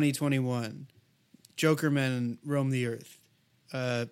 The 0.00 0.06
year 0.06 0.12
is 0.12 0.16
2021. 0.16 0.86
Joker 1.56 1.90
Men 1.90 2.38
roam 2.42 2.70
the 2.70 2.86
earth. 2.86 3.18
Uh, 3.70 4.06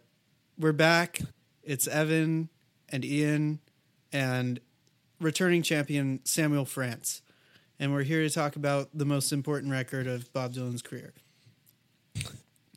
we're 0.59 0.75
back. 0.75 1.21
It's 1.63 1.87
Evan 1.87 2.51
and 2.91 3.07
Ian 3.07 3.61
and 4.13 4.61
returning 5.19 5.63
champion 5.63 6.21
Samuel 6.25 6.67
France. 6.67 7.23
And 7.81 7.95
we're 7.95 8.03
here 8.03 8.21
to 8.21 8.29
talk 8.29 8.57
about 8.57 8.91
the 8.93 9.07
most 9.07 9.33
important 9.33 9.73
record 9.73 10.07
of 10.07 10.31
Bob 10.35 10.53
Dylan's 10.53 10.83
career. 10.83 11.15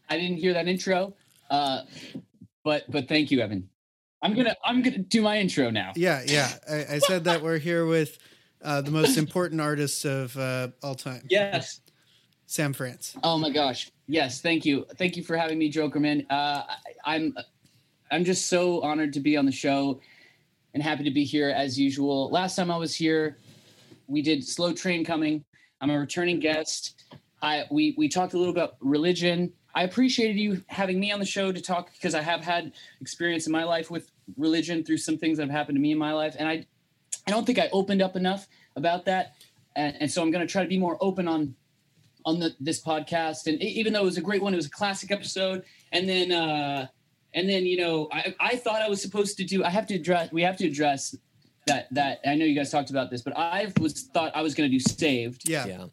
I 0.09 0.17
didn't 0.17 0.37
hear 0.37 0.53
that 0.53 0.69
intro, 0.69 1.13
uh, 1.49 1.81
but 2.63 2.89
but 2.89 3.09
thank 3.09 3.29
you, 3.29 3.41
Evan. 3.41 3.67
I'm 4.21 4.33
gonna 4.35 4.55
I'm 4.63 4.81
gonna 4.81 4.99
do 4.99 5.21
my 5.21 5.37
intro 5.37 5.69
now. 5.69 5.91
Yeah, 5.97 6.21
yeah. 6.25 6.49
I, 6.69 6.95
I 6.95 6.99
said 6.99 7.25
that 7.25 7.41
we're 7.41 7.57
here 7.57 7.85
with 7.85 8.17
uh, 8.61 8.79
the 8.79 8.91
most 8.91 9.17
important 9.17 9.59
artist 9.59 10.05
of 10.05 10.37
uh, 10.37 10.69
all 10.81 10.95
time. 10.95 11.23
Yes. 11.29 11.81
Sam 12.51 12.73
France. 12.73 13.15
Oh 13.23 13.37
my 13.37 13.49
gosh. 13.49 13.89
Yes. 14.07 14.41
Thank 14.41 14.65
you. 14.65 14.85
Thank 14.97 15.15
you 15.15 15.23
for 15.23 15.37
having 15.37 15.57
me, 15.57 15.71
Jokerman. 15.71 16.25
Uh, 16.29 16.63
I'm 17.05 17.33
I'm 18.11 18.25
just 18.25 18.47
so 18.47 18.81
honored 18.81 19.13
to 19.13 19.21
be 19.21 19.37
on 19.37 19.45
the 19.45 19.53
show 19.53 20.01
and 20.73 20.83
happy 20.83 21.05
to 21.05 21.11
be 21.11 21.23
here 21.23 21.49
as 21.49 21.79
usual. 21.79 22.29
Last 22.29 22.57
time 22.57 22.69
I 22.69 22.75
was 22.75 22.93
here, 22.93 23.37
we 24.07 24.21
did 24.21 24.45
Slow 24.45 24.73
Train 24.73 25.05
Coming. 25.05 25.45
I'm 25.79 25.91
a 25.91 25.97
returning 25.97 26.41
guest. 26.41 27.05
I 27.41 27.63
we 27.71 27.95
we 27.97 28.09
talked 28.09 28.33
a 28.33 28.37
little 28.37 28.53
about 28.53 28.75
religion. 28.81 29.53
I 29.73 29.83
appreciated 29.83 30.35
you 30.35 30.61
having 30.67 30.99
me 30.99 31.13
on 31.13 31.19
the 31.21 31.25
show 31.25 31.53
to 31.53 31.61
talk 31.61 31.93
because 31.93 32.15
I 32.15 32.21
have 32.21 32.41
had 32.41 32.73
experience 32.99 33.45
in 33.45 33.53
my 33.53 33.63
life 33.63 33.89
with 33.89 34.11
religion 34.35 34.83
through 34.83 34.97
some 34.97 35.17
things 35.17 35.37
that 35.37 35.43
have 35.43 35.55
happened 35.57 35.77
to 35.77 35.81
me 35.81 35.93
in 35.93 35.97
my 35.97 36.11
life, 36.11 36.35
and 36.37 36.49
I 36.49 36.65
I 37.25 37.31
don't 37.31 37.45
think 37.45 37.59
I 37.59 37.69
opened 37.71 38.01
up 38.01 38.17
enough 38.17 38.49
about 38.75 39.05
that, 39.05 39.35
and, 39.77 39.95
and 40.01 40.11
so 40.11 40.21
I'm 40.21 40.31
going 40.31 40.45
to 40.45 40.51
try 40.51 40.63
to 40.63 40.67
be 40.67 40.77
more 40.77 40.97
open 40.99 41.29
on 41.29 41.55
on 42.25 42.39
the, 42.39 42.55
this 42.59 42.81
podcast. 42.81 43.47
And 43.47 43.61
even 43.61 43.93
though 43.93 44.01
it 44.01 44.05
was 44.05 44.17
a 44.17 44.21
great 44.21 44.41
one, 44.41 44.53
it 44.53 44.57
was 44.57 44.67
a 44.67 44.71
classic 44.71 45.11
episode, 45.11 45.63
and 45.91 46.07
then 46.07 46.31
uh, 46.31 46.87
and 47.33 47.49
then 47.49 47.65
you 47.65 47.77
know 47.77 48.07
I 48.11 48.35
I 48.39 48.55
thought 48.55 48.81
I 48.81 48.89
was 48.89 49.01
supposed 49.01 49.37
to 49.37 49.43
do. 49.43 49.63
I 49.63 49.69
have 49.69 49.87
to 49.87 49.95
address. 49.95 50.31
We 50.31 50.41
have 50.43 50.57
to 50.57 50.67
address 50.67 51.15
that 51.67 51.87
that 51.93 52.19
I 52.25 52.35
know 52.35 52.45
you 52.45 52.55
guys 52.55 52.71
talked 52.71 52.89
about 52.89 53.09
this, 53.11 53.21
but 53.21 53.37
I 53.37 53.71
was 53.79 54.03
thought 54.13 54.31
I 54.35 54.41
was 54.41 54.53
going 54.55 54.69
to 54.69 54.77
do 54.77 54.79
saved. 54.79 55.47
Yeah. 55.47 55.65
Yeah. 55.65 55.85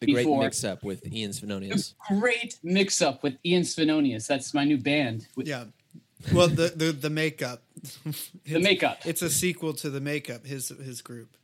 The 0.00 0.12
great 0.12 0.24
Before- 0.24 0.42
mix 0.42 0.64
up 0.64 0.82
with 0.82 1.06
Ian 1.12 1.30
Svenonius. 1.30 1.94
Great 2.08 2.58
mix 2.62 3.00
up 3.00 3.22
with 3.22 3.38
Ian 3.46 3.62
Svenonius. 3.62 4.26
That's 4.26 4.52
my 4.52 4.64
new 4.64 4.76
band. 4.76 5.28
With 5.36 5.48
Yeah. 5.48 5.64
Well, 6.32 6.48
the 6.48 6.72
the 6.74 6.92
the 6.92 7.10
makeup. 7.10 7.62
The 8.44 8.60
makeup. 8.60 8.98
It's 9.06 9.22
a 9.22 9.30
sequel 9.30 9.72
to 9.74 9.88
the 9.88 10.00
makeup. 10.00 10.44
His 10.46 10.68
his 10.68 11.00
group. 11.00 11.36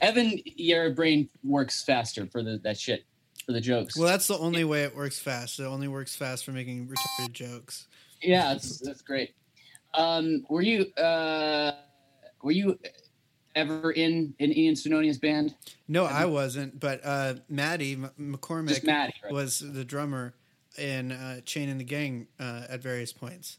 Evan, 0.00 0.38
your 0.44 0.90
brain 0.90 1.28
works 1.44 1.84
faster 1.84 2.26
for 2.26 2.42
the 2.42 2.58
that 2.64 2.78
shit 2.78 3.04
for 3.44 3.52
the 3.52 3.60
jokes. 3.60 3.96
Well, 3.96 4.08
that's 4.08 4.26
the 4.26 4.38
only 4.38 4.64
way 4.64 4.82
it 4.84 4.96
works 4.96 5.18
fast. 5.18 5.60
It 5.60 5.64
only 5.64 5.88
works 5.88 6.16
fast 6.16 6.44
for 6.44 6.52
making 6.52 6.88
retarded 6.88 7.32
jokes. 7.32 7.86
yeah, 8.22 8.52
that's 8.54 8.78
that's 8.78 9.02
great. 9.02 9.34
Um, 9.94 10.44
were 10.50 10.62
you 10.62 10.92
uh, 10.94 11.72
were 12.42 12.50
you 12.52 12.78
ever 13.54 13.92
in 13.92 14.34
in 14.38 14.52
Ian 14.52 14.74
Svenonius 14.74 15.20
band? 15.20 15.54
No, 15.88 16.04
I 16.04 16.24
wasn't. 16.26 16.78
But 16.80 17.00
uh, 17.04 17.34
Maddie 17.48 17.92
M- 17.94 18.10
McCormick 18.20 18.84
Maddie, 18.84 19.14
right? 19.24 19.32
was 19.32 19.60
the 19.60 19.84
drummer 19.84 20.34
in 20.76 21.12
uh, 21.12 21.40
Chain 21.42 21.68
and 21.68 21.80
the 21.80 21.84
Gang 21.84 22.26
uh, 22.40 22.62
at 22.68 22.80
various 22.82 23.12
points, 23.12 23.58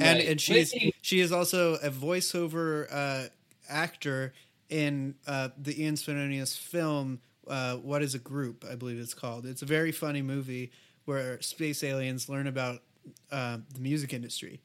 and 0.00 0.18
Right. 0.20 0.28
and 0.28 0.40
she's 0.40 0.72
she 1.02 1.20
is 1.20 1.32
also 1.32 1.74
a 1.74 1.90
voiceover 1.90 2.86
uh, 2.90 3.28
actor 3.68 4.32
in 4.70 5.14
uh, 5.26 5.50
the 5.58 5.82
Ian 5.82 5.94
Svenonius 5.94 6.56
film. 6.56 7.20
Uh, 7.46 7.76
what 7.76 8.02
is 8.02 8.14
a 8.14 8.18
group? 8.18 8.64
I 8.70 8.76
believe 8.76 8.98
it's 8.98 9.14
called. 9.14 9.44
It's 9.44 9.62
a 9.62 9.66
very 9.66 9.92
funny 9.92 10.22
movie 10.22 10.70
where 11.04 11.40
space 11.42 11.82
aliens 11.82 12.28
learn 12.28 12.46
about 12.46 12.82
uh, 13.30 13.58
the 13.74 13.80
music 13.80 14.12
industry. 14.12 14.60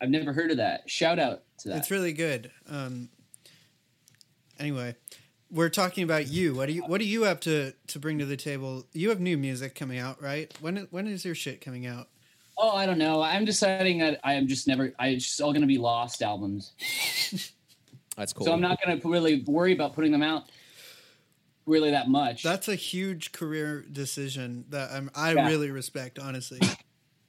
I've 0.00 0.10
never 0.10 0.32
heard 0.32 0.50
of 0.50 0.56
that. 0.56 0.88
Shout 0.88 1.18
out 1.18 1.42
to 1.58 1.68
that. 1.68 1.78
It's 1.78 1.90
really 1.90 2.12
good. 2.12 2.50
Um, 2.68 3.08
anyway, 4.58 4.94
we're 5.50 5.68
talking 5.68 6.04
about 6.04 6.28
you. 6.28 6.54
What 6.54 6.66
do 6.66 6.72
you 6.72 6.82
What 6.82 7.00
do 7.00 7.06
you 7.06 7.22
have 7.24 7.40
to 7.40 7.72
to 7.88 7.98
bring 7.98 8.18
to 8.20 8.26
the 8.26 8.36
table? 8.36 8.86
You 8.92 9.08
have 9.10 9.20
new 9.20 9.36
music 9.36 9.74
coming 9.74 9.98
out, 9.98 10.22
right? 10.22 10.54
When 10.60 10.86
when 10.90 11.06
is 11.06 11.24
your 11.24 11.34
shit 11.34 11.60
coming 11.60 11.84
out? 11.84 12.08
oh, 12.58 12.70
I 12.70 12.86
don't 12.86 12.98
know. 12.98 13.22
I'm 13.22 13.44
deciding 13.44 13.98
that 13.98 14.20
I 14.24 14.34
am 14.34 14.46
just 14.46 14.66
never. 14.66 14.92
I 14.98 15.08
it's 15.08 15.24
just 15.24 15.40
all 15.40 15.52
going 15.52 15.62
to 15.62 15.68
be 15.68 15.78
lost 15.78 16.22
albums. 16.22 16.72
That's 18.18 18.32
cool. 18.32 18.46
So 18.46 18.52
I'm 18.52 18.60
not 18.60 18.78
going 18.84 19.00
to 19.00 19.08
really 19.08 19.44
worry 19.46 19.72
about 19.72 19.94
putting 19.94 20.10
them 20.10 20.22
out 20.24 20.50
really 21.66 21.92
that 21.92 22.08
much. 22.08 22.42
That's 22.42 22.66
a 22.66 22.74
huge 22.74 23.30
career 23.30 23.82
decision 23.82 24.64
that 24.70 24.90
I'm, 24.90 25.08
I 25.14 25.34
Yeah. 25.34 25.46
really 25.46 25.70
respect. 25.70 26.18
Honestly, 26.18 26.60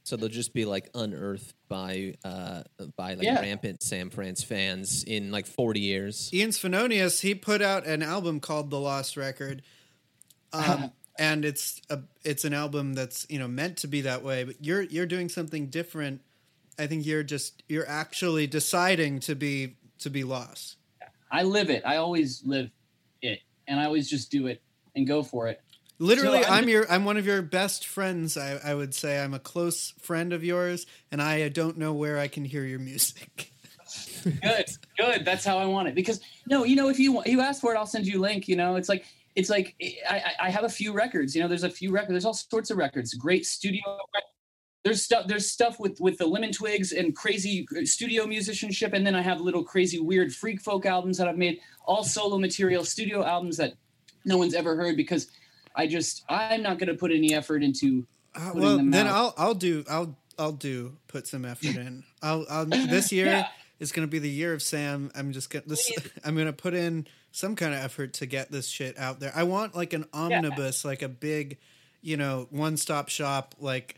So 0.03 0.17
they'll 0.17 0.29
just 0.29 0.53
be 0.55 0.65
like 0.65 0.89
unearthed 0.95 1.53
by 1.67 2.15
uh 2.23 2.63
by 2.97 3.13
like 3.13 3.25
Yeah. 3.25 3.39
rampant 3.41 3.83
Sam 3.83 4.09
France 4.09 4.43
fans 4.43 5.03
in 5.03 5.29
like 5.31 5.45
40 5.45 5.79
years. 5.81 6.33
Ian 6.33 6.49
Svenonius 6.49 7.21
he 7.21 7.35
put 7.35 7.61
out 7.61 7.85
an 7.85 8.01
album 8.01 8.39
called 8.39 8.71
The 8.71 8.79
Lost 8.79 9.15
Record, 9.15 9.61
um, 10.51 10.91
and 11.19 11.45
it's 11.45 11.79
a 11.91 11.99
it's 12.23 12.43
an 12.43 12.55
album 12.55 12.93
that's 12.95 13.27
you 13.29 13.37
know 13.37 13.47
meant 13.47 13.77
to 13.79 13.87
be 13.87 14.01
that 14.01 14.23
way. 14.23 14.45
But 14.45 14.65
you're 14.65 14.81
you're 14.81 15.05
doing 15.05 15.29
something 15.29 15.67
different. 15.67 16.21
I 16.79 16.87
think 16.87 17.05
you're 17.05 17.21
just 17.23 17.61
you're 17.67 17.87
actually 17.87 18.47
deciding 18.47 19.19
to 19.21 19.35
be 19.35 19.75
to 19.99 20.09
be 20.09 20.23
lost. 20.23 20.77
I 21.31 21.43
live 21.43 21.69
it. 21.69 21.83
I 21.85 21.97
always 21.97 22.41
live 22.45 22.69
it, 23.21 23.39
and 23.67 23.79
I 23.79 23.85
always 23.85 24.09
just 24.09 24.31
do 24.31 24.47
it 24.47 24.61
and 24.95 25.05
go 25.07 25.23
for 25.23 25.47
it. 25.47 25.61
Literally, 26.01 26.41
So 26.43 26.49
I'm- 26.49 26.63
I'm 26.63 26.69
your 26.69 26.89
I'm 26.91 27.03
one 27.05 27.17
of 27.17 27.25
your 27.25 27.41
best 27.41 27.85
friends. 27.85 28.37
I, 28.37 28.59
I 28.63 28.73
would 28.73 28.93
say 28.95 29.21
I'm 29.21 29.33
a 29.33 29.39
close 29.39 29.93
friend 29.99 30.31
of 30.33 30.43
yours, 30.43 30.85
and 31.11 31.21
I 31.21 31.49
don't 31.49 31.77
know 31.77 31.93
where 31.93 32.17
I 32.17 32.27
can 32.29 32.45
hear 32.45 32.63
your 32.63 32.79
music. 32.79 33.51
Good, 34.23 34.65
good. 34.97 35.25
That's 35.25 35.43
how 35.45 35.57
I 35.57 35.65
want 35.65 35.87
it. 35.87 35.95
Because 35.95 36.19
no, 36.45 36.63
you 36.65 36.75
know, 36.75 36.89
if 36.89 36.99
you 36.99 37.11
want, 37.13 37.27
you 37.27 37.39
ask 37.41 37.61
for 37.61 37.73
it, 37.73 37.77
I'll 37.77 37.85
send 37.87 38.05
you 38.05 38.19
a 38.19 38.21
link. 38.21 38.47
You 38.47 38.55
know, 38.57 38.75
it's 38.75 38.89
like 38.89 39.05
it's 39.35 39.49
like 39.49 39.75
I, 40.09 40.17
I 40.17 40.47
I 40.47 40.49
have 40.49 40.63
a 40.65 40.69
few 40.69 40.91
records. 40.93 41.33
You 41.35 41.41
know, 41.41 41.47
there's 41.47 41.63
a 41.63 41.69
few 41.69 41.89
records. 41.91 42.11
There's 42.11 42.25
all 42.25 42.33
sorts 42.33 42.69
of 42.69 42.77
records. 42.77 43.13
Great 43.13 43.45
studio. 43.45 43.81
There's 44.83 45.03
stuff. 45.03 45.27
There's 45.27 45.51
stuff 45.51 45.79
with 45.79 45.99
with 45.99 46.17
the 46.17 46.25
Lemon 46.25 46.51
Twigs 46.51 46.91
and 46.93 47.15
crazy 47.15 47.67
studio 47.83 48.25
musicianship, 48.25 48.93
and 48.93 49.05
then 49.05 49.13
I 49.15 49.21
have 49.21 49.41
little 49.41 49.63
crazy 49.63 49.99
weird 49.99 50.33
freak 50.33 50.61
folk 50.61 50.85
albums 50.85 51.17
that 51.17 51.27
I've 51.27 51.37
made. 51.37 51.59
All 51.85 52.03
solo 52.03 52.37
material, 52.37 52.85
studio 52.85 53.25
albums 53.25 53.57
that 53.57 53.73
no 54.25 54.37
one's 54.37 54.53
ever 54.53 54.75
heard 54.75 54.95
because 54.95 55.27
I 55.75 55.87
just 55.87 56.23
I'm 56.29 56.63
not 56.63 56.79
going 56.79 56.87
to 56.89 56.95
put 56.95 57.11
any 57.11 57.33
effort 57.33 57.61
into. 57.63 58.05
Uh, 58.35 58.51
well, 58.55 58.77
then 58.77 58.93
out. 59.07 59.15
I'll 59.15 59.33
I'll 59.37 59.53
do 59.55 59.83
I'll 59.89 60.15
I'll 60.37 60.51
do 60.53 60.97
put 61.07 61.27
some 61.27 61.43
effort 61.43 61.75
in. 61.75 62.03
I'll, 62.21 62.45
I'll 62.49 62.65
this 62.65 63.11
year 63.11 63.25
Yeah. 63.25 63.47
is 63.79 63.91
going 63.91 64.07
to 64.07 64.11
be 64.11 64.19
the 64.19 64.29
year 64.29 64.53
of 64.53 64.61
Sam. 64.61 65.11
I'm 65.13 65.33
just 65.33 65.49
gonna 65.51 65.65
this, 65.67 65.91
I'm 66.23 66.35
going 66.35 66.47
to 66.47 66.53
put 66.53 66.73
in 66.73 67.05
some 67.31 67.55
kind 67.57 67.73
of 67.73 67.81
effort 67.81 68.13
to 68.13 68.25
get 68.25 68.49
this 68.49 68.67
shit 68.69 68.97
out 68.97 69.19
there. 69.19 69.33
I 69.35 69.43
want 69.43 69.75
like 69.75 69.91
an 69.91 70.05
omnibus, 70.13 70.85
like 70.85 71.01
a 71.01 71.09
big, 71.09 71.57
you 72.01 72.15
know, 72.15 72.47
one 72.51 72.77
stop 72.77 73.09
shop, 73.09 73.55
like 73.59 73.97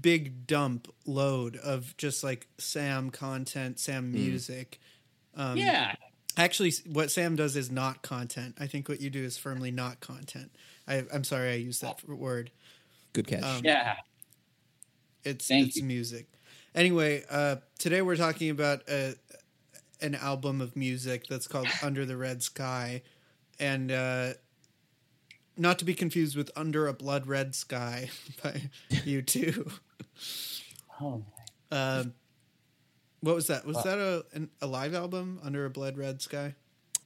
big 0.00 0.46
dump 0.46 0.88
load 1.06 1.56
of 1.56 1.96
just 1.96 2.24
like 2.24 2.48
Sam 2.58 3.10
content, 3.10 3.78
Sam 3.78 4.12
music. 4.12 4.78
Um, 5.36 5.56
yeah, 5.56 5.94
Actually, 6.36 6.72
what 6.86 7.10
Sam 7.10 7.36
does 7.36 7.56
is 7.56 7.70
not 7.70 8.02
content. 8.02 8.56
I 8.58 8.66
think 8.66 8.88
what 8.88 9.00
you 9.00 9.10
do 9.10 9.22
is 9.22 9.36
firmly 9.36 9.70
not 9.70 10.00
content. 10.00 10.52
I, 10.86 11.04
I'm 11.12 11.24
sorry 11.24 11.50
I 11.50 11.56
used 11.56 11.82
that 11.82 12.08
word. 12.08 12.50
Good 13.12 13.26
catch. 13.26 13.42
Um, 13.42 13.62
yeah. 13.64 13.96
It's 15.24 15.48
Thank 15.48 15.68
it's 15.68 15.76
you. 15.76 15.84
music. 15.84 16.28
Anyway, 16.74 17.24
uh, 17.30 17.56
today 17.78 18.00
we're 18.00 18.16
talking 18.16 18.48
about 18.50 18.82
a, 18.88 19.16
an 20.00 20.14
album 20.14 20.60
of 20.60 20.76
music 20.76 21.26
that's 21.28 21.48
called 21.48 21.66
Under 21.82 22.06
the 22.06 22.16
Red 22.16 22.42
Sky, 22.42 23.02
and 23.58 23.90
uh, 23.90 24.32
not 25.60 25.78
to 25.80 25.84
be 25.84 25.94
confused 25.94 26.36
with 26.36 26.50
Under 26.56 26.88
a 26.88 26.92
Blood 26.92 27.26
Red 27.26 27.54
Sky 27.54 28.08
by 28.42 28.62
you 29.04 29.22
two. 29.22 29.70
Oh, 31.00 31.22
Um, 31.70 32.14
what 33.20 33.34
was 33.34 33.46
that? 33.48 33.66
Was 33.66 33.82
that 33.84 33.98
a 33.98 34.24
an, 34.32 34.50
a 34.62 34.66
live 34.66 34.94
album, 34.94 35.38
Under 35.42 35.66
a 35.66 35.70
Blood 35.70 35.96
Red 35.96 36.20
Sky? 36.22 36.54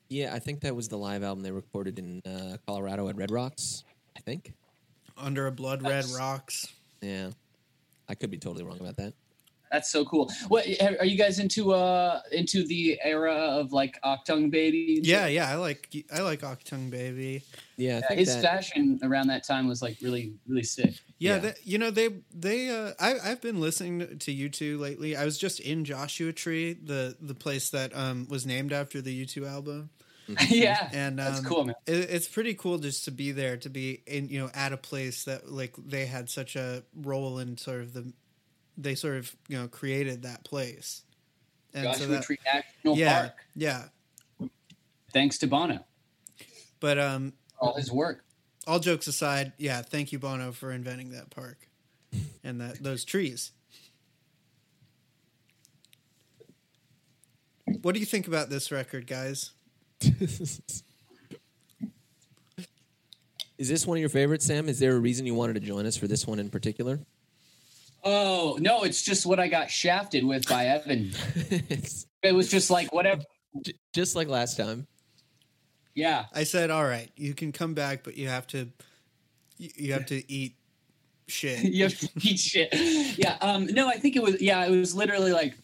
yeah, 0.09 0.33
I 0.33 0.39
think 0.39 0.61
that 0.61 0.77
was 0.77 0.89
the 0.89 0.99
live 0.99 1.23
album 1.25 1.43
they 1.43 1.51
recorded 1.51 1.99
in 1.99 2.23
uh, 2.25 2.57
Colorado 2.67 3.09
at 3.09 3.17
Red 3.17 3.31
Rocks. 3.31 3.83
I 4.17 4.21
think. 4.21 4.53
Under 5.17 5.47
a 5.49 5.53
Blood 5.53 5.83
Red 5.83 6.05
Rocks. 6.17 6.73
Yeah. 7.01 7.31
I 8.09 8.15
could 8.15 8.31
be 8.31 8.39
totally 8.39 8.65
wrong 8.65 8.79
about 8.81 8.97
that. 8.97 9.15
That's 9.75 9.91
so 9.91 10.05
cool. 10.05 10.31
What 10.47 10.67
are 11.01 11.05
you 11.05 11.19
guys 11.19 11.41
into? 11.41 11.73
Uh, 11.73 12.21
into 12.31 12.65
the 12.65 12.97
era 13.03 13.35
of 13.35 13.73
like 13.73 14.01
Achtung 14.05 14.49
Baby? 14.51 15.01
Yeah, 15.03 15.27
yeah, 15.27 15.51
I 15.51 15.57
like 15.57 15.93
I 16.13 16.21
like 16.21 16.43
Achtung 16.43 16.91
Baby. 16.91 17.43
Yeah, 17.77 17.99
I 17.99 18.01
Yeah, 18.01 18.07
think 18.07 18.21
his 18.21 18.29
that, 18.29 18.43
fashion 18.43 19.01
around 19.03 19.27
that 19.29 19.45
time 19.45 19.67
was 19.67 19.83
like 19.83 19.99
really, 20.01 20.35
really 20.47 20.63
sick. 20.63 20.95
Yeah, 21.19 21.35
Yeah. 21.35 21.39
They, 21.39 21.55
you 21.65 21.79
know 21.79 21.91
they 21.91 22.09
they 22.33 22.71
uh, 22.71 22.93
I 23.01 23.19
I've 23.19 23.41
been 23.41 23.61
listening 23.61 24.19
to 24.19 24.33
U2 24.33 24.79
lately. 24.79 25.17
I 25.17 25.25
was 25.25 25.39
just 25.39 25.59
in 25.59 25.85
Joshua 25.85 26.33
Tree, 26.33 26.73
the 26.75 27.17
the 27.21 27.35
place 27.35 27.71
that 27.71 27.97
um 27.97 28.29
was 28.29 28.47
named 28.47 28.73
after 28.73 29.01
the 29.01 29.13
U2 29.13 29.45
album. 29.45 29.91
yeah, 30.49 30.91
and 30.93 31.21
um, 31.21 31.25
that's 31.25 31.41
cool, 31.41 31.65
man. 31.65 31.75
It, 31.87 32.11
it's 32.11 32.29
pretty 32.29 32.55
cool 32.55 32.79
just 32.79 33.05
to 33.05 33.11
be 33.11 33.33
there, 33.33 33.57
to 33.59 33.69
be 33.69 34.03
in 34.07 34.29
you 34.29 34.39
know 34.41 34.51
at 34.55 34.73
a 34.73 34.77
place 34.77 35.25
that 35.25 35.51
like 35.51 35.75
they 35.77 36.07
had 36.07 36.31
such 36.31 36.57
a 36.57 36.83
role 36.95 37.39
in 37.39 37.57
sort 37.59 37.81
of 37.83 37.93
the, 37.93 38.13
they 38.77 38.95
sort 38.95 39.17
of 39.17 39.35
you 39.49 39.59
know 39.59 39.69
created 39.69 40.23
that 40.23 40.45
place, 40.45 41.03
and 41.73 41.85
Joshua 41.85 42.07
so 42.07 42.07
that 42.13 42.23
Tree 42.25 42.39
National 42.45 42.97
yeah 42.97 43.21
Park, 43.21 43.45
yeah, 43.55 43.85
thanks 45.13 45.39
to 45.39 45.47
Bono, 45.47 45.85
but 46.81 46.99
um 46.99 47.33
all 47.61 47.75
his 47.75 47.91
work. 47.91 48.25
all 48.67 48.79
jokes 48.79 49.07
aside, 49.07 49.53
yeah, 49.59 49.83
thank 49.83 50.13
you 50.13 50.19
Bono 50.19 50.53
for 50.53 50.73
inventing 50.73 51.11
that 51.11 51.31
park, 51.31 51.69
and 52.43 52.61
that 52.61 52.83
those 52.83 53.05
trees. 53.05 53.53
What 57.83 57.95
do 57.95 58.01
you 58.01 58.07
think 58.07 58.29
about 58.29 58.51
this 58.51 58.71
record, 58.71 59.07
guys? 59.07 59.51
Is 63.57 63.69
this 63.69 63.87
one 63.87 63.97
of 63.97 64.01
your 64.01 64.11
favorites, 64.11 64.45
Sam? 64.47 64.69
Is 64.69 64.79
there 64.81 64.97
a 64.97 64.99
reason 64.99 65.27
you 65.27 65.35
wanted 65.35 65.55
to 65.55 65.61
join 65.61 65.87
us 65.87 65.97
for 65.97 66.09
this 66.09 66.27
one 66.27 66.39
in 66.39 66.51
particular? 66.51 66.99
Oh 68.05 68.59
no, 68.61 68.83
it's 68.83 69.03
just 69.03 69.25
what 69.25 69.41
I 69.41 69.49
got 69.49 69.71
shafted 69.71 70.25
with 70.25 70.49
by 70.49 70.67
Evan. 70.67 71.13
It 72.25 72.35
was 72.35 72.51
just 72.51 72.71
like 72.71 72.91
whatever. 72.91 73.21
just 73.93 74.17
like 74.17 74.29
last 74.29 74.57
time. 74.57 74.87
Yeah, 75.95 76.25
I 76.35 76.45
said, 76.45 76.71
all 76.71 76.85
right, 76.85 77.11
you 77.17 77.35
can 77.35 77.53
come 77.53 77.75
back, 77.75 78.03
but 78.03 78.17
you 78.17 78.29
have 78.29 78.47
to, 78.49 78.71
you 79.59 79.69
you 79.77 79.93
have 79.93 80.07
to 80.07 80.33
eat 80.33 80.55
shit. 81.29 81.59
you 81.65 81.85
have 81.85 81.99
to 81.99 82.09
eat 82.23 82.39
shit. 82.39 82.69
Yeah. 83.19 83.37
Um. 83.43 83.67
No, 83.67 83.89
I 83.89 83.99
think 83.99 84.17
it 84.17 84.23
was. 84.23 84.41
Yeah, 84.41 84.65
it 84.65 84.71
was 84.71 84.95
literally 84.95 85.33
like. 85.33 85.55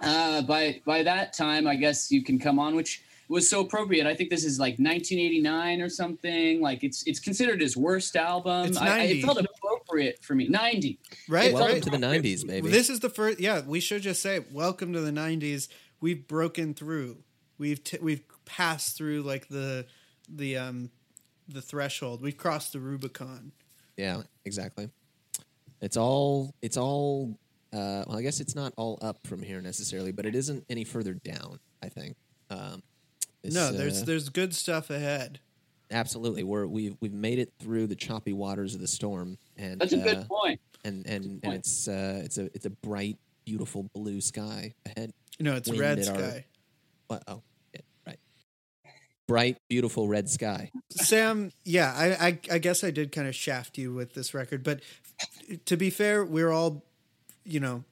Uh. 0.00 0.42
By 0.42 0.82
by 0.84 1.04
that 1.04 1.32
time, 1.32 1.68
I 1.68 1.76
guess 1.76 2.10
you 2.10 2.24
can 2.24 2.40
come 2.40 2.58
on, 2.58 2.74
which 2.74 3.02
was 3.30 3.48
so 3.48 3.60
appropriate. 3.60 4.06
I 4.06 4.14
think 4.14 4.28
this 4.28 4.44
is 4.44 4.58
like 4.58 4.72
1989 4.72 5.80
or 5.80 5.88
something. 5.88 6.60
Like 6.60 6.82
it's 6.82 7.04
it's 7.06 7.20
considered 7.20 7.60
his 7.60 7.76
worst 7.76 8.16
album. 8.16 8.66
It's 8.66 8.76
I, 8.76 8.86
I, 8.86 8.98
90. 8.98 9.18
it 9.18 9.24
felt 9.24 9.38
appropriate 9.90 10.22
for 10.22 10.34
me. 10.34 10.48
90. 10.48 10.98
right? 11.28 11.52
Welcome 11.52 11.80
to 11.80 11.90
the 11.90 11.96
'90s, 11.96 12.46
baby. 12.46 12.70
This 12.70 12.90
is 12.90 13.00
the 13.00 13.10
first. 13.10 13.40
Yeah, 13.40 13.62
we 13.66 13.80
should 13.80 14.02
just 14.02 14.22
say, 14.22 14.40
welcome 14.52 14.92
to 14.92 15.00
the 15.00 15.10
'90s. 15.10 15.68
We've 16.00 16.26
broken 16.26 16.74
through. 16.74 17.18
We've 17.58 17.82
t- 17.82 17.98
we've 18.00 18.22
passed 18.44 18.96
through 18.96 19.22
like 19.22 19.48
the 19.48 19.86
the 20.28 20.56
um 20.56 20.90
the 21.48 21.60
threshold. 21.62 22.22
We've 22.22 22.36
crossed 22.36 22.72
the 22.72 22.80
Rubicon. 22.80 23.52
Yeah, 23.96 24.22
exactly. 24.44 24.88
It's 25.80 25.96
all 25.96 26.54
it's 26.62 26.76
all 26.76 27.38
uh 27.72 28.04
well 28.06 28.16
I 28.16 28.22
guess 28.22 28.40
it's 28.40 28.54
not 28.54 28.72
all 28.76 28.98
up 29.02 29.26
from 29.26 29.42
here 29.42 29.60
necessarily, 29.60 30.12
but 30.12 30.26
it 30.26 30.34
isn't 30.34 30.64
any 30.70 30.84
further 30.84 31.14
down, 31.14 31.58
I 31.82 31.88
think. 31.88 32.16
Um 32.48 32.82
no, 33.42 33.72
there's 33.72 34.02
uh, 34.02 34.04
there's 34.04 34.28
good 34.28 34.54
stuff 34.54 34.90
ahead. 34.90 35.40
Absolutely 35.90 36.42
we're 36.44 36.66
we've 36.66 36.96
we've 37.00 37.12
made 37.12 37.38
it 37.38 37.52
through 37.58 37.86
the 37.86 37.96
choppy 37.96 38.32
waters 38.32 38.74
of 38.74 38.80
the 38.80 38.88
storm 38.88 39.36
and 39.56 39.80
That's 39.80 39.92
a 39.92 40.00
uh, 40.00 40.04
good 40.04 40.28
point. 40.28 40.60
and 40.84 41.06
and, 41.06 41.24
and 41.24 41.42
point. 41.42 41.56
it's 41.56 41.88
uh 41.88 42.20
it's 42.24 42.38
a 42.38 42.44
it's 42.54 42.66
a 42.66 42.70
bright 42.70 43.18
beautiful 43.44 43.84
blue 43.94 44.20
sky 44.20 44.74
ahead. 44.86 45.12
No, 45.40 45.56
it's 45.56 45.68
wind 45.68 45.80
red 45.80 45.98
at 45.98 46.08
our- 46.08 46.14
sky. 46.18 46.44
What 47.08 47.22
oh 47.26 47.42
yeah, 47.74 47.80
right. 48.06 48.18
Bright 49.26 49.58
beautiful 49.68 50.08
red 50.08 50.28
sky. 50.28 50.70
Sam, 50.90 51.52
yeah, 51.64 51.92
I, 51.96 52.26
I 52.28 52.38
I 52.52 52.58
guess 52.58 52.82
I 52.84 52.90
did 52.90 53.12
kind 53.12 53.26
of 53.28 53.34
shaft 53.34 53.78
you 53.78 53.92
with 53.94 54.14
this 54.14 54.34
record, 54.34 54.62
but 54.62 54.80
to 55.66 55.76
be 55.76 55.90
fair, 55.90 56.24
we're 56.24 56.50
all, 56.50 56.84
you 57.44 57.58
know, 57.60 57.84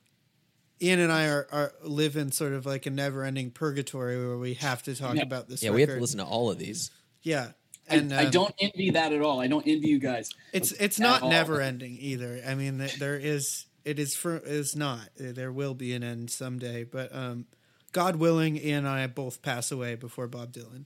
Ian 0.81 1.01
and 1.01 1.13
I 1.13 1.27
are, 1.27 1.47
are 1.51 1.73
live 1.83 2.17
in 2.17 2.31
sort 2.33 2.53
of 2.53 2.65
like 2.67 2.87
a 2.87 2.91
never 2.91 3.25
ending 3.25 3.51
purgatory 3.51 4.17
where 4.25 4.39
we 4.39 4.55
have 4.55 4.83
to 4.85 4.95
talk 4.95 5.17
Yeah. 5.17 5.23
about 5.23 5.49
this. 5.49 5.63
Yeah, 5.63 5.71
we 5.71 5.81
have 5.81 5.89
to 5.89 5.93
record. 5.95 6.03
listen 6.03 6.19
to 6.19 6.25
all 6.25 6.51
of 6.51 6.59
these. 6.59 6.91
Yeah, 7.23 7.49
I, 7.49 7.53
and 7.91 8.13
I 8.13 8.25
um, 8.27 8.31
don't 8.31 8.55
envy 8.61 8.91
that 8.91 9.13
at 9.13 9.23
all. 9.23 9.41
I 9.41 9.47
don't 9.47 9.67
envy 9.67 9.89
you 9.89 9.99
guys. 9.99 10.31
It's 10.53 10.73
it's 10.73 10.99
not 10.99 11.23
all. 11.23 11.31
never 11.31 11.61
ending 11.61 11.97
either. 12.01 12.41
I 12.47 12.55
mean, 12.55 12.87
there 12.99 13.17
is 13.17 13.67
it 13.85 13.99
is 13.99 14.15
for 14.15 14.37
is 14.39 14.77
not. 14.77 15.09
There 15.17 15.53
will 15.53 15.75
be 15.75 15.95
an 15.95 16.03
end 16.03 16.31
someday, 16.31 16.85
but 16.85 17.15
um, 17.15 17.47
God 17.93 18.17
willing, 18.17 18.57
Ian 18.57 18.79
and 18.79 18.89
I 18.89 19.07
both 19.07 19.43
pass 19.43 19.73
away 19.73 19.95
before 19.95 20.27
Bob 20.27 20.53
Dylan. 20.53 20.85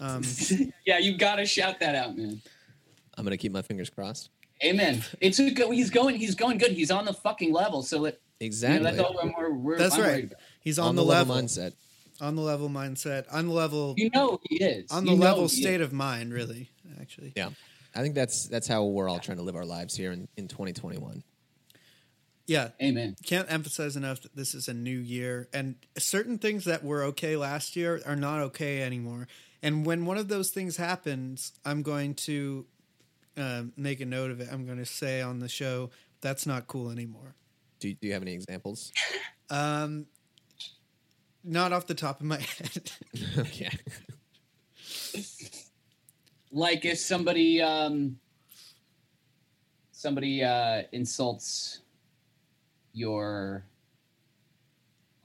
Um, 0.00 0.22
Yeah, 0.86 0.98
you 0.98 1.16
gotta 1.18 1.44
shout 1.44 1.80
that 1.80 1.94
out, 1.94 2.16
man. 2.16 2.40
I'm 3.16 3.24
gonna 3.24 3.36
keep 3.36 3.52
my 3.52 3.62
fingers 3.62 3.90
crossed. 3.90 4.30
Amen. 4.64 5.02
It's 5.20 5.38
a 5.38 5.50
good. 5.50 5.72
He's 5.72 5.90
going. 5.90 6.16
He's 6.16 6.34
going 6.34 6.58
good. 6.58 6.72
He's 6.72 6.90
on 6.90 7.04
the 7.04 7.12
fucking 7.12 7.52
level. 7.52 7.82
So 7.82 8.06
it, 8.06 8.20
you 8.40 8.44
know, 8.44 8.46
Exactly. 8.46 8.90
that's 8.90 8.98
all 8.98 9.32
we're, 9.36 9.52
we're, 9.52 9.78
that's 9.78 9.96
I'm 9.96 10.02
right. 10.02 10.32
He's 10.60 10.78
on, 10.78 10.96
the, 10.96 11.04
level, 11.04 11.36
mindset. 11.36 11.72
On 12.20 12.36
the 12.36 12.42
level 12.42 12.68
mindset, 12.68 13.24
on 13.32 13.46
the 13.48 13.52
level, 13.52 13.94
You 13.96 14.10
know 14.14 14.40
he 14.48 14.62
is. 14.62 14.90
on 14.90 15.04
the 15.04 15.12
know 15.12 15.16
level 15.16 15.48
state 15.48 15.80
is. 15.80 15.86
of 15.86 15.92
mind. 15.92 16.32
Really, 16.32 16.70
actually. 17.00 17.32
Yeah. 17.36 17.50
I 17.94 18.02
think 18.02 18.14
that's 18.14 18.46
that's 18.48 18.66
how 18.68 18.84
we're 18.84 19.08
all 19.08 19.18
trying 19.18 19.38
to 19.38 19.42
live 19.44 19.56
our 19.56 19.64
lives 19.64 19.96
here 19.96 20.12
in, 20.12 20.28
in 20.36 20.48
2021. 20.48 21.22
Yeah, 22.46 22.68
Amen. 22.80 23.16
can't 23.24 23.50
emphasize 23.50 23.96
enough 23.96 24.20
that 24.22 24.36
this 24.36 24.54
is 24.54 24.68
a 24.68 24.74
new 24.74 24.98
year 24.98 25.48
and 25.52 25.74
certain 25.98 26.38
things 26.38 26.64
that 26.66 26.84
were 26.84 27.02
okay 27.04 27.36
last 27.36 27.74
year 27.74 28.00
are 28.06 28.14
not 28.14 28.40
okay 28.40 28.82
anymore 28.82 29.26
and 29.62 29.84
when 29.84 30.06
one 30.06 30.16
of 30.16 30.28
those 30.28 30.50
things 30.50 30.76
happens 30.76 31.52
i'm 31.64 31.82
going 31.82 32.14
to 32.14 32.64
um, 33.36 33.72
make 33.76 34.00
a 34.00 34.06
note 34.06 34.30
of 34.30 34.40
it 34.40 34.48
i'm 34.52 34.64
going 34.64 34.78
to 34.78 34.86
say 34.86 35.20
on 35.20 35.40
the 35.40 35.48
show 35.48 35.90
that's 36.20 36.46
not 36.46 36.68
cool 36.68 36.90
anymore 36.90 37.34
Do, 37.80 37.92
do 37.92 38.06
you 38.06 38.12
have 38.12 38.22
any 38.22 38.34
examples? 38.34 38.92
um, 39.50 40.06
not 41.46 41.72
off 41.72 41.86
the 41.86 41.94
top 41.94 42.20
of 42.20 42.26
my 42.26 42.38
head 42.40 42.90
okay. 43.38 43.70
Like 46.52 46.84
if 46.86 46.98
somebody 46.98 47.60
um 47.60 48.18
somebody 49.92 50.42
uh 50.42 50.82
insults 50.92 51.80
your 52.94 53.64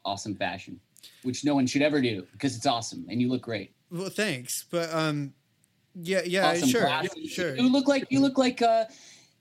awesome 0.04 0.36
fashion, 0.36 0.80
which 1.24 1.46
no 1.46 1.56
one 1.56 1.66
should 1.68 1.82
ever 1.84 2.02
do 2.02 2.26
because 2.34 2.56
it's 2.58 2.66
awesome 2.66 3.06
and 3.10 3.22
you 3.22 3.30
look 3.30 3.44
great. 3.44 3.74
well 3.92 4.10
thanks 4.10 4.66
but 4.70 4.94
um, 4.94 5.34
yeah 5.96 6.22
yeah 6.26 6.50
awesome 6.52 6.68
sure 6.70 6.82
glasses. 6.82 7.30
sure 7.32 7.56
You 7.56 7.72
look 7.72 7.88
like 7.88 8.08
you 8.10 8.20
look 8.20 8.38
like 8.38 8.62
uh 8.62 8.86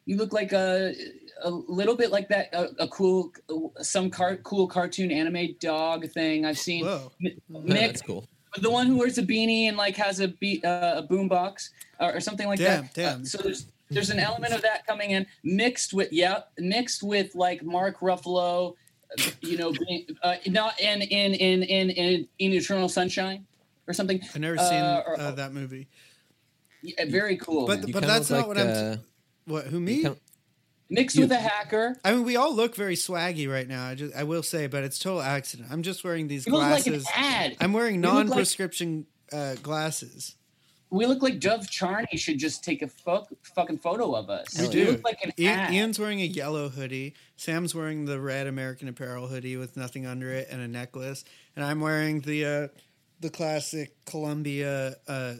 you 0.04 0.16
look 0.16 0.32
like 0.32 0.52
a 0.52 0.94
a 1.42 1.50
little 1.50 1.96
bit 1.96 2.10
like 2.10 2.28
that 2.28 2.48
a, 2.52 2.84
a 2.84 2.88
cool 2.88 3.32
some 3.80 4.10
car, 4.10 4.36
cool 4.38 4.66
cartoon 4.66 5.10
anime 5.10 5.54
dog 5.60 6.08
thing 6.10 6.44
I've 6.44 6.58
seen. 6.58 6.84
whoa 6.84 7.10
No, 7.20 7.30
Nick, 7.60 7.80
that's 7.92 8.02
cool. 8.02 8.26
the 8.60 8.70
one 8.70 8.86
who 8.86 8.96
wears 8.98 9.18
a 9.18 9.22
beanie 9.22 9.64
and 9.68 9.76
like 9.76 9.96
has 9.96 10.20
a 10.20 10.28
beat 10.28 10.64
uh, 10.64 10.94
a 10.96 11.02
boom 11.02 11.28
box 11.28 11.70
or, 11.98 12.14
or 12.16 12.20
something 12.20 12.46
like 12.46 12.58
Damn, 12.58 12.82
that. 12.82 12.94
damn. 12.94 13.22
Uh, 13.22 13.24
so 13.24 13.38
there's 13.38 13.66
there's 13.90 14.10
an 14.10 14.18
element 14.20 14.52
of 14.54 14.62
that 14.62 14.86
coming 14.86 15.10
in 15.12 15.26
mixed 15.44 15.92
with 15.92 16.12
yeah 16.12 16.40
mixed 16.58 17.02
with 17.02 17.34
like 17.34 17.62
Mark 17.64 18.00
Ruffalo, 18.00 18.74
uh, 19.18 19.22
you 19.40 19.56
know, 19.58 19.72
being, 19.72 20.06
uh, 20.22 20.36
not 20.46 20.80
in 20.80 21.02
in 21.02 21.34
in 21.34 21.62
in 21.64 21.90
in 21.90 22.28
in 22.38 22.52
Eternal 22.52 22.88
Sunshine 22.88 23.46
or 23.88 23.92
something. 23.94 24.20
i've 24.22 24.40
never 24.40 24.58
Uh, 24.58 24.68
seen 24.68 24.82
or- 24.82 25.18
uh, 25.20 25.30
that 25.32 25.52
movie 25.52 25.88
Yeah, 26.82 27.04
very 27.06 27.36
cool. 27.36 27.66
But 27.66 27.82
man. 27.82 27.90
But 27.92 28.02
that's 28.04 28.30
look 28.30 28.38
not 28.40 28.48
what 28.48 28.58
I'm- 28.58 28.92
uh, 28.92 28.96
what 29.46 29.66
who 29.66 29.80
me 29.80 30.02
kinda- 30.02 30.18
mixed 30.90 31.16
you- 31.16 31.22
with 31.22 31.32
a 31.32 31.36
hacker. 31.38 31.96
I 32.04 32.12
mean, 32.12 32.24
we 32.24 32.36
all 32.36 32.54
look 32.54 32.74
very 32.74 32.96
swaggy 32.96 33.48
right 33.50 33.66
now. 33.68 33.86
I 33.86 33.94
just, 33.94 34.14
I 34.14 34.24
will 34.24 34.42
say, 34.42 34.66
but 34.66 34.84
it's 34.84 34.98
total 34.98 35.22
accident. 35.22 35.68
I'm 35.72 35.82
just 35.82 36.04
wearing 36.04 36.28
these 36.28 36.46
You 36.46 36.52
look 36.52 36.62
like 36.62 36.86
an 36.86 36.92
glasses. 36.94 37.08
ad. 37.14 37.56
I'm 37.60 37.72
wearing 37.72 38.00
look 38.02 38.12
like- 38.12 38.26
non-prescription 38.26 39.06
uh, 39.32 39.54
glasses. 39.62 40.34
We 40.92 41.06
look 41.06 41.22
like 41.22 41.38
Dov 41.38 41.70
Charney 41.70 42.16
should 42.16 42.38
just 42.40 42.64
take 42.64 42.82
a 42.82 42.88
fo- 42.88 43.28
fucking 43.54 43.78
photo 43.78 44.12
of 44.16 44.28
us. 44.28 44.48
We 44.58 44.62
Hell 44.64 44.72
do. 44.72 44.84
look 44.90 45.04
like 45.04 45.22
an 45.24 45.30
Ian, 45.38 45.52
ad. 45.60 45.72
Ian's 45.72 45.98
wearing 46.00 46.20
a 46.20 46.24
yellow 46.24 46.68
hoodie. 46.68 47.14
Sam's 47.36 47.76
wearing 47.76 48.06
the 48.06 48.18
red 48.20 48.48
American 48.48 48.88
Apparel 48.88 49.28
hoodie 49.28 49.56
with 49.56 49.76
nothing 49.76 50.04
under 50.04 50.32
it 50.32 50.48
and 50.50 50.60
a 50.60 50.66
necklace. 50.66 51.24
And 51.54 51.64
I'm 51.64 51.78
wearing 51.80 52.22
the 52.22 52.44
uh, 52.44 52.68
the 53.20 53.30
classic 53.30 54.04
Columbia 54.04 54.96
uh, 55.06 55.34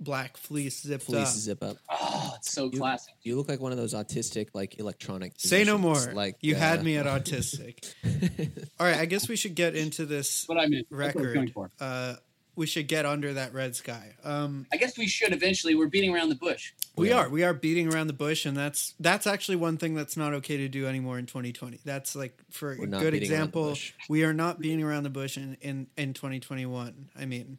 black 0.00 0.36
fleece 0.36 0.80
zipped 0.82 1.04
fleece 1.04 1.28
up. 1.28 1.34
zip 1.34 1.62
up. 1.62 1.76
oh, 1.90 2.34
it's 2.36 2.52
so 2.52 2.64
You- 2.72 2.78
classic. 2.78 3.14
You 3.22 3.36
look 3.36 3.48
like 3.48 3.60
one 3.60 3.72
of 3.72 3.78
those 3.78 3.94
autistic, 3.94 4.48
like 4.54 4.78
electronic. 4.78 5.34
Say 5.38 5.64
no 5.64 5.78
more. 5.78 6.12
Like 6.12 6.36
you 6.40 6.54
had 6.54 6.80
uh, 6.80 6.82
me 6.82 6.96
at 6.96 7.06
autistic. 7.24 7.92
All 8.80 8.86
right, 8.86 8.98
I 8.98 9.06
guess 9.06 9.28
we 9.28 9.36
should 9.36 9.54
get 9.54 9.74
into 9.76 10.04
this 10.06 10.44
what 10.46 10.58
I 10.58 10.66
meant. 10.66 10.86
That's 10.90 11.14
what 11.14 11.22
I 11.24 11.26
was 11.26 11.34
going 11.34 11.46
record. 11.46 11.52
for. 11.52 11.70
Uh, 11.80 12.14
we 12.54 12.66
should 12.66 12.86
get 12.86 13.06
under 13.06 13.32
that 13.32 13.54
red 13.54 13.74
sky. 13.74 14.14
Um, 14.24 14.66
I 14.70 14.76
guess 14.76 14.98
we 14.98 15.06
should 15.06 15.32
eventually. 15.32 15.74
We're 15.74 15.86
beating 15.86 16.14
around 16.14 16.28
the 16.28 16.34
bush. 16.34 16.72
We 16.96 17.08
Yeah. 17.08 17.20
are. 17.20 17.28
We 17.30 17.44
are 17.44 17.54
beating 17.54 17.90
around 17.90 18.08
the 18.08 18.12
bush, 18.12 18.44
and 18.44 18.54
that's 18.54 18.92
that's 19.00 19.26
actually 19.26 19.56
one 19.56 19.78
thing 19.78 19.94
that's 19.94 20.18
not 20.18 20.34
okay 20.34 20.58
to 20.58 20.68
do 20.68 20.86
anymore 20.86 21.18
in 21.18 21.24
2020. 21.24 21.80
That's 21.82 22.14
like 22.14 22.38
for 22.50 22.76
We're 22.78 22.84
a 22.84 22.88
good 22.88 23.12
beating 23.14 23.32
around 23.32 23.52
the 23.52 23.60
example. 23.70 23.78
We 24.10 24.24
are 24.24 24.34
not 24.34 24.60
beating 24.60 24.82
around 24.82 25.04
the 25.04 25.10
bush 25.10 25.38
in 25.38 25.56
in, 25.62 25.86
in 25.96 26.12
2021. 26.12 27.08
I 27.18 27.24
mean, 27.24 27.56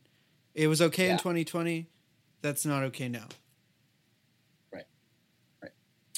it 0.53 0.67
was 0.67 0.79
okay 0.79 1.09
in 1.09 1.17
2020. 1.17 1.87
That's 2.43 2.65
not 2.65 2.83
okay 2.83 3.07
now. 3.07 3.25
Right. 4.71 4.83
Right. 5.61 5.71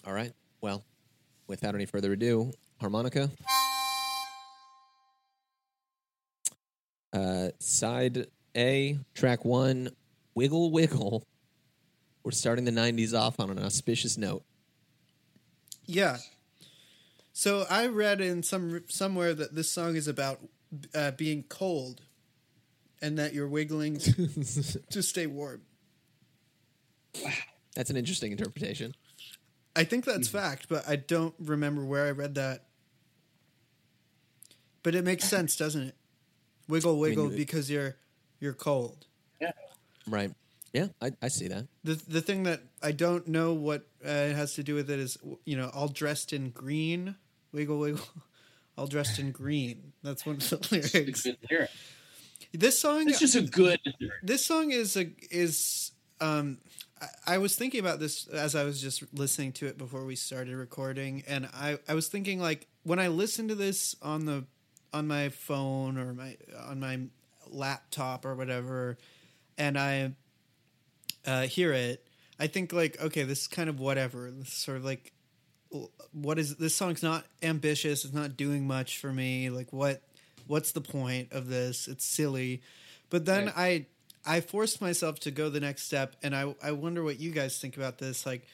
All 0.05 0.11
right. 0.11 0.33
Well, 0.59 0.83
without 1.47 1.75
any 1.75 1.85
further 1.85 2.13
ado, 2.13 2.51
harmonica. 2.81 3.29
Uh, 7.13 7.49
side 7.59 8.25
A, 8.57 8.97
track 9.13 9.45
one, 9.45 9.91
Wiggle 10.33 10.71
Wiggle. 10.71 11.23
We're 12.23 12.31
starting 12.31 12.65
the 12.65 12.71
90s 12.71 13.17
off 13.17 13.39
on 13.39 13.51
an 13.51 13.59
auspicious 13.59 14.17
note. 14.17 14.43
Yeah. 15.85 16.17
So 17.33 17.67
I 17.69 17.85
read 17.85 18.19
in 18.19 18.41
some 18.41 18.83
somewhere 18.87 19.35
that 19.35 19.53
this 19.53 19.71
song 19.71 19.95
is 19.95 20.07
about 20.07 20.39
uh, 20.95 21.11
being 21.11 21.43
cold, 21.43 22.01
and 22.99 23.19
that 23.19 23.35
you're 23.35 23.47
wiggling 23.47 23.99
to, 23.99 24.79
to 24.89 25.03
stay 25.03 25.27
warm. 25.27 25.61
That's 27.75 27.89
an 27.89 27.97
interesting 27.97 28.31
interpretation. 28.31 28.95
I 29.75 29.83
think 29.83 30.05
that's 30.05 30.27
fact, 30.29 30.67
but 30.69 30.87
I 30.87 30.95
don't 30.95 31.33
remember 31.39 31.83
where 31.83 32.05
I 32.07 32.11
read 32.11 32.35
that. 32.35 32.63
But 34.83 34.95
it 34.95 35.03
makes 35.03 35.25
sense, 35.25 35.55
doesn't 35.55 35.81
it? 35.81 35.95
Wiggle, 36.67 36.97
wiggle, 36.99 37.31
it- 37.31 37.37
because 37.37 37.69
you're 37.69 37.95
you're 38.39 38.53
cold. 38.53 39.05
Yeah. 39.41 39.51
Right. 40.07 40.31
Yeah, 40.73 40.87
I, 41.01 41.11
I 41.21 41.27
see 41.29 41.47
that. 41.47 41.67
The 41.83 41.95
the 42.07 42.21
thing 42.21 42.43
that 42.43 42.61
I 42.83 42.91
don't 42.91 43.27
know 43.27 43.53
what 43.53 43.87
uh, 44.05 44.09
it 44.09 44.35
has 44.35 44.53
to 44.55 44.63
do 44.63 44.75
with 44.75 44.89
it 44.89 44.99
is 44.99 45.17
you 45.45 45.57
know 45.57 45.69
all 45.73 45.87
dressed 45.87 46.33
in 46.33 46.49
green. 46.51 47.15
Wiggle, 47.51 47.79
wiggle, 47.79 48.01
all 48.77 48.87
dressed 48.87 49.19
in 49.19 49.31
green. 49.31 49.93
That's 50.03 50.25
one 50.25 50.35
of 50.35 50.49
the 50.49 50.57
It's 50.77 50.93
a 50.93 50.97
lyrics. 50.99 51.21
good 51.23 51.37
lyric. 51.49 51.69
This 52.53 52.79
song, 52.79 53.09
It's 53.09 53.19
just 53.19 53.35
a 53.35 53.41
good. 53.41 53.79
this 54.23 54.45
song 54.45 54.71
is 54.71 54.95
a 54.97 55.11
is 55.31 55.91
um 56.21 56.57
I, 57.01 57.07
I 57.27 57.37
was 57.37 57.55
thinking 57.55 57.79
about 57.79 57.99
this 57.99 58.27
as 58.27 58.55
I 58.55 58.63
was 58.63 58.81
just 58.81 59.03
listening 59.13 59.51
to 59.53 59.67
it 59.67 59.77
before 59.77 60.05
we 60.05 60.15
started 60.15 60.55
recording 60.55 61.23
and 61.27 61.47
I 61.53 61.79
I 61.87 61.93
was 61.93 62.07
thinking 62.07 62.39
like 62.39 62.67
when 62.83 62.99
I 62.99 63.07
listen 63.07 63.47
to 63.49 63.55
this 63.55 63.95
on 64.01 64.25
the 64.25 64.45
on 64.93 65.07
my 65.07 65.29
phone 65.29 65.97
or 65.97 66.13
my 66.13 66.37
on 66.65 66.79
my 66.79 66.99
laptop 67.47 68.25
or 68.25 68.35
whatever 68.35 68.97
and 69.57 69.77
I 69.77 70.13
uh 71.25 71.43
hear 71.43 71.73
it 71.73 72.07
I 72.39 72.47
think 72.47 72.73
like 72.73 73.01
okay 73.01 73.23
this 73.23 73.41
is 73.41 73.47
kind 73.47 73.69
of 73.69 73.79
whatever. 73.79 74.31
This 74.31 74.47
is 74.47 74.53
sort 74.53 74.77
of 74.77 74.85
like 74.85 75.11
what 76.11 76.39
is 76.39 76.55
this 76.55 76.75
song's 76.75 77.03
not 77.03 77.25
ambitious 77.43 78.05
it's 78.05 78.13
not 78.13 78.37
doing 78.37 78.65
much 78.65 78.97
for 78.97 79.11
me 79.11 79.49
like 79.49 79.73
what 79.73 80.01
what's 80.47 80.71
the 80.71 80.81
point 80.81 81.31
of 81.31 81.47
this? 81.47 81.87
It's 81.87 82.05
silly. 82.05 82.61
But 83.09 83.25
then 83.25 83.51
i 83.55 83.85
i 84.25 84.41
forced 84.41 84.81
myself 84.81 85.19
to 85.19 85.31
go 85.31 85.49
the 85.49 85.59
next 85.59 85.83
step 85.83 86.15
and 86.23 86.35
i 86.35 86.53
i 86.63 86.71
wonder 86.71 87.03
what 87.03 87.19
you 87.19 87.31
guys 87.31 87.57
think 87.57 87.77
about 87.77 87.97
this 87.97 88.25
like 88.25 88.45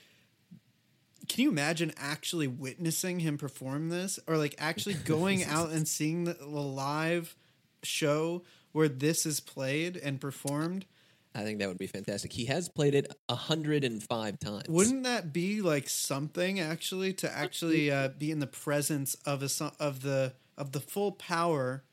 can 1.27 1.43
you 1.43 1.49
imagine 1.49 1.93
actually 1.97 2.47
witnessing 2.47 3.19
him 3.19 3.37
perform 3.37 3.89
this 3.89 4.19
or 4.27 4.37
like 4.37 4.55
actually 4.57 4.93
going 5.05 5.43
out 5.43 5.69
and 5.69 5.87
seeing 5.87 6.23
the, 6.25 6.33
the 6.33 6.45
live 6.45 7.35
show 7.83 8.43
where 8.71 8.89
this 8.89 9.25
is 9.25 9.39
played 9.39 9.97
and 9.97 10.19
performed 10.19 10.85
I 11.33 11.43
think 11.43 11.59
that 11.59 11.69
would 11.69 11.77
be 11.77 11.87
fantastic. 11.87 12.33
He 12.33 12.45
has 12.45 12.67
played 12.67 12.93
it 12.93 13.09
105 13.27 14.39
times. 14.39 14.67
Wouldn't 14.67 15.03
that 15.03 15.31
be 15.31 15.61
like 15.61 15.87
something 15.87 16.59
actually 16.59 17.13
to 17.13 17.31
actually 17.31 17.89
uh, 17.89 18.09
be 18.09 18.31
in 18.31 18.39
the 18.39 18.47
presence 18.47 19.15
of 19.25 19.41
a 19.41 19.71
of 19.79 20.01
the 20.01 20.33
of 20.57 20.73
the 20.73 20.81
full 20.81 21.13
power 21.13 21.83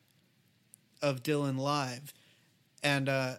of 1.01 1.23
Dylan 1.23 1.57
live, 1.57 2.13
and 2.83 3.09
uh, 3.09 3.37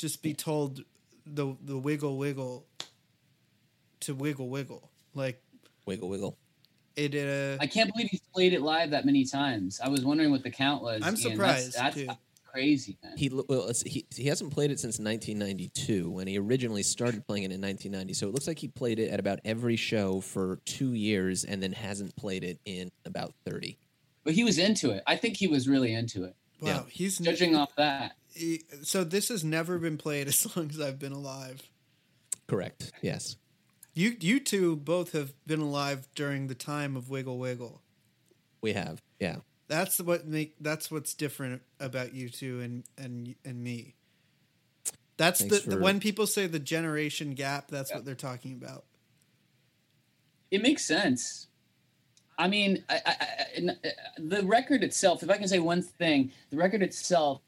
just 0.00 0.22
be 0.22 0.34
told 0.34 0.82
the 1.26 1.54
the 1.62 1.76
wiggle 1.76 2.16
wiggle 2.16 2.66
to 4.00 4.14
wiggle 4.14 4.48
wiggle 4.48 4.90
like 5.14 5.42
Wiggle 5.86 6.08
Wiggle. 6.08 6.36
it. 6.96 7.14
Uh, 7.14 7.56
I 7.60 7.66
can't 7.66 7.90
believe 7.92 8.08
he's 8.10 8.20
played 8.32 8.52
it 8.52 8.62
live 8.62 8.90
that 8.90 9.04
many 9.04 9.24
times. 9.24 9.80
I 9.82 9.88
was 9.88 10.04
wondering 10.04 10.30
what 10.30 10.42
the 10.42 10.50
count 10.50 10.82
was. 10.82 11.02
I'm 11.02 11.14
Ian. 11.14 11.16
surprised, 11.16 11.74
That's, 11.76 11.96
too. 11.96 12.06
that's 12.06 12.18
crazy, 12.46 12.96
man. 13.02 13.16
He 13.16 13.28
well, 13.48 13.70
he 13.86 14.06
he 14.14 14.24
hasn't 14.24 14.52
played 14.52 14.70
it 14.70 14.78
since 14.78 14.98
1992 14.98 16.10
when 16.10 16.26
he 16.28 16.38
originally 16.38 16.82
started 16.82 17.26
playing 17.26 17.42
it 17.44 17.50
in 17.52 17.60
1990. 17.60 18.14
So 18.14 18.28
it 18.28 18.34
looks 18.34 18.46
like 18.46 18.58
he 18.58 18.68
played 18.68 18.98
it 19.00 19.10
at 19.10 19.18
about 19.18 19.40
every 19.44 19.76
show 19.76 20.20
for 20.20 20.60
two 20.64 20.92
years 20.94 21.44
and 21.44 21.62
then 21.62 21.72
hasn't 21.72 22.14
played 22.16 22.44
it 22.44 22.58
in 22.64 22.90
about 23.04 23.34
30. 23.44 23.76
but 24.22 24.34
he 24.34 24.44
was 24.44 24.58
into 24.58 24.90
it. 24.90 25.02
I 25.06 25.16
think 25.16 25.36
he 25.36 25.46
was 25.48 25.66
really 25.68 25.92
into 25.94 26.24
it. 26.24 26.36
wow, 26.60 26.68
yeah. 26.68 26.82
he's 26.88 27.18
Judging 27.18 27.56
off 27.56 27.74
that, 27.76 28.02
he- 28.02 28.08
so 28.82 29.04
this 29.04 29.28
has 29.28 29.44
never 29.44 29.78
been 29.78 29.96
played 29.96 30.28
as 30.28 30.56
long 30.56 30.70
as 30.70 30.80
I've 30.80 30.98
been 30.98 31.12
alive. 31.12 31.62
Correct. 32.48 32.92
Yes. 33.02 33.36
You 33.94 34.16
you 34.20 34.40
two 34.40 34.76
both 34.76 35.12
have 35.12 35.32
been 35.46 35.60
alive 35.60 36.08
during 36.14 36.46
the 36.46 36.54
time 36.54 36.96
of 36.96 37.10
Wiggle 37.10 37.38
Wiggle. 37.38 37.82
We 38.60 38.72
have. 38.72 39.02
Yeah. 39.18 39.36
That's 39.68 40.00
what 40.00 40.26
make 40.26 40.54
that's 40.60 40.90
what's 40.90 41.14
different 41.14 41.62
about 41.78 42.14
you 42.14 42.28
two 42.28 42.60
and 42.60 42.84
and 42.98 43.34
and 43.44 43.62
me. 43.62 43.94
That's 45.16 45.40
Thanks 45.40 45.64
the, 45.64 45.76
the 45.76 45.78
when 45.78 46.00
people 46.00 46.26
say 46.26 46.46
the 46.46 46.58
generation 46.58 47.34
gap. 47.34 47.68
That's 47.68 47.92
what 47.92 48.04
they're 48.04 48.14
talking 48.14 48.54
about. 48.54 48.84
it 50.50 50.62
makes 50.62 50.84
sense. 50.84 51.46
I 52.38 52.48
mean, 52.48 52.82
I, 52.88 53.00
I, 53.04 53.10
I, 53.10 53.46
n- 53.56 53.78
uh, 53.84 53.88
the 54.18 54.42
record 54.44 54.82
itself. 54.82 55.22
If 55.22 55.28
I 55.28 55.36
can 55.36 55.46
say 55.46 55.58
one 55.58 55.82
thing, 55.82 56.32
the 56.48 56.56
record 56.56 56.82
itself. 56.82 57.42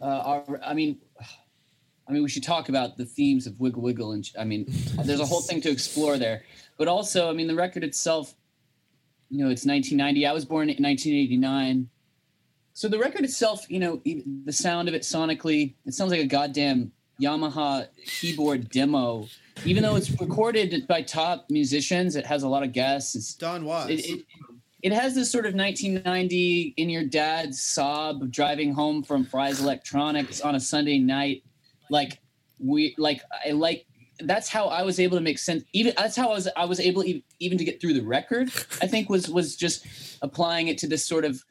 Uh, 0.00 0.04
are, 0.48 0.60
I 0.64 0.74
mean, 0.74 0.98
I 2.08 2.12
mean, 2.12 2.22
we 2.22 2.28
should 2.28 2.44
talk 2.44 2.68
about 2.68 2.96
the 2.96 3.04
themes 3.04 3.48
of 3.48 3.58
Wiggle 3.58 3.82
Wiggle, 3.82 4.12
and 4.12 4.30
I 4.38 4.44
mean, 4.44 4.66
there's 5.04 5.18
a 5.18 5.26
whole 5.26 5.40
thing 5.40 5.60
to 5.62 5.70
explore 5.70 6.18
there. 6.18 6.44
But 6.78 6.86
also, 6.86 7.28
I 7.28 7.32
mean, 7.32 7.48
the 7.48 7.56
record 7.56 7.82
itself. 7.82 8.32
You 9.28 9.38
know, 9.38 9.50
it's 9.50 9.66
1990. 9.66 10.24
I 10.24 10.32
was 10.32 10.44
born 10.44 10.70
in 10.70 10.76
1989. 10.76 11.88
So 12.74 12.86
the 12.88 12.98
record 12.98 13.24
itself, 13.24 13.68
you 13.68 13.80
know, 13.80 14.00
the 14.04 14.52
sound 14.52 14.86
of 14.86 14.94
it 14.94 15.02
sonically, 15.02 15.74
it 15.84 15.94
sounds 15.94 16.12
like 16.12 16.20
a 16.20 16.26
goddamn 16.26 16.92
Yamaha 17.20 17.88
keyboard 18.04 18.68
demo. 18.68 19.26
Even 19.64 19.82
though 19.82 19.96
it's 19.96 20.10
recorded 20.20 20.86
by 20.86 21.02
top 21.02 21.46
musicians, 21.50 22.16
it 22.16 22.26
has 22.26 22.42
a 22.42 22.48
lot 22.48 22.62
of 22.62 22.72
guests. 22.72 23.16
It's 23.16 23.34
Don 23.34 23.64
Was. 23.64 23.88
it, 23.88 24.04
it, 24.04 24.26
it 24.86 24.92
has 24.92 25.16
this 25.16 25.32
sort 25.32 25.46
of 25.46 25.54
1990 25.54 26.74
in 26.76 26.88
your 26.88 27.02
dad's 27.02 27.60
sob 27.60 28.30
driving 28.30 28.72
home 28.72 29.02
from 29.02 29.24
Fry's 29.24 29.60
Electronics 29.60 30.40
on 30.40 30.54
a 30.54 30.60
Sunday 30.60 30.98
night. 31.00 31.42
Like 31.90 32.20
we 32.60 32.94
like 32.96 33.20
I 33.44 33.50
like 33.50 33.84
that's 34.20 34.48
how 34.48 34.66
I 34.68 34.82
was 34.82 35.00
able 35.00 35.16
to 35.16 35.22
make 35.22 35.38
sense. 35.40 35.64
Even 35.72 35.92
that's 35.96 36.14
how 36.14 36.30
I 36.30 36.34
was 36.34 36.48
I 36.56 36.64
was 36.66 36.78
able 36.78 37.02
e- 37.04 37.24
even 37.40 37.58
to 37.58 37.64
get 37.64 37.80
through 37.80 37.94
the 37.94 38.02
record. 38.02 38.48
I 38.80 38.86
think 38.86 39.10
was 39.10 39.28
was 39.28 39.56
just 39.56 39.84
applying 40.22 40.68
it 40.68 40.78
to 40.78 40.86
this 40.86 41.04
sort 41.04 41.24
of 41.24 41.42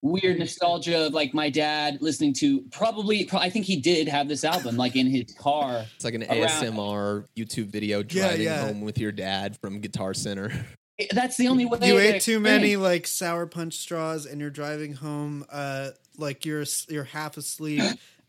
weird 0.00 0.38
nostalgia 0.38 1.06
of 1.06 1.12
like 1.12 1.34
my 1.34 1.50
dad 1.50 1.98
listening 2.00 2.32
to 2.34 2.62
probably 2.72 3.26
pro- 3.26 3.40
I 3.40 3.50
think 3.50 3.66
he 3.66 3.76
did 3.76 4.08
have 4.08 4.26
this 4.26 4.42
album 4.42 4.78
like 4.78 4.96
in 4.96 5.06
his 5.06 5.34
car. 5.38 5.84
It's 5.96 6.04
like 6.04 6.14
an 6.14 6.22
Around- 6.24 6.48
ASMR 6.48 7.26
YouTube 7.36 7.66
video 7.66 7.98
Yeah, 7.98 8.04
driving 8.28 8.42
yeah. 8.42 8.66
home 8.66 8.80
with 8.80 8.96
your 8.98 9.12
dad 9.12 9.58
from 9.60 9.80
Guitar 9.80 10.14
Center. 10.14 10.50
That's 11.12 11.36
the 11.36 11.48
only 11.48 11.66
way 11.66 11.78
you 11.82 11.98
ate 11.98 12.22
too 12.22 12.38
many 12.40 12.76
like 12.76 13.06
sour 13.06 13.46
punch 13.46 13.74
straws, 13.74 14.26
and 14.26 14.40
you're 14.40 14.50
driving 14.50 14.94
home. 14.94 15.44
Uh, 15.50 15.90
like 16.16 16.44
you're 16.46 16.64
you're 16.88 17.04
half 17.04 17.36
asleep 17.36 17.82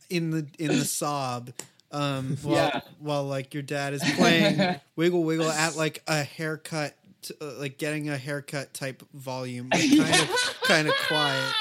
in 0.10 0.32
the 0.32 0.48
in 0.58 0.68
the 0.70 0.86
sob. 0.86 1.52
Um, 1.92 2.38
while, 2.42 2.56
Yeah. 2.56 2.82
while 3.00 3.24
like 3.26 3.54
your 3.54 3.64
dad 3.64 3.94
is 3.94 4.04
playing 4.18 4.80
Wiggle 4.96 5.24
Wiggle 5.24 5.50
at 5.50 5.76
like 5.76 6.02
a 6.08 6.24
haircut, 6.24 6.96
uh, 7.40 7.54
like 7.60 7.78
getting 7.78 8.10
a 8.10 8.18
haircut 8.18 8.74
type 8.74 9.04
volume, 9.14 9.70
like, 9.72 9.90
kind 9.98 10.22
of 10.22 10.30
kind 10.64 10.88
of 10.88 10.94
quiet. 11.08 11.54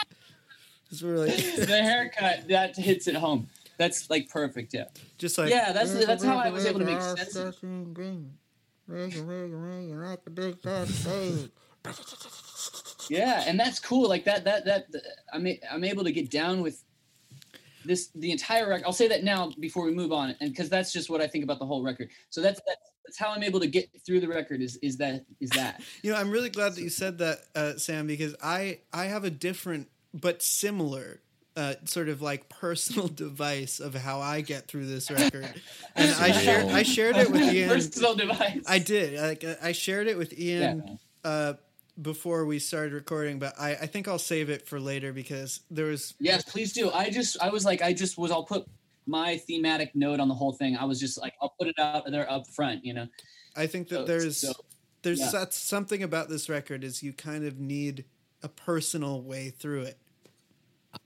It's 0.91 1.03
really 1.03 1.31
the 1.31 1.67
haircut 1.83 2.49
that 2.49 2.77
hits 2.77 3.07
it 3.09 3.15
home. 3.17 3.49
That's 3.77 4.09
like 4.09 4.29
perfect. 4.31 4.73
Yeah. 4.73 4.85
just 5.19 5.37
like 5.37 5.51
Yeah, 5.51 5.73
that's 5.73 5.93
that's 6.07 6.25
how 6.25 6.39
I 6.39 6.49
was 6.51 6.65
able 6.65 6.81
to 6.81 6.87
make 6.87 7.03
sense. 7.03 7.37
Of 8.89 8.95
Yeah, 13.11 13.45
and 13.47 13.59
that's 13.59 13.81
cool. 13.81 14.09
Like 14.09 14.25
that, 14.25 14.45
that, 14.45 14.65
that. 14.65 14.87
I'm 15.33 15.47
a- 15.47 15.61
I'm 15.71 15.85
able 15.85 16.05
to 16.05 16.13
get 16.13 16.31
down 16.31 16.63
with 16.63 16.83
this 17.85 18.09
the 18.15 18.31
entire 18.31 18.69
record. 18.69 18.85
I'll 18.87 18.93
say 18.93 19.09
that 19.09 19.25
now 19.25 19.53
before 19.61 19.85
we 19.85 19.95
move 19.95 20.13
on, 20.13 20.35
and 20.41 20.51
because 20.51 20.69
that's 20.69 20.93
just 20.93 21.11
what 21.11 21.21
I 21.21 21.27
think 21.27 21.45
about 21.45 21.59
the 21.59 21.67
whole 21.67 21.83
record. 21.83 22.11
So 22.31 22.41
that's 22.41 22.61
that's, 22.67 22.81
that's 23.05 23.19
how 23.19 23.31
I'm 23.31 23.43
able 23.43 23.61
to 23.61 23.67
get 23.67 23.91
through 24.07 24.21
the 24.21 24.29
record. 24.29 24.63
Is 24.63 24.77
is 24.77 24.97
that 24.99 25.25
is 25.41 25.51
that? 25.51 25.83
You 26.03 26.13
know, 26.13 26.19
I'm 26.19 26.31
really 26.31 26.51
glad 26.51 26.75
that 26.75 26.83
you 26.83 26.89
said 26.89 27.19
that, 27.19 27.41
uh, 27.55 27.77
Sam, 27.77 28.07
because 28.07 28.35
I 28.43 28.81
I 28.93 29.07
have 29.07 29.25
a 29.25 29.31
different 29.31 29.89
but 30.13 30.43
similar 30.43 31.21
uh, 31.57 31.75
sort 31.85 32.09
of 32.09 32.21
like 32.23 32.49
personal 32.49 33.09
device 33.25 33.81
of 33.81 33.95
how 33.95 34.21
I 34.21 34.41
get 34.41 34.67
through 34.69 34.87
this 34.87 35.11
record, 35.11 35.49
and 35.95 36.11
I 36.21 36.33
shared 36.33 36.67
I 36.67 36.83
shared 36.83 37.17
it 37.17 37.31
with 37.31 37.43
Ian. 37.43 37.69
Personal 37.69 38.15
device. 38.15 38.61
I 38.67 38.79
did 38.79 39.21
like 39.21 39.45
I 39.63 39.73
shared 39.73 40.07
it 40.09 40.19
with 40.19 40.39
Ian 40.39 40.83
Yeah. 41.25 41.31
uh, 41.31 41.53
before 42.03 42.45
we 42.45 42.59
started 42.59 42.93
recording, 42.93 43.39
but 43.39 43.55
I, 43.59 43.71
I 43.77 43.87
think 43.87 44.09
I'll 44.09 44.19
save 44.19 44.51
it 44.51 44.67
for 44.67 44.81
later 44.81 45.13
because 45.13 45.61
there 45.71 45.87
was 45.87 46.15
Yes, 46.19 46.43
please 46.45 46.73
do. 46.73 46.91
I 46.91 47.11
just 47.11 47.41
I 47.41 47.51
was 47.51 47.65
like 47.65 47.83
I 47.83 47.93
just 47.93 48.19
was 48.19 48.31
I'll 48.33 48.43
put 48.45 48.67
my 49.07 49.37
thematic 49.37 49.95
note 49.95 50.19
on 50.19 50.29
the 50.29 50.35
whole 50.35 50.53
thing. 50.53 50.77
I 50.77 50.85
was 50.87 50.99
just 50.99 51.21
like 51.21 51.35
I'll 51.41 51.55
put 51.59 51.69
it 51.69 51.79
out 51.79 52.11
there 52.11 52.29
up 52.31 52.49
front, 52.49 52.85
you 52.85 52.95
know. 52.95 53.07
I 53.55 53.67
think 53.69 53.89
that 53.91 53.99
So- 53.99 54.05
there's 54.07 54.37
so, 54.39 54.53
there's 55.03 55.21
yeah. 55.21 55.31
that's 55.33 55.57
something 55.57 56.03
about 56.03 56.29
this 56.29 56.49
record 56.49 56.83
is 56.83 57.03
you 57.03 57.13
kind 57.13 57.45
of 57.47 57.61
need 57.61 58.07
a 58.43 58.49
personal 58.49 59.23
way 59.23 59.51
through 59.51 59.83
it. 59.83 59.99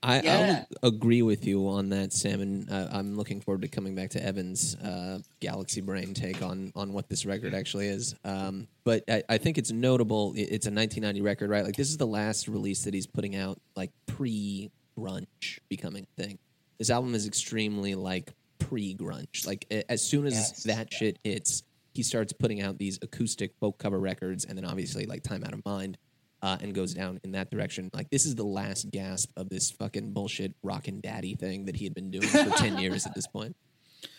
I, 0.03 0.21
Yeah. 0.21 0.63
I 0.83 0.87
agree 0.87 1.21
with 1.21 1.45
you 1.45 1.67
on 1.67 1.89
that, 1.89 2.13
Sam, 2.13 2.41
and 2.41 2.69
uh, 2.69 2.87
I'm 2.91 3.15
looking 3.17 3.41
forward 3.41 3.61
to 3.63 3.67
coming 3.67 3.95
back 3.95 4.11
to 4.11 4.23
Evan's 4.23 4.75
uh, 4.75 5.19
Galaxy 5.39 5.81
Brain 5.81 6.13
take 6.13 6.41
on 6.41 6.71
on 6.75 6.93
what 6.93 7.09
this 7.09 7.25
record 7.25 7.53
actually 7.53 7.87
is. 7.87 8.15
Um, 8.23 8.67
but 8.83 9.03
I, 9.09 9.23
I 9.29 9.37
think 9.37 9.57
it's 9.57 9.71
notable. 9.71 10.33
It's 10.35 10.65
a 10.67 10.71
1990 10.71 11.21
record, 11.21 11.49
right? 11.49 11.63
Like 11.63 11.75
this 11.75 11.89
is 11.89 11.97
the 11.97 12.07
last 12.07 12.47
release 12.47 12.83
that 12.83 12.93
he's 12.93 13.07
putting 13.07 13.35
out, 13.35 13.59
like 13.75 13.91
pre 14.05 14.71
grunge 14.97 15.59
becoming 15.69 16.05
a 16.17 16.21
thing. 16.21 16.39
This 16.77 16.89
album 16.89 17.13
is 17.15 17.27
extremely 17.27 17.95
like 17.95 18.33
pre 18.59 18.95
grunge. 18.95 19.45
Like 19.47 19.65
as 19.89 20.01
soon 20.01 20.25
as 20.25 20.33
Yes. 20.33 20.63
that 20.63 20.93
shit 20.93 21.19
hits, 21.23 21.63
he 21.93 22.03
starts 22.03 22.31
putting 22.33 22.61
out 22.61 22.77
these 22.77 22.99
acoustic 23.01 23.53
folk 23.59 23.77
cover 23.77 23.99
records, 23.99 24.45
and 24.45 24.57
then 24.57 24.63
obviously 24.65 25.05
like 25.05 25.23
Time 25.23 25.43
Out 25.43 25.53
of 25.53 25.65
Mind 25.65 25.97
uh, 26.41 26.57
and 26.61 26.73
goes 26.73 26.93
down 26.93 27.19
in 27.23 27.31
that 27.33 27.49
direction. 27.49 27.89
Like 27.93 28.09
this 28.09 28.25
is 28.25 28.35
the 28.35 28.45
last 28.45 28.89
gasp 28.91 29.31
of 29.37 29.49
this 29.49 29.71
fucking 29.71 30.11
bullshit 30.11 30.53
rockin' 30.63 31.01
daddy 31.01 31.35
thing 31.35 31.65
that 31.65 31.75
he 31.75 31.85
had 31.85 31.93
been 31.93 32.11
doing 32.11 32.27
for 32.27 32.49
ten 32.51 32.77
years 32.79 33.05
at 33.05 33.15
this 33.15 33.27
point. 33.27 33.55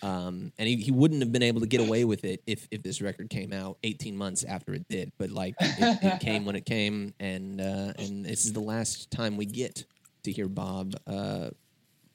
Um, 0.03 0.53
and 0.59 0.69
he, 0.69 0.77
he 0.77 0.91
wouldn't 0.91 1.21
have 1.23 1.33
been 1.33 1.43
able 1.43 1.61
to 1.61 1.67
get 1.67 1.81
away 1.81 2.05
with 2.05 2.25
it 2.25 2.43
if 2.47 2.69
if 2.71 2.83
this 2.83 3.01
record 3.01 3.31
came 3.31 3.53
out 3.53 3.79
eighteen 3.83 4.17
months 4.17 4.45
after 4.45 4.75
it 4.75 4.87
did. 4.89 5.13
But 5.19 5.31
like 5.31 5.55
it, 5.61 5.99
it 6.03 6.21
came 6.21 6.45
when 6.45 6.57
it 6.57 6.67
came, 6.67 7.15
and 7.19 7.61
uh, 7.61 7.93
and 7.99 8.25
this 8.25 8.45
is 8.45 8.53
the 8.53 8.61
last 8.61 9.11
time 9.11 9.37
we 9.37 9.47
get 9.47 9.85
to 10.25 10.33
hear 10.33 10.49
Bob 10.49 10.95
uh, 11.07 11.51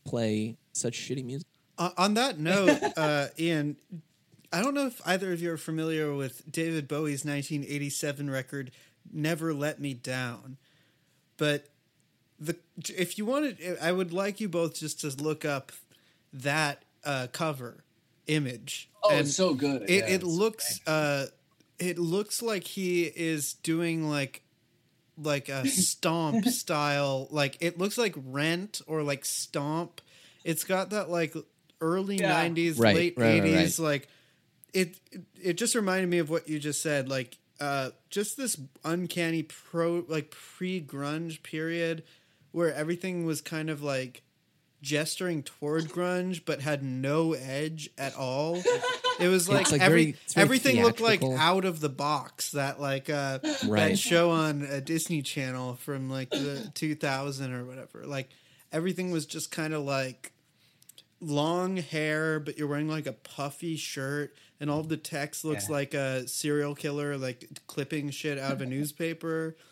play 0.06 0.58
such 0.74 0.94
shitty 0.94 1.26
music. 1.26 1.48
Uh, 1.78 1.90
on 1.98 2.14
that 2.14 2.40
note, 2.40 2.80
uh, 2.96 3.28
Ian, 3.38 3.76
I 4.54 4.62
don't 4.62 4.74
know 4.74 4.88
if 4.88 5.02
either 5.06 5.34
of 5.34 5.42
you 5.42 5.52
are 5.52 5.58
familiar 5.58 6.14
with 6.14 6.50
David 6.50 6.88
Bowie's 6.88 7.26
1987 7.26 8.30
record 8.30 8.72
"Never 9.12 9.54
Let 9.54 9.80
Me 9.80 9.94
Down," 9.94 10.58
but 11.38 11.70
the 12.40 12.58
if 12.90 13.18
you 13.18 13.26
wanted, 13.26 13.78
I 13.82 13.92
would 13.92 14.14
like 14.14 14.40
you 14.40 14.50
both 14.50 14.76
just 14.76 15.02
to 15.02 15.10
look 15.10 15.46
up 15.46 15.72
that 16.34 16.84
uh, 17.04 17.28
cover 17.32 17.84
image. 18.28 18.90
Oh, 19.04 19.12
And 19.12 19.22
it's 19.22 19.36
so 19.36 19.54
good. 19.54 19.84
It, 19.84 19.90
Yeah, 19.90 20.16
it 20.16 20.24
looks 20.24 20.82
uh, 20.88 21.28
it 21.80 21.98
looks 21.98 22.42
like 22.42 22.64
he 22.64 23.04
is 23.04 23.54
doing 23.54 24.10
like 24.10 24.42
like 25.18 25.50
a 25.50 25.66
stomp 25.68 26.46
style 26.46 27.28
like 27.32 27.58
it 27.62 27.77
looks 27.77 27.98
like 27.98 28.14
rent 28.18 28.82
or 28.86 29.01
like 29.01 29.24
stomp 29.24 30.01
it's 30.44 30.66
got 30.66 30.90
that 30.90 31.10
like 31.10 31.34
early 31.79 32.18
Yeah. 32.18 32.48
90s 32.48 32.77
Right, 32.77 32.96
late 32.96 33.14
right, 33.18 33.42
right, 33.42 33.66
80s 33.68 33.79
like 33.79 34.08
it, 34.74 35.00
it 35.12 35.22
it 35.42 35.53
just 35.53 35.74
reminded 35.74 36.10
me 36.10 36.18
of 36.18 36.29
what 36.29 36.50
you 36.50 36.60
just 36.60 36.82
said 36.82 37.08
like 37.08 37.38
uh 37.59 37.89
just 38.09 38.37
this 38.37 38.59
uncanny 38.83 39.44
pro 39.44 40.03
like 40.07 40.31
pre-grunge 40.31 41.41
period 41.44 42.03
where 42.51 42.74
everything 42.74 43.25
was 43.25 43.41
kind 43.41 43.70
of 43.70 43.81
like 43.81 44.22
gesturing 44.81 45.41
toward 45.41 45.85
grunge 45.85 46.41
but 46.46 46.61
had 46.61 46.83
no 46.83 47.33
edge 47.33 47.89
at 47.98 48.15
all. 48.15 48.61
It 49.20 49.29
was 49.29 49.48
like, 49.50 49.72
like 49.72 49.81
every 49.81 50.03
very- 50.03 50.11
very 50.33 50.44
everything 50.44 50.83
looked 50.83 51.00
like 51.01 51.22
out 51.39 51.65
of 51.65 51.79
the 51.79 51.89
box 51.89 52.51
that 52.51 52.79
like 52.79 53.09
uh 53.09 53.39
that 53.91 53.98
show 53.98 54.31
on 54.31 54.61
a 54.63 54.81
Disney 54.81 55.22
Channel 55.22 55.75
from 55.75 56.09
like 56.09 56.29
the 56.29 56.70
2000 56.75 57.53
or 57.53 57.65
whatever. 57.65 58.03
Like 58.05 58.29
everything 58.72 59.11
was 59.11 59.25
just 59.25 59.51
kind 59.51 59.74
of 59.74 59.83
like 59.83 60.33
long 61.25 61.77
hair, 61.77 62.40
but 62.40 62.57
you're 62.57 62.68
wearing 62.68 62.88
like 62.88 63.07
a 63.07 63.14
puffy 63.14 63.75
shirt, 63.75 64.35
and 64.59 64.70
all 64.70 64.83
the 64.83 64.98
text 64.98 65.44
looks 65.44 65.68
Yeah. 65.68 65.75
like 65.75 65.94
a 65.94 66.27
serial 66.27 66.75
killer, 66.75 67.18
like 67.18 67.50
clipping 67.68 68.09
shit 68.11 68.38
out 68.38 68.53
of 68.53 68.61
a 68.61 68.66
newspaper. 68.66 69.55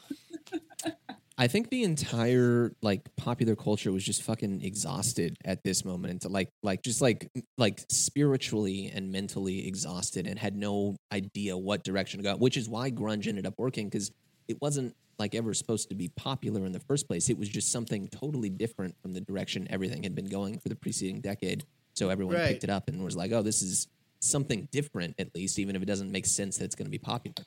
I 1.36 1.48
think 1.48 1.72
the 1.72 1.82
entire 1.84 2.74
like 2.84 3.10
popular 3.16 3.56
culture 3.56 3.92
was 3.92 4.04
just 4.04 4.22
fucking 4.22 4.62
exhausted 4.62 5.36
at 5.44 5.64
this 5.64 5.84
moment, 5.84 6.30
like 6.30 6.50
like 6.62 6.84
just 6.84 7.02
like 7.02 7.28
like 7.58 7.84
spiritually 7.90 8.92
and 8.94 9.12
mentally 9.12 9.68
exhausted, 9.68 10.28
and 10.28 10.38
had 10.38 10.56
no 10.56 10.96
idea 11.12 11.58
what 11.58 11.84
direction 11.84 12.20
to 12.20 12.24
go. 12.24 12.36
Which 12.36 12.56
is 12.56 12.70
why 12.70 12.92
grunge 12.92 13.28
ended 13.28 13.48
up 13.48 13.56
working 13.58 13.90
because 13.90 14.12
it 14.48 14.58
wasn't 14.62 14.96
like 15.20 15.36
ever 15.36 15.54
supposed 15.54 15.90
to 15.90 15.96
be 15.96 16.10
popular 16.10 16.66
in 16.66 16.72
the 16.72 16.80
first 16.80 17.08
place. 17.08 17.30
It 17.30 17.38
was 17.38 17.50
just 17.50 17.72
something 17.72 18.08
totally 18.08 18.50
different 18.50 18.96
from 19.02 19.14
the 19.14 19.22
direction 19.22 19.68
everything 19.70 20.04
had 20.04 20.16
been 20.16 20.26
going 20.26 20.60
for 20.60 20.70
the 20.70 20.76
preceding 20.76 21.22
decade. 21.22 21.66
So 21.94 22.10
everyone 22.10 22.36
Right. 22.36 22.48
picked 22.50 22.64
it 22.64 22.70
up 22.70 22.88
and 22.88 23.04
was 23.04 23.16
like, 23.16 23.32
"Oh, 23.32 23.44
this 23.44 23.62
is 23.62 23.88
something 24.20 24.68
different." 24.72 25.16
At 25.20 25.36
least, 25.36 25.60
even 25.60 25.76
if 25.76 25.82
it 25.82 25.86
doesn't 25.86 26.12
make 26.12 26.26
sense 26.26 26.58
that 26.58 26.66
it's 26.66 26.76
going 26.76 26.88
to 26.88 26.92
be 26.92 26.98
popular. 26.98 27.46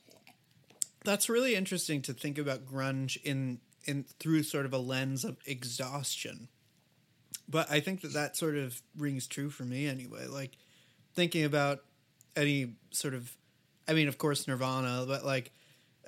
That's 1.04 1.28
really 1.28 1.54
interesting 1.54 2.02
to 2.02 2.12
think 2.12 2.38
about 2.38 2.66
grunge 2.66 3.16
in 3.22 3.60
in 3.84 4.04
through 4.18 4.42
sort 4.42 4.66
of 4.66 4.72
a 4.72 4.78
lens 4.78 5.24
of 5.24 5.36
exhaustion. 5.46 6.48
But 7.48 7.70
I 7.70 7.78
think 7.80 8.00
that 8.00 8.12
that 8.12 8.36
sort 8.36 8.56
of 8.56 8.82
rings 8.96 9.26
true 9.28 9.50
for 9.50 9.62
me 9.64 9.86
anyway. 9.86 10.26
Like 10.26 10.56
thinking 11.14 11.44
about 11.44 11.84
any 12.34 12.74
sort 12.90 13.14
of, 13.14 13.36
I 13.86 13.92
mean, 13.94 14.08
of 14.08 14.18
course 14.18 14.48
Nirvana, 14.48 15.04
but 15.06 15.24
like, 15.24 15.52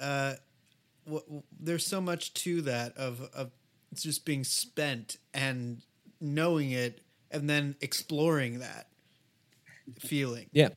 uh, 0.00 0.34
w- 1.08 1.42
there's 1.58 1.86
so 1.86 2.00
much 2.00 2.32
to 2.34 2.62
that 2.62 2.96
of 2.96 3.20
of 3.34 3.50
just 3.94 4.24
being 4.24 4.44
spent 4.44 5.16
and 5.34 5.82
knowing 6.20 6.70
it, 6.70 7.00
and 7.30 7.48
then 7.48 7.76
exploring 7.80 8.58
that 8.60 8.88
feeling. 9.98 10.46
Yeah. 10.52 10.68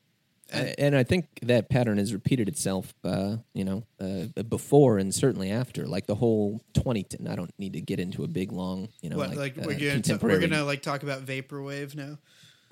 And- 0.53 0.67
I- 0.67 0.75
and 0.79 0.95
I 0.97 1.03
think 1.03 1.27
that 1.43 1.69
pattern 1.69 1.97
has 1.97 2.13
repeated 2.13 2.49
itself, 2.49 2.93
uh, 3.05 3.37
you 3.53 3.63
know, 3.63 3.85
uh, 4.01 4.25
before 4.43 4.97
and 4.97 5.13
certainly 5.13 5.49
after. 5.49 5.87
Like 5.87 6.07
the 6.07 6.15
whole 6.15 6.61
2010, 6.73 7.25
I 7.27 7.35
don't 7.35 7.53
need 7.57 7.73
to 7.73 7.81
get 7.81 7.99
into 8.01 8.23
a 8.25 8.27
big, 8.27 8.51
long, 8.51 8.89
you 9.01 9.09
know, 9.09 9.17
what 9.17 9.29
like, 9.29 9.37
like, 9.37 9.57
uh, 9.57 9.61
we're 9.67 9.73
gonna 9.79 10.19
we're 10.21 10.39
gonna 10.39 10.63
like 10.65 10.81
talk 10.81 11.03
about 11.03 11.25
vaporwave 11.25 11.95
now. 11.95 12.17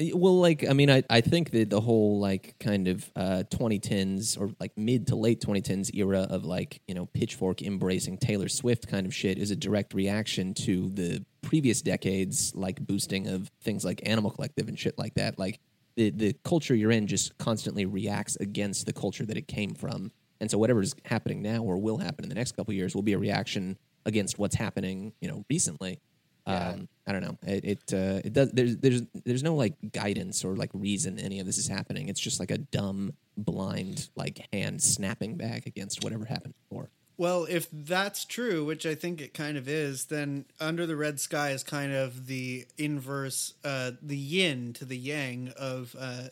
Well, 0.01 0.39
like, 0.39 0.65
I 0.65 0.71
mean, 0.71 0.89
I, 0.89 1.03
I 1.09 1.19
think 1.19 1.51
that 1.51 1.69
the 1.69 1.81
whole, 1.81 2.21
like, 2.21 2.55
kind 2.57 2.87
of 2.87 3.11
uh, 3.17 3.43
2010s 3.51 4.39
or 4.39 4.51
like 4.57 4.71
mid 4.77 5.07
to 5.07 5.17
late 5.17 5.41
2010s 5.41 5.93
era 5.93 6.25
of, 6.29 6.45
like, 6.45 6.79
you 6.87 6.95
know, 6.95 7.07
Pitchfork 7.07 7.61
embracing 7.61 8.17
Taylor 8.17 8.47
Swift 8.47 8.87
kind 8.87 9.05
of 9.05 9.13
shit 9.13 9.37
is 9.37 9.51
a 9.51 9.57
direct 9.57 9.93
reaction 9.93 10.53
to 10.53 10.89
the 10.91 11.25
previous 11.41 11.81
decades, 11.81 12.55
like, 12.55 12.79
boosting 12.79 13.27
of 13.27 13.51
things 13.61 13.83
like 13.83 14.01
Animal 14.07 14.31
Collective 14.31 14.69
and 14.69 14.79
shit 14.79 14.97
like 14.97 15.15
that. 15.15 15.37
Like, 15.37 15.59
the, 15.97 16.11
the 16.11 16.33
culture 16.45 16.75
you're 16.75 16.91
in 16.91 17.05
just 17.05 17.37
constantly 17.37 17.85
reacts 17.85 18.37
against 18.37 18.85
the 18.85 18.93
culture 18.93 19.25
that 19.25 19.35
it 19.35 19.49
came 19.49 19.73
from. 19.73 20.11
And 20.39 20.49
so 20.49 20.57
whatever's 20.57 20.95
happening 21.03 21.41
now 21.41 21.61
or 21.61 21.77
will 21.77 21.97
happen 21.97 22.23
in 22.23 22.29
the 22.29 22.35
next 22.35 22.55
couple 22.55 22.73
years 22.73 22.95
will 22.95 23.01
be 23.01 23.13
a 23.13 23.19
reaction 23.19 23.77
against 24.05 24.39
what's 24.39 24.55
happening, 24.55 25.11
you 25.19 25.27
know, 25.27 25.43
recently. 25.49 25.99
Yeah. 26.47 26.69
Um, 26.69 26.89
I 27.07 27.11
don't 27.11 27.21
know. 27.21 27.37
It 27.43 27.65
it, 27.65 27.93
uh, 27.93 28.21
it 28.23 28.33
does. 28.33 28.51
There's 28.51 28.77
there's 28.77 29.01
there's 29.25 29.43
no 29.43 29.55
like 29.55 29.73
guidance 29.91 30.45
or 30.45 30.55
like 30.55 30.69
reason 30.73 31.19
any 31.19 31.39
of 31.39 31.45
this 31.45 31.57
is 31.57 31.67
happening. 31.67 32.09
It's 32.09 32.19
just 32.19 32.39
like 32.39 32.51
a 32.51 32.57
dumb, 32.57 33.13
blind 33.37 34.09
like 34.15 34.47
hand 34.53 34.81
snapping 34.81 35.35
back 35.35 35.65
against 35.65 36.03
whatever 36.03 36.25
happened 36.25 36.53
before. 36.69 36.89
Well, 37.19 37.45
if 37.49 37.67
that's 37.69 38.23
true, 38.23 38.63
which 38.63 38.85
I 38.85 38.95
think 38.95 39.19
it 39.19 39.33
kind 39.33 39.57
of 39.57 39.67
is, 39.67 40.05
then 40.05 40.45
Under 40.57 40.85
the 40.85 40.95
Red 40.95 41.19
Sky 41.19 41.49
is 41.49 41.63
kind 41.65 41.91
of 41.91 42.27
the 42.27 42.65
inverse, 42.77 43.55
uh, 43.61 43.91
the 44.01 44.15
yin 44.15 44.71
to 44.73 44.85
the 44.85 44.95
yang 44.95 45.51
of 45.59 45.97
uh, 45.99 46.29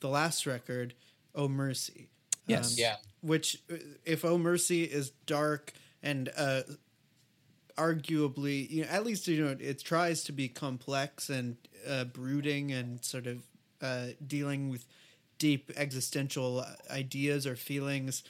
the 0.00 0.08
last 0.08 0.46
record, 0.46 0.94
Oh 1.34 1.46
Mercy. 1.46 2.08
Yes. 2.46 2.78
Yeah. 2.78 2.96
Which, 3.20 3.58
uh, 3.70 3.76
if 4.06 4.24
Oh 4.24 4.38
Mercy 4.38 4.84
is 4.84 5.10
dark 5.26 5.74
and 6.02 6.30
uh, 6.34 6.62
arguably, 7.80 8.68
you 8.68 8.82
know, 8.82 8.88
at 8.90 9.04
least 9.04 9.26
you 9.26 9.44
know 9.44 9.56
it 9.58 9.82
tries 9.82 10.22
to 10.24 10.32
be 10.32 10.48
complex 10.48 11.30
and 11.30 11.56
uh, 11.88 12.04
brooding 12.04 12.72
and 12.72 13.02
sort 13.04 13.26
of 13.26 13.42
uh, 13.80 14.08
dealing 14.26 14.68
with 14.68 14.84
deep 15.38 15.72
existential 15.76 16.64
ideas 16.90 17.46
or 17.46 17.56
feelings. 17.56 18.22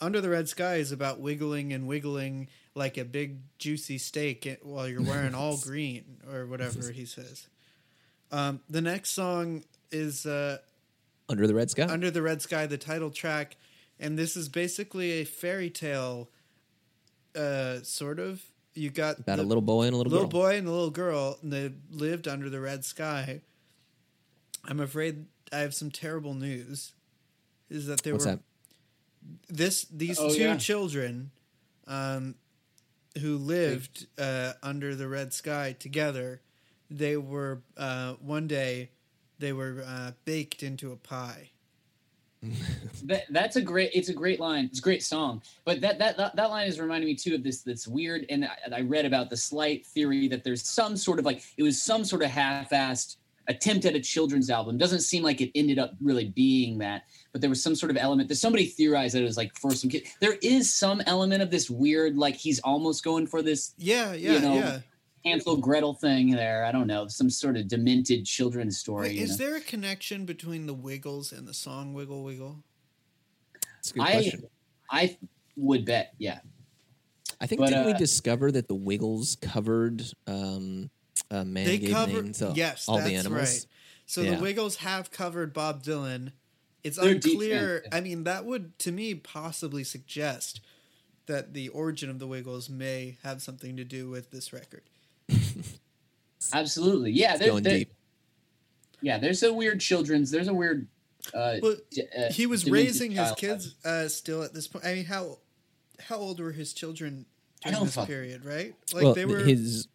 Under 0.00 0.20
the 0.20 0.30
Red 0.30 0.48
Sky 0.48 0.76
is 0.76 0.92
about 0.92 1.20
wiggling 1.20 1.72
and 1.72 1.86
wiggling 1.86 2.48
like 2.74 2.96
a 2.96 3.04
big 3.04 3.38
juicy 3.58 3.98
steak 3.98 4.58
while 4.62 4.88
you're 4.88 5.02
wearing 5.02 5.34
all 5.34 5.56
green 5.62 6.18
or 6.32 6.46
whatever 6.46 6.92
he 6.92 7.04
says. 7.04 7.48
Um, 8.30 8.60
the 8.70 8.80
next 8.80 9.10
song 9.10 9.64
is 9.90 10.24
uh, 10.24 10.58
Under 11.28 11.46
the 11.46 11.54
red 11.54 11.70
sky. 11.70 11.84
Under 11.84 12.10
the 12.10 12.22
Red 12.22 12.40
Sky, 12.40 12.66
the 12.66 12.78
title 12.78 13.10
track, 13.10 13.56
and 14.00 14.18
this 14.18 14.36
is 14.36 14.48
basically 14.48 15.20
a 15.20 15.24
fairy 15.24 15.68
tale, 15.68 16.30
uh, 17.36 17.80
sort 17.82 18.18
of. 18.18 18.42
You 18.74 18.90
got 18.90 19.18
about 19.18 19.36
the 19.36 19.42
a 19.42 19.44
little 19.44 19.62
boy 19.62 19.84
and 19.86 19.94
a 19.94 19.96
little, 19.98 20.10
little 20.12 20.28
girl. 20.28 20.40
boy 20.42 20.56
and 20.56 20.66
a 20.66 20.70
little 20.70 20.90
girl, 20.90 21.38
and 21.42 21.52
they 21.52 21.72
lived 21.90 22.26
under 22.26 22.48
the 22.50 22.60
red 22.60 22.84
sky. 22.84 23.40
I'm 24.64 24.80
afraid 24.80 25.26
I 25.52 25.58
have 25.58 25.74
some 25.74 25.90
terrible 25.90 26.34
news. 26.34 26.92
Is 27.68 27.86
that 27.86 28.02
they 28.02 28.12
What's 28.12 28.24
were 28.26 28.32
that? 28.32 28.40
this 29.48 29.84
these 29.84 30.18
Oh, 30.18 30.34
two 30.34 30.42
yeah. 30.42 30.56
children, 30.56 31.30
um, 31.86 32.34
who 33.20 33.36
lived 33.36 34.06
uh, 34.18 34.54
under 34.62 34.94
the 34.94 35.08
red 35.08 35.32
sky 35.32 35.76
together. 35.78 36.40
They 36.90 37.16
were 37.16 37.62
uh, 37.76 38.14
one 38.14 38.46
day 38.48 38.90
they 39.38 39.52
were 39.52 39.82
uh, 39.86 40.12
baked 40.24 40.62
into 40.62 40.92
a 40.92 40.96
pie. 40.96 41.51
that, 43.04 43.24
that's 43.30 43.56
a 43.56 43.62
great 43.62 43.90
it's 43.94 44.08
a 44.08 44.14
great 44.14 44.40
line. 44.40 44.66
It's 44.66 44.78
a 44.78 44.82
great 44.82 45.02
song. 45.02 45.42
But 45.64 45.80
that 45.80 45.98
that 45.98 46.16
that, 46.16 46.36
that 46.36 46.50
line 46.50 46.66
is 46.66 46.80
reminding 46.80 47.08
me 47.08 47.14
too 47.14 47.34
of 47.34 47.42
this 47.42 47.62
this 47.62 47.86
weird 47.86 48.26
and 48.30 48.44
I, 48.44 48.78
I 48.78 48.80
read 48.80 49.04
about 49.04 49.30
the 49.30 49.36
slight 49.36 49.86
theory 49.86 50.28
that 50.28 50.44
there's 50.44 50.62
some 50.62 50.96
sort 50.96 51.18
of 51.18 51.24
like 51.24 51.42
it 51.56 51.62
was 51.62 51.80
some 51.80 52.04
sort 52.04 52.22
of 52.22 52.30
half-assed 52.30 53.16
attempt 53.48 53.84
at 53.84 53.94
a 53.94 54.00
children's 54.00 54.50
album. 54.50 54.78
Doesn't 54.78 55.00
seem 55.00 55.22
like 55.22 55.40
it 55.40 55.50
ended 55.54 55.78
up 55.78 55.94
really 56.00 56.26
being 56.26 56.78
that 56.78 57.04
but 57.32 57.40
there 57.40 57.50
was 57.50 57.62
some 57.62 57.74
sort 57.74 57.90
of 57.90 57.96
element 57.96 58.28
that 58.28 58.36
somebody 58.36 58.66
theorized 58.66 59.14
that 59.14 59.20
it 59.20 59.24
was 59.24 59.36
like 59.36 59.56
for 59.56 59.72
some 59.72 59.90
kid 59.90 60.06
there 60.20 60.36
is 60.42 60.72
some 60.72 61.00
element 61.06 61.42
of 61.42 61.50
this 61.50 61.70
weird 61.70 62.16
like 62.16 62.36
he's 62.36 62.60
almost 62.60 63.02
going 63.02 63.26
for 63.26 63.42
this 63.42 63.74
Yeah, 63.78 64.12
yeah, 64.12 64.32
you 64.34 64.40
know, 64.40 64.54
yeah. 64.54 64.80
Hansel 65.24 65.56
Gretel 65.56 65.94
thing 65.94 66.30
there. 66.30 66.64
I 66.64 66.72
don't 66.72 66.86
know, 66.86 67.06
some 67.08 67.30
sort 67.30 67.56
of 67.56 67.68
demented 67.68 68.26
children's 68.26 68.78
story. 68.78 69.08
Wait, 69.08 69.18
is 69.18 69.38
know? 69.38 69.46
there 69.46 69.56
a 69.56 69.60
connection 69.60 70.24
between 70.24 70.66
the 70.66 70.74
Wiggles 70.74 71.32
and 71.32 71.46
the 71.46 71.54
song 71.54 71.94
Wiggle 71.94 72.24
Wiggle? 72.24 72.62
It's 73.78 73.90
a 73.90 73.94
good 73.94 74.02
I 74.02 74.12
question. 74.12 74.42
I 74.90 75.18
would 75.56 75.84
bet, 75.84 76.14
yeah. 76.18 76.40
I 77.40 77.46
think 77.46 77.60
but, 77.60 77.70
didn't 77.70 77.86
we 77.86 77.92
uh, 77.92 77.98
discover 77.98 78.52
that 78.52 78.68
the 78.68 78.74
Wiggles 78.74 79.36
covered 79.40 80.02
um, 80.26 80.90
a 81.30 81.44
man 81.44 81.66
they 81.66 81.78
gave 81.78 81.92
cover 81.92 82.22
name 82.22 82.32
to 82.34 82.52
yes, 82.54 82.88
all 82.88 82.96
that's 82.96 83.08
the 83.08 83.16
animals? 83.16 83.40
right. 83.40 83.66
So 84.06 84.22
Yeah. 84.22 84.36
the 84.36 84.42
Wiggles 84.42 84.76
have 84.76 85.10
covered 85.10 85.52
Bob 85.52 85.82
Dylan. 85.82 86.32
It's 86.84 86.98
They're 86.98 87.14
deep 87.14 87.32
unclear. 87.32 87.80
fans, 87.82 87.94
I 87.94 88.00
mean, 88.00 88.24
that 88.24 88.44
would 88.44 88.78
to 88.80 88.92
me 88.92 89.14
possibly 89.14 89.84
suggest 89.84 90.60
that 91.26 91.54
the 91.54 91.68
origin 91.68 92.10
of 92.10 92.18
the 92.18 92.26
Wiggles 92.26 92.68
may 92.68 93.18
have 93.22 93.40
something 93.40 93.76
to 93.76 93.84
do 93.84 94.10
with 94.10 94.30
this 94.30 94.52
record. 94.52 94.82
Absolutely. 96.52 97.12
Yeah, 97.12 97.32
It's 97.32 97.40
there, 97.40 97.48
going 97.48 97.62
there- 97.62 97.78
deep. 97.78 97.92
yeah, 99.00 99.18
there's 99.18 99.42
a 99.42 99.52
weird 99.52 99.80
children's, 99.80 100.30
there's 100.30 100.48
a 100.48 100.54
weird 100.54 100.86
uh, 101.32 101.56
Well, 101.62 101.76
d- 101.90 102.02
uh, 102.18 102.32
he 102.32 102.46
was 102.46 102.68
raising 102.68 103.12
his 103.12 103.32
kids 103.32 103.74
uh, 103.84 104.08
still 104.08 104.42
at 104.42 104.52
this 104.54 104.66
point. 104.68 104.84
I 104.84 104.94
mean, 104.94 105.04
how 105.04 105.38
how 106.00 106.16
old 106.16 106.40
were 106.40 106.50
his 106.50 106.72
children 106.72 107.26
during 107.64 107.84
this 107.84 107.94
fuck- 107.94 108.08
period? 108.08 108.44
Right? 108.44 108.74
Like 108.92 109.04
well, 109.04 109.14
they 109.14 109.24
were. 109.24 109.38
his 109.38 109.86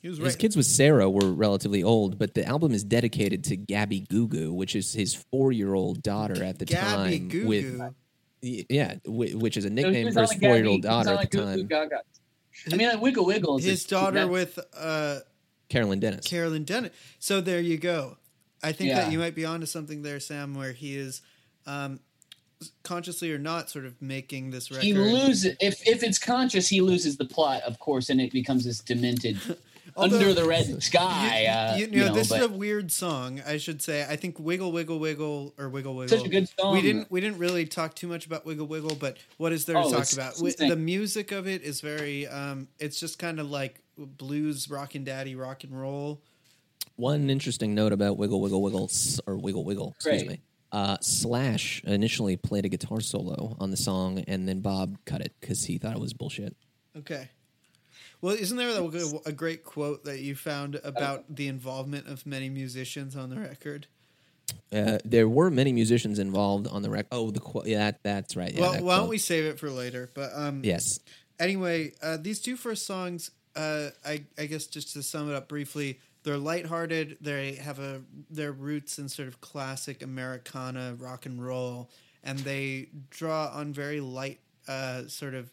he 0.00 0.08
was 0.08 0.18
his 0.18 0.26
right. 0.28 0.38
kids 0.38 0.56
with 0.56 0.66
Sarah 0.66 1.10
were 1.10 1.32
relatively 1.32 1.82
old, 1.82 2.18
but 2.20 2.34
the 2.34 2.44
album 2.46 2.72
is 2.72 2.84
dedicated 2.84 3.42
to 3.44 3.56
Gabby 3.56 4.00
Goo 4.08 4.28
Goo, 4.28 4.52
which 4.54 4.76
is 4.76 4.92
his 4.92 5.12
four-year-old 5.32 6.04
daughter 6.04 6.44
at 6.44 6.60
the 6.60 6.66
Gabby 6.66 7.18
time. 7.18 7.28
Goo 7.28 7.48
With 7.48 7.80
yeah, 8.40 8.94
which 9.06 9.56
is 9.56 9.64
a 9.64 9.70
nickname 9.70 10.06
was 10.06 10.14
for 10.14 10.20
his 10.20 10.34
four-year-old 10.34 10.76
he 10.76 10.80
daughter 10.82 11.14
at 11.14 11.28
the 11.32 11.36
Goo 11.36 11.38
Goo 11.44 11.44
time, 11.56 11.66
Gaga. 11.66 12.02
I 12.72 12.76
mean, 12.76 12.88
like 12.88 13.00
Wiggle 13.00 13.24
Wiggles. 13.26 13.64
his 13.64 13.80
is- 13.80 13.84
daughter 13.86 14.20
that- 14.20 14.30
with 14.30 14.58
uh, 14.76 15.20
Carolyn 15.68 16.00
Dennis. 16.00 16.26
Carolyn 16.26 16.64
Dennis. 16.64 16.92
So 17.18 17.40
there 17.40 17.60
you 17.60 17.76
go. 17.78 18.16
I 18.62 18.72
think 18.72 18.88
Yeah. 18.90 19.02
that 19.04 19.12
you 19.12 19.18
might 19.18 19.34
be 19.34 19.44
onto 19.44 19.66
something 19.66 20.02
there, 20.02 20.18
Sam, 20.20 20.54
where 20.54 20.72
he 20.72 20.96
is 20.96 21.20
um, 21.66 22.00
consciously 22.82 23.32
or 23.32 23.38
not 23.38 23.70
sort 23.70 23.84
of 23.86 24.00
making 24.02 24.50
this 24.50 24.70
record. 24.70 24.82
he 24.84 24.94
loses 24.94 25.54
if 25.60 25.86
if 25.86 26.02
it's 26.02 26.18
conscious, 26.18 26.68
he 26.68 26.80
loses 26.80 27.16
the 27.18 27.24
plot, 27.24 27.62
of 27.62 27.78
course, 27.78 28.08
and 28.08 28.20
it 28.20 28.32
becomes 28.32 28.64
this 28.64 28.80
demented 28.80 29.38
Although- 29.98 30.16
under 30.18 30.32
the 30.34 30.44
red 30.46 30.82
sky. 30.82 31.42
You, 31.42 31.48
uh, 31.48 31.74
you, 31.76 31.86
you 31.92 32.00
know, 32.00 32.08
know, 32.08 32.14
this 32.14 32.28
but 32.28 32.40
is 32.40 32.46
a 32.46 32.48
weird 32.50 32.90
song, 32.92 33.40
I 33.46 33.56
should 33.58 33.82
say. 33.82 34.06
I 34.08 34.16
think 34.16 34.38
"Wiggle 34.38 34.72
Wiggle 34.72 34.98
Wiggle" 34.98 35.54
or 35.58 35.68
"Wiggle 35.68 35.94
Wiggle." 35.94 36.16
such 36.18 36.26
a 36.26 36.30
good 36.30 36.48
song. 36.58 36.74
we 36.74 36.82
didn't 36.82 37.10
we 37.10 37.20
didn't 37.20 37.38
really 37.38 37.66
talk 37.66 37.94
too 37.94 38.08
much 38.08 38.26
about 38.26 38.46
"Wiggle 38.46 38.66
Wiggle," 38.66 38.94
but 38.96 39.16
what 39.36 39.52
is 39.52 39.64
there 39.64 39.74
to 39.76 39.82
Oh, 39.82 39.90
talk 39.90 40.12
about? 40.12 40.38
insane. 40.40 40.68
the 40.68 40.76
music 40.76 41.32
of 41.32 41.46
it 41.46 41.62
is 41.62 41.80
very. 41.80 42.26
Um, 42.26 42.68
it's 42.78 42.98
just 43.00 43.18
kind 43.18 43.40
of 43.40 43.50
like 43.50 43.82
blues, 43.96 44.70
rock 44.70 44.94
and 44.94 45.04
daddy, 45.04 45.34
rock 45.34 45.64
and 45.64 45.78
roll. 45.78 46.20
One 46.96 47.30
interesting 47.30 47.74
note 47.74 47.92
about 47.92 48.16
Wiggle 48.16 48.40
Wiggle 48.40 48.62
Wiggles 48.62 49.20
or 49.26 49.36
Wiggle 49.36 49.64
Wiggle, 49.64 49.92
excuse 49.96 50.22
Great. 50.22 50.30
me. 50.30 50.40
Uh, 50.70 50.96
Slash 51.00 51.82
initially 51.84 52.36
played 52.36 52.64
a 52.64 52.68
guitar 52.68 53.00
solo 53.00 53.56
on 53.58 53.70
the 53.70 53.76
song, 53.76 54.18
and 54.28 54.46
then 54.48 54.60
Bob 54.60 54.98
cut 55.06 55.20
it 55.20 55.32
because 55.40 55.64
he 55.64 55.78
thought 55.78 55.94
it 55.94 56.00
was 56.00 56.12
bullshit. 56.12 56.54
Okay. 56.96 57.28
Well, 58.20 58.34
isn't 58.34 58.56
there 58.56 58.70
a, 58.70 59.28
a 59.28 59.32
great 59.32 59.64
quote 59.64 60.04
that 60.04 60.20
you 60.20 60.34
found 60.34 60.80
about 60.82 61.36
the 61.36 61.46
involvement 61.46 62.08
of 62.08 62.26
many 62.26 62.48
musicians 62.48 63.14
on 63.14 63.30
the 63.30 63.38
record? 63.38 63.86
Uh, 64.72 64.98
there 65.04 65.28
were 65.28 65.50
many 65.50 65.72
musicians 65.72 66.18
involved 66.18 66.66
on 66.66 66.82
the 66.82 66.90
record. 66.90 67.08
Oh, 67.12 67.30
the 67.30 67.40
qu- 67.40 67.62
yeah, 67.66 67.78
that, 67.78 68.02
that's 68.02 68.36
right. 68.36 68.52
Yeah, 68.52 68.60
well, 68.60 68.72
that 68.72 68.82
why 68.82 68.96
don't 68.96 69.08
we 69.08 69.18
save 69.18 69.44
it 69.44 69.58
for 69.58 69.70
later? 69.70 70.10
But 70.14 70.30
um, 70.34 70.62
Yes, 70.64 71.00
anyway, 71.38 71.92
uh, 72.02 72.16
these 72.20 72.40
two 72.40 72.56
first 72.56 72.86
songs, 72.86 73.30
uh, 73.56 73.90
I, 74.04 74.24
I 74.38 74.46
guess 74.46 74.66
just 74.66 74.92
to 74.94 75.02
sum 75.02 75.30
it 75.30 75.34
up 75.34 75.48
briefly, 75.48 76.00
they're 76.22 76.38
lighthearted. 76.38 77.18
They 77.20 77.54
have 77.54 77.78
a 77.78 78.02
their 78.28 78.52
roots 78.52 78.98
in 78.98 79.08
sort 79.08 79.28
of 79.28 79.40
classic 79.40 80.02
Americana 80.02 80.96
rock 80.98 81.24
and 81.26 81.42
roll, 81.42 81.90
and 82.22 82.38
they 82.40 82.88
draw 83.10 83.50
on 83.54 83.72
very 83.72 84.00
light, 84.00 84.40
uh, 84.66 85.06
sort 85.06 85.34
of, 85.34 85.50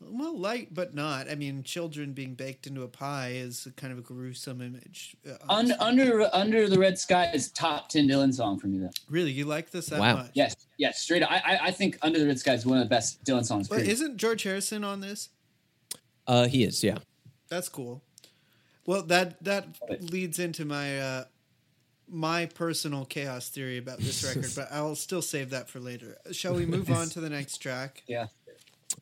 well, 0.00 0.36
light 0.38 0.68
but 0.74 0.94
not. 0.94 1.30
I 1.30 1.34
mean, 1.34 1.62
children 1.62 2.12
being 2.12 2.34
baked 2.34 2.66
into 2.66 2.82
a 2.82 2.88
pie 2.88 3.32
is 3.34 3.66
kind 3.76 3.92
of 3.92 3.98
a 3.98 4.02
gruesome 4.02 4.60
image. 4.60 5.16
uh, 5.26 5.32
Un, 5.48 5.72
honestly. 5.72 5.76
under 5.80 6.30
under 6.32 6.68
the 6.68 6.78
red 6.78 6.98
sky 6.98 7.30
is 7.32 7.50
top 7.50 7.88
ten 7.88 8.06
Dylan 8.08 8.32
song 8.34 8.58
for 8.58 8.66
me 8.66 8.78
though. 8.78 8.90
really, 9.08 9.32
you 9.32 9.44
like 9.46 9.70
this 9.70 9.86
that 9.86 10.00
Wow. 10.00 10.16
much? 10.16 10.30
Yes, 10.34 10.54
yes, 10.78 11.00
straight 11.00 11.22
up. 11.22 11.30
I, 11.30 11.36
I 11.36 11.58
I 11.66 11.70
think 11.70 11.98
Under 12.02 12.18
the 12.18 12.26
Red 12.26 12.38
Sky 12.38 12.52
is 12.54 12.66
one 12.66 12.78
of 12.78 12.84
the 12.84 12.88
best 12.90 13.24
Dylan 13.24 13.44
songs. 13.44 13.68
But 13.68 13.76
period. 13.76 13.92
isn't 13.92 14.16
George 14.18 14.42
Harrison 14.42 14.84
on 14.84 15.00
this? 15.00 15.30
uh, 16.26 16.46
he 16.46 16.64
is. 16.64 16.82
Yeah, 16.84 16.98
That's 17.48 17.68
cool. 17.68 18.02
Well, 18.86 19.02
that 19.04 19.42
that 19.44 19.66
leads 20.00 20.38
into 20.38 20.64
my 20.66 20.98
uh, 21.00 21.24
my 22.08 22.46
personal 22.46 23.06
chaos 23.06 23.48
theory 23.48 23.78
about 23.78 23.98
this 23.98 24.22
record, 24.22 24.50
but 24.56 24.68
I'll 24.70 24.94
still 24.94 25.22
save 25.22 25.50
that 25.50 25.70
for 25.70 25.80
later. 25.80 26.18
Shall 26.32 26.54
we 26.54 26.66
move 26.66 26.90
on 26.90 27.08
to 27.14 27.20
the 27.20 27.30
next 27.30 27.58
track? 27.58 28.02
yeah. 28.06 28.26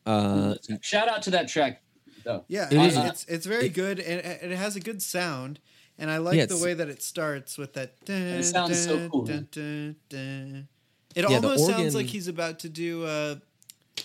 Uh, 0.07 0.55
Shout 0.81 1.09
out 1.09 1.23
to 1.23 1.31
that 1.31 1.49
track 1.49 1.83
though. 2.25 2.45
Yeah, 2.49 2.69
It 2.71 2.75
it 2.75 2.83
is- 2.83 2.97
it's 2.97 3.25
it's 3.27 3.47
very 3.47 3.69
good 3.69 4.01
and 4.01 4.21
and 4.21 4.53
it 4.53 4.57
has 4.57 4.77
a 4.77 4.81
good 4.81 5.03
sound, 5.03 5.59
and 5.99 6.11
I 6.11 6.19
like 6.19 6.37
Yeah, 6.39 6.47
the 6.47 6.59
way 6.59 6.75
that 6.75 6.89
it 6.89 7.03
starts 7.03 7.59
with 7.59 7.73
that. 7.75 8.05
Dun, 8.05 8.17
It 8.17 8.45
sounds 8.45 8.79
so 8.81 9.09
cool, 9.11 9.25
dun, 9.25 9.49
dun, 9.51 9.97
dun. 10.09 10.69
It 11.15 11.29
Yeah, 11.29 11.41
the 11.41 11.49
almost 11.49 11.67
sounds 11.67 11.95
like 11.95 12.07
he's 12.07 12.29
about 12.29 12.59
to 12.61 12.69
do 12.69 13.05
uh, 13.05 13.37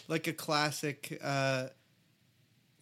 like 0.07 0.27
a 0.27 0.33
classic. 0.33 1.17
Uh, 1.21 1.67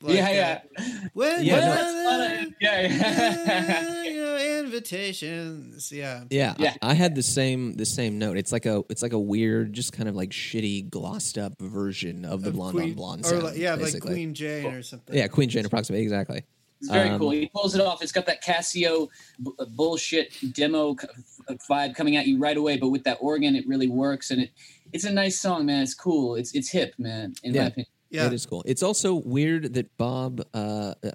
like, 0.06 0.16
yeah, 0.16 0.26
uh, 0.28 0.32
yeah. 0.80 1.08
When 1.14 1.44
Yeah, 1.44 1.56
no, 1.60 1.62
That's 1.62 2.04
funny. 2.44 2.56
yeah, 2.62 2.82
yeah. 2.82 4.04
you 4.04 4.16
know, 4.24 4.38
invitations. 4.60 5.92
Yeah. 5.92 6.24
yeah. 6.30 6.56
Yeah. 6.58 6.74
I, 6.82 6.92
I 6.92 6.94
had 6.94 7.16
the 7.16 7.24
same 7.24 7.74
the 7.74 7.86
same 7.86 8.18
note. 8.20 8.38
It's 8.38 8.52
like 8.52 8.66
a 8.66 8.84
it's 8.90 9.02
like 9.02 9.14
a 9.14 9.20
weird, 9.20 9.74
just 9.74 9.94
kind 9.94 10.08
of 10.10 10.16
like 10.16 10.30
shitty, 10.32 10.90
glossed 10.90 11.38
up 11.38 11.54
version 11.60 12.26
of 12.26 12.42
the 12.44 12.50
Of 12.50 12.56
blonde 12.56 12.76
Queen- 12.76 12.90
on 12.92 12.96
blonde 12.96 13.26
or 13.26 13.30
sound. 13.30 13.44
like, 13.44 13.58
yeah, 13.58 13.76
basically. 13.76 14.10
like 14.10 14.16
Queen 14.16 14.34
Jane 14.34 14.66
or 14.74 14.84
something. 14.84 15.16
Yeah, 15.16 15.28
Queen 15.28 15.50
Jane 15.50 15.66
approximate 15.66 16.02
exactly. 16.02 16.44
It's 16.82 16.90
very 16.92 17.10
Um, 17.10 17.20
cool. 17.20 17.32
He 17.32 17.48
pulls 17.48 17.74
it 17.74 17.82
off. 17.82 18.04
It's 18.04 18.12
got 18.12 18.26
that 18.26 18.44
Casio 18.44 19.08
b- 19.42 19.52
uh, 19.60 19.66
bullshit 19.66 20.34
demo 20.54 20.96
c- 21.00 21.08
f- 21.50 21.58
vibe 21.70 21.96
coming 21.96 22.18
at 22.18 22.28
you 22.28 22.38
right 22.38 22.58
away, 22.58 22.76
but 22.78 22.90
with 22.90 23.04
that 23.06 23.18
organ, 23.22 23.56
it 23.56 23.66
really 23.66 23.88
works, 23.88 24.30
and 24.32 24.42
it 24.42 24.52
it's 24.92 25.06
a 25.06 25.12
nice 25.12 25.40
song, 25.40 25.66
man. 25.66 25.82
It's 25.84 25.94
cool. 25.94 26.36
It's 26.36 26.54
it's 26.54 26.70
hip, 26.70 26.94
man. 26.98 27.34
In 27.44 27.54
Yeah. 27.54 27.62
my 27.62 27.68
opinion. 27.68 27.88
Yeah. 28.16 28.28
It 28.28 28.34
is 28.34 28.46
cool. 28.46 28.64
It's 28.66 28.82
also 28.84 29.16
weird 29.16 29.74
that 29.76 29.98
Bob, 29.98 30.42
uh, 30.54 30.94
uh, 31.04 31.12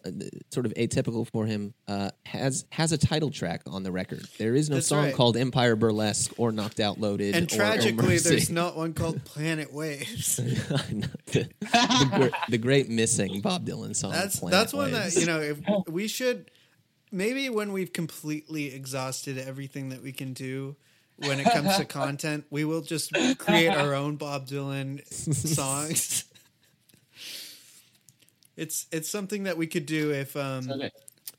sort 0.51 0.67
of 0.67 0.75
atypical 0.75 1.27
for 1.27 1.47
him, 1.47 1.75
uh, 1.89 2.11
has 2.27 2.65
has 2.71 2.93
a 2.93 2.99
title 2.99 3.31
track 3.31 3.63
on 3.67 3.83
the 3.83 3.93
record. 3.93 4.25
There 4.39 4.55
is 4.55 4.69
no 4.71 4.77
That's 4.77 4.87
song 4.87 5.05
right. 5.07 5.15
called 5.15 5.37
Empire 5.37 5.77
Burlesque 5.77 6.33
or 6.37 6.53
Knocked 6.53 6.81
Out 6.81 7.01
Loaded. 7.01 7.35
And 7.35 7.51
or- 7.51 7.55
or 7.55 7.59
tragically, 7.59 8.07
Mercy. 8.07 8.29
there's 8.29 8.51
not 8.51 8.77
one 8.77 8.93
called 8.95 9.25
Planet 9.25 9.73
Waves. 9.73 10.37
the, 10.37 11.49
the, 11.67 12.33
the 12.49 12.59
great 12.59 12.89
missing 12.89 13.41
Bob 13.41 13.67
Dylan 13.67 13.97
song. 13.97 14.13
That's 14.13 14.39
Planet 14.39 14.59
that's 14.59 14.73
one 14.75 14.93
that 14.93 15.15
you 15.17 15.27
know. 15.27 15.41
If 15.41 15.61
we 15.89 16.09
should 16.09 16.51
maybe 17.13 17.49
when 17.51 17.73
we've 17.73 17.93
completely 17.93 18.75
exhausted 18.75 19.39
everything 19.39 19.89
that 19.91 20.03
we 20.03 20.13
can 20.13 20.33
do 20.33 20.77
when 21.17 21.41
it 21.41 21.45
comes 21.45 21.77
to 21.77 21.85
content, 22.01 22.45
we 22.51 22.65
will 22.65 22.81
just 22.83 23.13
create 23.39 23.69
our 23.69 23.95
own 23.95 24.17
Bob 24.17 24.47
Dylan 24.47 25.07
songs. 25.13 26.25
It's 28.57 28.87
it's 28.93 29.09
something 29.09 29.45
that 29.45 29.57
we 29.57 29.67
could 29.67 29.87
do 29.87 30.11
if 30.13 30.37
um 30.37 30.71
Okay. 30.71 30.91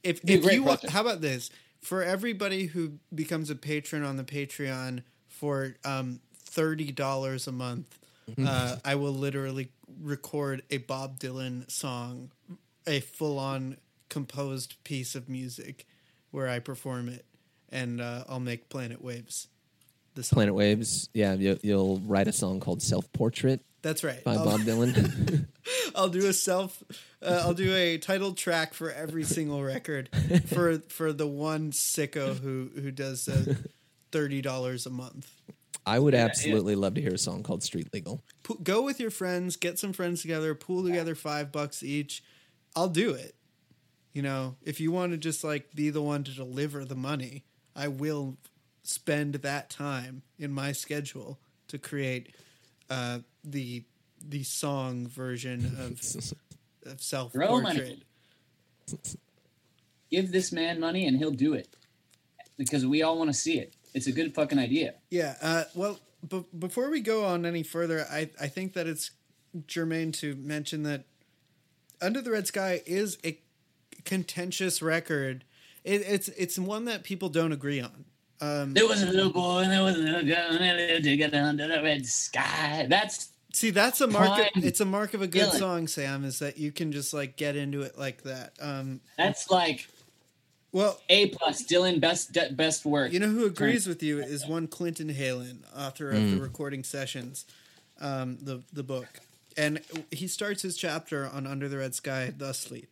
if 0.04 0.21
if 0.24 0.43
you 0.52 0.63
project. 0.63 0.91
how 0.91 1.02
about 1.02 1.21
this 1.21 1.50
for 1.82 2.04
everybody 2.04 2.65
who 2.67 2.93
becomes 3.13 3.50
a 3.50 3.56
patron 3.56 4.04
on 4.04 4.17
the 4.17 4.24
Patreon 4.24 5.04
for 5.28 5.76
um 5.86 6.19
thirty 6.36 6.91
dollars 6.91 7.47
a 7.47 7.52
month, 7.52 7.97
Mm-hmm. 8.30 8.45
uh, 8.47 8.76
I 8.86 8.95
will 8.95 9.12
literally 9.13 9.69
record 10.02 10.62
a 10.69 10.78
Bob 10.78 11.19
Dylan 11.19 11.69
song, 11.69 12.32
a 12.88 13.00
full 13.02 13.38
on 13.39 13.78
composed 14.10 14.82
piece 14.86 15.15
of 15.15 15.28
music, 15.28 15.86
where 16.30 16.47
I 16.47 16.60
perform 16.60 17.10
it, 17.10 17.26
and 17.69 18.00
uh, 18.00 18.24
I'll 18.30 18.39
make 18.39 18.69
Planet 18.69 19.04
Waves. 19.04 19.47
The 20.13 20.24
song. 20.24 20.36
Planet 20.38 20.54
Waves. 20.54 21.10
Yeah, 21.13 21.34
you'll, 21.34 21.58
you'll 21.63 21.97
write 22.06 22.28
a 22.28 22.32
song 22.32 22.60
called 22.60 22.82
Self 22.82 23.12
Portrait 23.12 23.60
That's 23.82 24.04
right. 24.04 24.24
by 24.24 24.36
I'll, 24.36 24.45
Bob 24.45 24.62
Dylan. 24.62 25.47
I'll 25.95 26.10
do 26.10 26.27
a 26.27 26.34
self. 26.34 26.84
Uh, 27.21 27.41
I'll 27.45 27.54
do 27.54 27.73
a 27.75 27.97
title 27.97 28.34
track 28.34 28.73
for 28.73 28.91
every 28.91 29.23
single 29.23 29.63
record 29.63 30.10
for 30.47 30.80
for 30.89 31.13
the 31.13 31.27
one 31.27 31.71
sicko 31.71 32.38
who 32.39 32.69
who 32.75 32.91
does 32.91 33.27
uh, 33.27 33.56
thirty 34.12 34.41
dollars 34.41 34.86
a 34.86 34.89
month. 34.89 35.32
I 35.86 35.97
would 35.99 36.13
Yeah, 36.13 36.19
yeah. 36.21 36.25
absolutely 36.25 36.75
love 36.75 36.93
to 36.95 37.01
hear 37.01 37.13
a 37.13 37.17
song 37.17 37.41
called 37.43 37.63
Street 37.63 37.88
Legal. 37.93 38.21
Pu- 38.43 38.60
go 38.62 38.84
with 38.84 38.99
your 38.99 39.10
friends, 39.10 39.56
get 39.56 39.80
some 39.80 39.93
friends 39.93 40.21
together, 40.21 40.54
pool 40.54 40.84
together 40.84 41.15
five 41.15 41.51
bucks 41.51 41.82
each. 41.82 42.23
I'll 42.75 42.88
do 42.89 43.12
it. 43.13 43.36
You 44.13 44.21
know, 44.21 44.58
if 44.62 44.80
you 44.80 44.91
want 44.91 45.12
to 45.13 45.17
just 45.17 45.43
like 45.43 45.73
be 45.73 45.89
the 45.89 46.01
one 46.01 46.23
to 46.25 46.32
deliver 46.32 46.86
the 46.86 46.95
money, 46.95 47.45
I 47.75 47.88
will 47.88 48.38
spend 48.84 49.36
that 49.36 49.69
time 49.69 50.21
in 50.38 50.51
my 50.51 50.71
schedule 50.71 51.39
to 51.69 51.77
create 51.77 52.36
uh, 52.89 53.19
the 53.43 53.84
the 54.28 54.44
song 54.44 55.08
version 55.08 55.66
of 55.80 56.02
of 56.92 57.02
self 57.02 57.34
Throw 57.34 57.62
money. 57.62 57.80
portrait. 58.88 59.16
Give 60.10 60.32
this 60.32 60.52
man 60.52 60.80
money 60.80 61.08
and 61.08 61.18
he'll 61.18 61.32
do 61.32 61.54
it 61.54 61.70
because 62.58 62.86
we 62.86 63.02
all 63.02 63.18
want 63.18 63.30
to 63.30 63.34
see 63.34 63.60
it. 63.60 63.74
It's 63.94 64.08
a 64.08 64.12
good 64.12 64.34
fucking 64.34 64.60
idea. 64.60 64.96
Yeah. 65.10 65.36
Uh, 65.42 65.64
well, 65.74 66.00
b- 66.28 66.46
before 66.58 66.90
we 66.90 67.00
go 67.02 67.26
on 67.26 67.46
any 67.46 67.64
further, 67.64 68.06
I, 68.12 68.30
I 68.40 68.48
think 68.48 68.74
that 68.74 68.88
it's 68.88 69.12
germane 69.68 70.12
to 70.14 70.36
mention 70.36 70.84
that 70.84 71.06
Under 72.02 72.22
the 72.22 72.32
Red 72.32 72.48
Sky 72.48 72.82
is 72.86 73.18
a 73.24 73.40
contentious 74.04 74.82
record. 74.82 75.44
It, 75.84 76.02
it's 76.06 76.28
it's 76.30 76.60
one 76.60 76.86
that 76.86 77.04
people 77.04 77.30
don't 77.30 77.52
agree 77.54 77.80
on. 77.82 78.06
Um, 78.42 78.74
There 78.74 78.88
was 78.88 79.04
a 79.04 79.08
little 79.08 79.32
boy 79.32 79.60
and 79.62 79.72
there 79.72 79.84
was 79.84 79.96
a 79.96 80.00
little 80.00 80.24
girl 80.24 80.48
and 80.52 80.60
they 80.60 80.88
lived 80.94 81.04
together 81.06 81.40
under 81.40 81.68
the 81.68 81.82
red 81.82 82.06
sky. 82.06 82.86
That's 82.90 83.30
see, 83.54 83.70
that's 83.72 84.02
a 84.02 84.08
mark. 84.08 84.40
Of, 84.56 84.64
it's 84.64 84.80
a 84.80 84.86
mark 84.86 85.14
of 85.14 85.22
a 85.22 85.28
good 85.28 85.50
Dylan. 85.50 85.60
song, 85.60 85.88
Sam. 85.88 86.24
Is 86.26 86.40
that 86.40 86.58
you 86.58 86.72
can 86.72 86.92
just 86.92 87.14
like 87.14 87.36
get 87.38 87.56
into 87.56 87.82
it 87.82 87.98
like 87.98 88.24
that. 88.24 88.54
Um, 88.62 89.02
that's 89.18 89.50
like 89.52 89.88
well, 90.72 91.00
A 91.10 91.28
plus. 91.28 91.64
Dylan, 91.64 92.00
best 92.00 92.32
de- 92.32 92.52
best 92.54 92.86
work. 92.86 93.12
You 93.12 93.20
know 93.20 93.28
who 93.30 93.46
agrees 93.46 93.88
with 93.88 94.02
you 94.02 94.20
is 94.20 94.46
one 94.48 94.68
Clinton 94.68 95.10
Heylin, 95.10 95.60
author 95.76 96.10
of 96.12 96.18
Mm. 96.18 96.36
the 96.36 96.42
Recording 96.42 96.84
Sessions, 96.84 97.46
um, 98.00 98.38
the 98.42 98.62
the 98.72 98.84
book, 98.84 99.20
and 99.58 99.82
he 100.12 100.28
starts 100.28 100.62
his 100.62 100.78
chapter 100.78 101.28
on 101.28 101.46
Under 101.46 101.68
the 101.68 101.78
Red 101.78 101.94
Sky 101.96 102.34
thusly. 102.36 102.88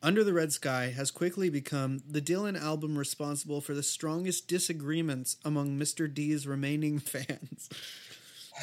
Under 0.00 0.22
the 0.22 0.32
Red 0.32 0.52
Sky 0.52 0.90
has 0.96 1.10
quickly 1.10 1.50
become 1.50 2.02
the 2.08 2.20
Dylan 2.22 2.56
album 2.60 2.96
responsible 2.96 3.60
for 3.60 3.74
the 3.74 3.82
strongest 3.82 4.46
disagreements 4.46 5.36
among 5.44 5.76
Mr. 5.76 6.12
D's 6.12 6.46
remaining 6.46 6.98
fans. 7.00 7.68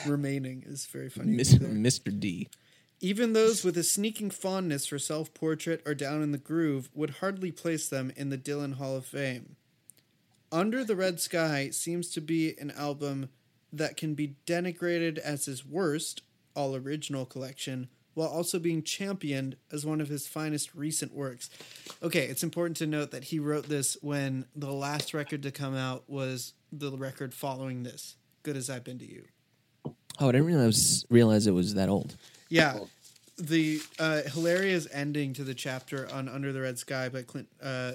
Remaining 0.05 0.63
is 0.65 0.85
very 0.85 1.09
funny. 1.09 1.37
Mr. 1.37 2.19
D. 2.19 2.49
Even 3.01 3.33
those 3.33 3.63
with 3.63 3.77
a 3.77 3.83
sneaking 3.83 4.31
fondness 4.31 4.87
for 4.87 4.97
self 4.97 5.33
portrait 5.33 5.81
or 5.85 5.93
down 5.93 6.21
in 6.21 6.31
the 6.31 6.37
groove 6.37 6.89
would 6.93 7.17
hardly 7.21 7.51
place 7.51 7.89
them 7.89 8.11
in 8.15 8.29
the 8.29 8.37
Dylan 8.37 8.75
Hall 8.75 8.95
of 8.95 9.05
Fame. 9.05 9.57
Under 10.51 10.83
the 10.83 10.95
Red 10.95 11.19
Sky 11.19 11.69
seems 11.69 12.09
to 12.11 12.21
be 12.21 12.55
an 12.59 12.71
album 12.71 13.29
that 13.73 13.97
can 13.97 14.13
be 14.13 14.35
denigrated 14.45 15.17
as 15.17 15.45
his 15.45 15.65
worst, 15.65 16.21
all 16.55 16.75
original 16.75 17.25
collection, 17.25 17.89
while 18.13 18.29
also 18.29 18.57
being 18.57 18.81
championed 18.81 19.57
as 19.71 19.85
one 19.85 19.99
of 19.99 20.07
his 20.07 20.27
finest 20.27 20.73
recent 20.73 21.13
works. 21.13 21.49
Okay, 22.01 22.25
it's 22.27 22.43
important 22.43 22.77
to 22.77 22.87
note 22.87 23.11
that 23.11 23.25
he 23.25 23.39
wrote 23.39 23.67
this 23.67 23.97
when 24.01 24.45
the 24.55 24.71
last 24.71 25.13
record 25.13 25.43
to 25.43 25.51
come 25.51 25.75
out 25.75 26.09
was 26.09 26.53
the 26.71 26.91
record 26.91 27.33
following 27.33 27.83
this, 27.83 28.15
Good 28.43 28.55
as 28.55 28.69
I've 28.69 28.85
Been 28.85 28.99
to 28.99 29.05
You. 29.05 29.25
Oh, 30.19 30.29
I 30.29 30.31
didn't 30.31 30.47
realize 30.47 31.05
realize 31.09 31.47
it 31.47 31.51
was 31.51 31.73
that 31.73 31.89
old. 31.89 32.15
Yeah. 32.49 32.79
The 33.37 33.81
uh, 33.99 34.21
hilarious 34.21 34.87
ending 34.93 35.33
to 35.33 35.43
the 35.43 35.53
chapter 35.53 36.07
on 36.11 36.29
Under 36.29 36.53
the 36.53 36.61
Red 36.61 36.79
Sky 36.79 37.09
by 37.09 37.23
Clint, 37.23 37.49
uh, 37.61 37.93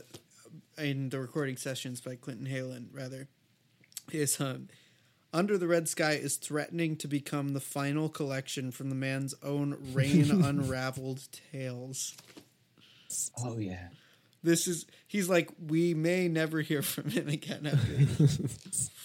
in 0.76 1.09
the 1.09 1.18
recording 1.18 1.56
sessions 1.56 2.00
by 2.00 2.16
Clinton 2.16 2.46
Heylin, 2.46 2.87
rather, 2.92 3.28
is 4.12 4.38
um, 4.38 4.68
Under 5.33 5.56
the 5.56 5.66
Red 5.66 5.88
Sky 5.88 6.12
is 6.12 6.37
threatening 6.37 6.96
to 6.96 7.09
become 7.09 7.54
the 7.54 7.61
final 7.61 8.11
collection 8.11 8.70
from 8.70 8.90
the 8.90 8.94
man's 8.94 9.35
own 9.42 9.78
rain 9.92 10.30
unraveled 10.44 11.26
tales. 11.52 12.14
oh 13.38 13.56
yeah. 13.56 13.88
This 14.42 14.66
is, 14.66 14.87
he's 15.06 15.28
like, 15.28 15.50
we 15.68 15.92
may 15.92 16.26
never 16.26 16.61
hear 16.61 16.80
from 16.80 17.11
him 17.11 17.28
again 17.28 17.66
after 17.66 17.92
this. 17.92 18.90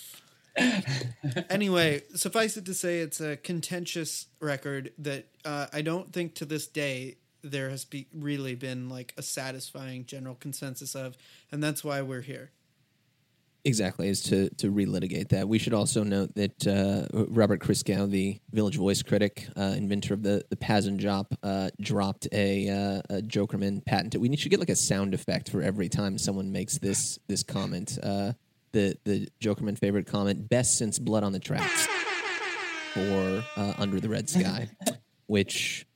anyway, 1.49 2.01
suffice 2.15 2.57
it 2.57 2.65
to 2.65 2.73
say, 2.73 2.99
it's 2.99 3.19
a 3.19 3.37
contentious 3.37 4.27
record 4.39 4.91
that 4.97 5.27
uh, 5.43 5.67
I 5.73 5.81
don't 5.81 6.11
think 6.13 6.35
to 6.35 6.45
this 6.45 6.67
day 6.67 7.17
there 7.43 7.69
has 7.69 7.85
be- 7.85 8.07
really 8.13 8.55
been 8.55 8.89
like 8.89 9.13
a 9.17 9.21
satisfying 9.21 10.05
general 10.05 10.35
consensus 10.35 10.95
of, 10.95 11.17
and 11.51 11.63
that's 11.63 11.83
why 11.83 12.01
we're 12.01 12.21
here. 12.21 12.51
Exactly, 13.67 14.09
is 14.09 14.21
to 14.23 14.49
to 14.57 14.71
relitigate 14.71 15.29
that. 15.29 15.49
We 15.49 15.57
should 15.57 15.73
also 15.73 16.03
note 16.03 16.35
that 16.35 16.67
uh, 16.67 17.07
Robert 17.29 17.61
Christgau, 17.61 18.07
the 18.07 18.39
Village 18.51 18.77
Voice 18.77 19.01
critic, 19.01 19.47
uh, 19.57 19.73
inventor 19.75 20.13
of 20.13 20.21
the 20.21 20.45
the 20.51 20.55
Pazz 20.55 20.87
& 20.89 20.91
Jop, 20.91 21.35
uh, 21.41 21.71
dropped 21.81 22.27
a, 22.31 22.69
uh, 22.69 23.01
a 23.09 23.21
Jokerman 23.23 23.83
patent. 23.83 24.15
We 24.17 24.35
should 24.35 24.51
get 24.51 24.59
like 24.59 24.69
a 24.69 24.75
sound 24.75 25.15
effect 25.15 25.49
for 25.49 25.63
every 25.63 25.89
time 25.89 26.19
someone 26.19 26.51
makes 26.51 26.77
this 26.77 27.17
this 27.27 27.41
comment. 27.41 27.97
The 28.75 28.97
the 29.05 29.29
Jokerman 29.39 29.79
favorite 29.79 30.05
comment, 30.05 30.49
best 30.49 30.77
since 30.77 30.99
Blood 30.99 31.23
on 31.23 31.31
the 31.31 31.39
Tracks, 31.39 31.87
or 32.97 33.41
uh, 33.55 33.73
Under 33.77 34.01
the 34.01 34.09
Red 34.09 34.29
Sky, 34.29 34.67
which 35.27 35.87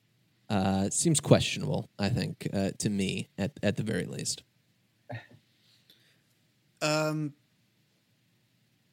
uh, 0.49 0.89
seems 0.89 1.19
questionable. 1.19 1.89
I 1.99 2.07
think 2.07 2.47
uh, 2.53 2.69
to 2.77 2.89
me, 2.89 3.27
at 3.37 3.51
at 3.61 3.75
the 3.75 3.83
very 3.83 4.05
least. 4.05 4.43
Um, 6.81 7.33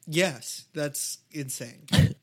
yes, 0.05 0.65
that's 0.73 1.19
insane. 1.31 1.85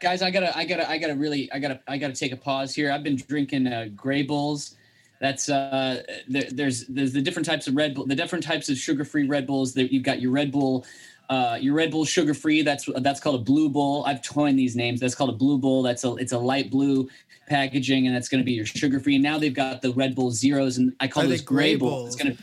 guys 0.00 0.20
i 0.20 0.32
gotta 0.32 0.56
i 0.58 0.64
gotta 0.64 0.90
i 0.90 0.98
gotta 0.98 1.14
really 1.14 1.48
i 1.52 1.60
gotta 1.60 1.80
i 1.86 1.96
gotta 1.96 2.12
take 2.12 2.32
a 2.32 2.36
pause 2.36 2.74
here 2.74 2.90
i've 2.90 3.04
been 3.04 3.14
drinking 3.14 3.68
uh, 3.68 3.86
gray 3.94 4.22
bulls 4.22 4.74
that's 5.22 5.48
uh 5.48 6.02
there, 6.28 6.48
there's 6.50 6.86
there's 6.88 7.12
the 7.14 7.22
different 7.22 7.46
types 7.46 7.66
of 7.68 7.76
red 7.76 7.94
bull 7.94 8.04
the 8.04 8.14
different 8.14 8.44
types 8.44 8.68
of 8.68 8.76
sugar-free 8.76 9.26
red 9.26 9.46
bulls 9.46 9.72
that 9.72 9.90
you've 9.92 10.02
got 10.02 10.20
your 10.20 10.32
red 10.32 10.52
bull 10.52 10.84
uh, 11.30 11.56
your 11.58 11.72
Red 11.74 11.90
Bull 11.90 12.04
sugar 12.04 12.34
free. 12.34 12.60
That's 12.60 12.86
that's 12.96 13.18
called 13.18 13.36
a 13.40 13.42
blue 13.42 13.70
bull. 13.70 14.04
I've 14.04 14.22
coined 14.22 14.58
these 14.58 14.76
names. 14.76 15.00
That's 15.00 15.14
called 15.14 15.30
a 15.30 15.32
blue 15.34 15.56
bull. 15.56 15.82
That's 15.82 16.04
a 16.04 16.14
it's 16.16 16.32
a 16.32 16.38
light 16.38 16.70
blue 16.70 17.08
packaging, 17.48 18.06
and 18.06 18.14
that's 18.14 18.28
going 18.28 18.40
to 18.40 18.44
be 18.44 18.52
your 18.52 18.66
sugar 18.66 19.00
free. 19.00 19.14
And 19.14 19.22
now 19.22 19.38
they've 19.38 19.54
got 19.54 19.80
the 19.80 19.92
Red 19.92 20.14
Bull 20.14 20.30
zeros, 20.30 20.76
and 20.76 20.94
I 21.00 21.08
call 21.08 21.22
Are 21.22 21.26
they 21.26 21.34
this 21.34 21.40
gray 21.40 21.72
gray 21.72 21.76
bull. 21.76 22.06
It's 22.06 22.16
gonna 22.16 22.36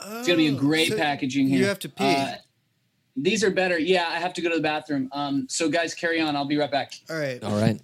it's 0.00 0.26
gonna 0.26 0.38
be 0.38 0.48
a 0.48 0.54
Oh, 0.54 0.58
gray 0.58 0.88
so 0.88 0.96
packaging 0.96 1.46
here. 1.46 1.60
You 1.60 1.66
have 1.66 1.78
to 1.80 1.88
pee. 1.88 2.16
Uh, 2.16 2.34
these 3.14 3.44
are 3.44 3.50
better. 3.50 3.78
Yeah, 3.78 4.08
I 4.08 4.18
have 4.18 4.32
to 4.34 4.40
go 4.40 4.48
to 4.48 4.56
the 4.56 4.62
bathroom. 4.62 5.08
Um, 5.12 5.46
so 5.48 5.68
guys, 5.68 5.94
carry 5.94 6.20
on. 6.20 6.34
I'll 6.34 6.44
be 6.44 6.56
right 6.56 6.70
back. 6.70 6.94
All 7.10 7.18
right. 7.18 7.42
All 7.44 7.60
right. 7.60 7.80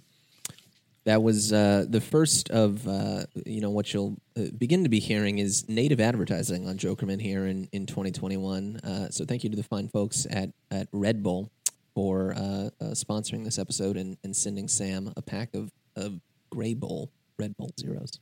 That 1.09 1.23
was 1.23 1.51
uh, 1.51 1.85
the 1.89 2.01
first 2.01 2.51
of 2.51 2.87
uh, 2.87 3.23
you 3.43 3.61
know 3.61 3.71
what 3.71 3.91
you'll 3.91 4.17
uh, 4.37 4.43
begin 4.55 4.83
to 4.83 4.89
be 4.89 4.99
hearing 4.99 5.39
is 5.39 5.67
native 5.67 5.99
advertising 5.99 6.69
on 6.69 6.77
Jokerman 6.77 7.19
here 7.19 7.47
in, 7.47 7.67
in 7.71 7.87
2021. 7.87 8.75
Uh, 8.77 9.09
so 9.09 9.25
thank 9.25 9.43
you 9.43 9.49
to 9.49 9.55
the 9.55 9.63
fine 9.63 9.87
folks 9.87 10.27
at 10.29 10.51
at 10.69 10.87
Red 10.91 11.23
Bull 11.23 11.49
for 11.95 12.35
uh, 12.35 12.39
uh, 12.39 12.69
sponsoring 12.91 13.43
this 13.43 13.57
episode 13.57 13.97
and, 13.97 14.17
and 14.23 14.35
sending 14.35 14.67
Sam 14.67 15.11
a 15.17 15.23
pack 15.23 15.55
of 15.55 15.71
of 15.95 16.21
Gray 16.51 16.75
Bull 16.75 17.09
Red 17.39 17.57
Bull 17.57 17.71
zeros. 17.79 18.19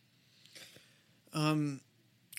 Um, 1.34 1.82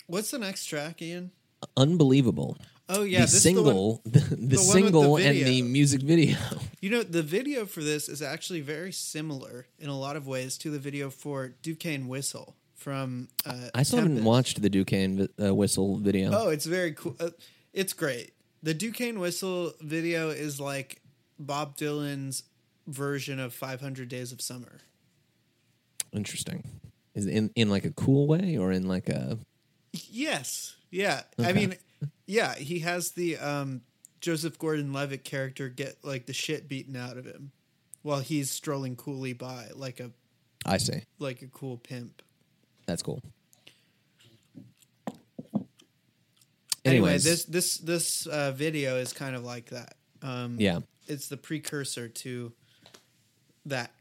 what's 0.07 0.31
the 0.31 0.39
next 0.39 0.65
track, 0.65 0.99
Ian? 1.03 1.29
Unbelievable. 1.77 2.57
Oh 2.91 3.03
yeah, 3.03 3.19
the 3.19 3.25
this 3.25 3.33
is 3.35 3.43
the 3.43 3.53
one- 3.53 3.65
single, 3.65 4.01
the, 4.05 4.19
the, 4.19 4.35
the 4.35 4.57
single, 4.57 5.17
and 5.17 5.37
the 5.37 5.61
music 5.61 6.01
video. 6.01 6.37
You 6.81 6.89
know, 6.89 7.03
the 7.03 7.21
video 7.21 7.65
for 7.65 7.83
this 7.83 8.07
is 8.07 8.21
actually 8.21 8.61
very 8.61 8.93
similar 8.93 9.67
in 9.79 9.89
a 9.89 9.97
lot 9.99 10.15
of 10.15 10.27
ways 10.27 10.57
to 10.59 10.69
the 10.69 10.79
video 10.79 11.09
for 11.09 11.49
Duquesne 11.61 12.07
Whistle 12.07 12.55
from. 12.73 13.27
Uh, 13.45 13.67
I 13.75 13.83
still 13.83 13.99
haven't 13.99 14.23
watched 14.23 14.61
the 14.61 14.69
Duquesne 14.69 15.27
uh, 15.43 15.53
whistle 15.53 15.97
video. 15.97 16.31
Oh, 16.33 16.47
it's 16.47 16.65
very 16.65 16.93
cool. 16.93 17.17
Uh, 17.19 17.31
it's 17.73 17.91
great. 17.91 18.31
The 18.63 18.73
Duquesne 18.73 19.19
Whistle 19.19 19.73
video 19.81 20.29
is 20.29 20.61
like 20.61 21.01
Bob 21.37 21.75
Dylan's 21.75 22.43
version 22.87 23.41
of 23.41 23.53
500 23.53 24.07
Days 24.07 24.31
of 24.31 24.39
Summer. 24.39 24.79
Interesting. 26.13 26.63
Is 27.13 27.25
it 27.25 27.33
in 27.35 27.51
in 27.55 27.69
like 27.69 27.83
a 27.83 27.91
cool 27.91 28.25
way 28.25 28.57
or 28.57 28.71
in 28.71 28.87
like 28.87 29.09
a 29.09 29.37
Yes. 29.91 30.75
Yeah. 30.91 31.23
I 31.37 31.51
mean, 31.53 31.75
yeah, 32.29 32.53
he 32.55 32.79
has 32.79 33.11
the 33.11 33.37
um, 33.37 33.81
Joseph 34.21 34.59
Gordon 34.59 34.93
Levitt 34.93 35.23
character 35.23 35.67
get 35.67 35.97
like 36.03 36.27
the 36.27 36.33
shit 36.33 36.67
beaten 36.69 36.95
out 36.95 37.17
of 37.17 37.25
him 37.25 37.51
while 38.03 38.19
he's 38.19 38.51
strolling 38.51 38.95
coolly 38.95 39.33
by 39.33 39.69
like 39.75 39.99
a 39.99 40.11
I 40.65 40.77
see. 40.77 41.01
like 41.17 41.41
a 41.41 41.47
cool 41.47 41.77
pimp. 41.77 42.21
That's 42.85 43.01
cool. 43.01 43.23
Anyway, 46.85 47.17
this 47.17 47.45
this 47.45 47.77
this 47.77 48.25
uh, 48.27 48.51
video 48.51 48.97
is 48.97 49.11
kind 49.11 49.35
of 49.35 49.43
like 49.43 49.69
that. 49.71 49.95
Um, 50.21 50.55
yeah, 50.59 50.79
it's 51.07 51.27
the 51.27 51.37
precursor 51.37 52.07
to 52.07 52.53
that 53.65 53.91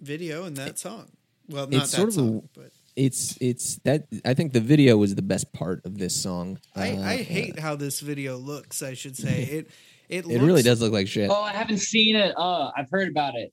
video 0.00 0.44
and 0.44 0.56
that 0.56 0.78
song. 0.78 1.08
Well, 1.48 1.66
not 1.66 1.82
It's 1.82 1.90
that 1.92 1.96
sort 1.96 2.08
of 2.08 2.14
a- 2.14 2.18
song, 2.18 2.48
but 2.54 2.70
it's 3.06 3.36
it's 3.40 3.76
that 3.84 4.06
I 4.24 4.34
think 4.34 4.52
the 4.52 4.60
video 4.60 4.96
was 4.96 5.14
the 5.14 5.22
best 5.22 5.52
part 5.52 5.84
of 5.86 5.98
this 5.98 6.14
song. 6.14 6.58
I, 6.76 6.90
Uh, 6.92 7.02
I 7.02 7.16
hate 7.22 7.58
how 7.58 7.74
this 7.76 8.00
video 8.00 8.36
looks. 8.36 8.82
I 8.82 8.94
should 8.94 9.16
say 9.16 9.42
it. 9.58 9.70
It, 10.08 10.26
It 10.26 10.40
really 10.42 10.62
does 10.62 10.80
look 10.82 10.92
like 10.92 11.06
shit. 11.06 11.30
Oh, 11.30 11.40
I 11.42 11.52
haven't 11.52 11.78
seen 11.78 12.16
it. 12.16 12.34
Oh, 12.36 12.70
I've 12.76 12.90
heard 12.90 13.08
about 13.08 13.34
it. 13.36 13.52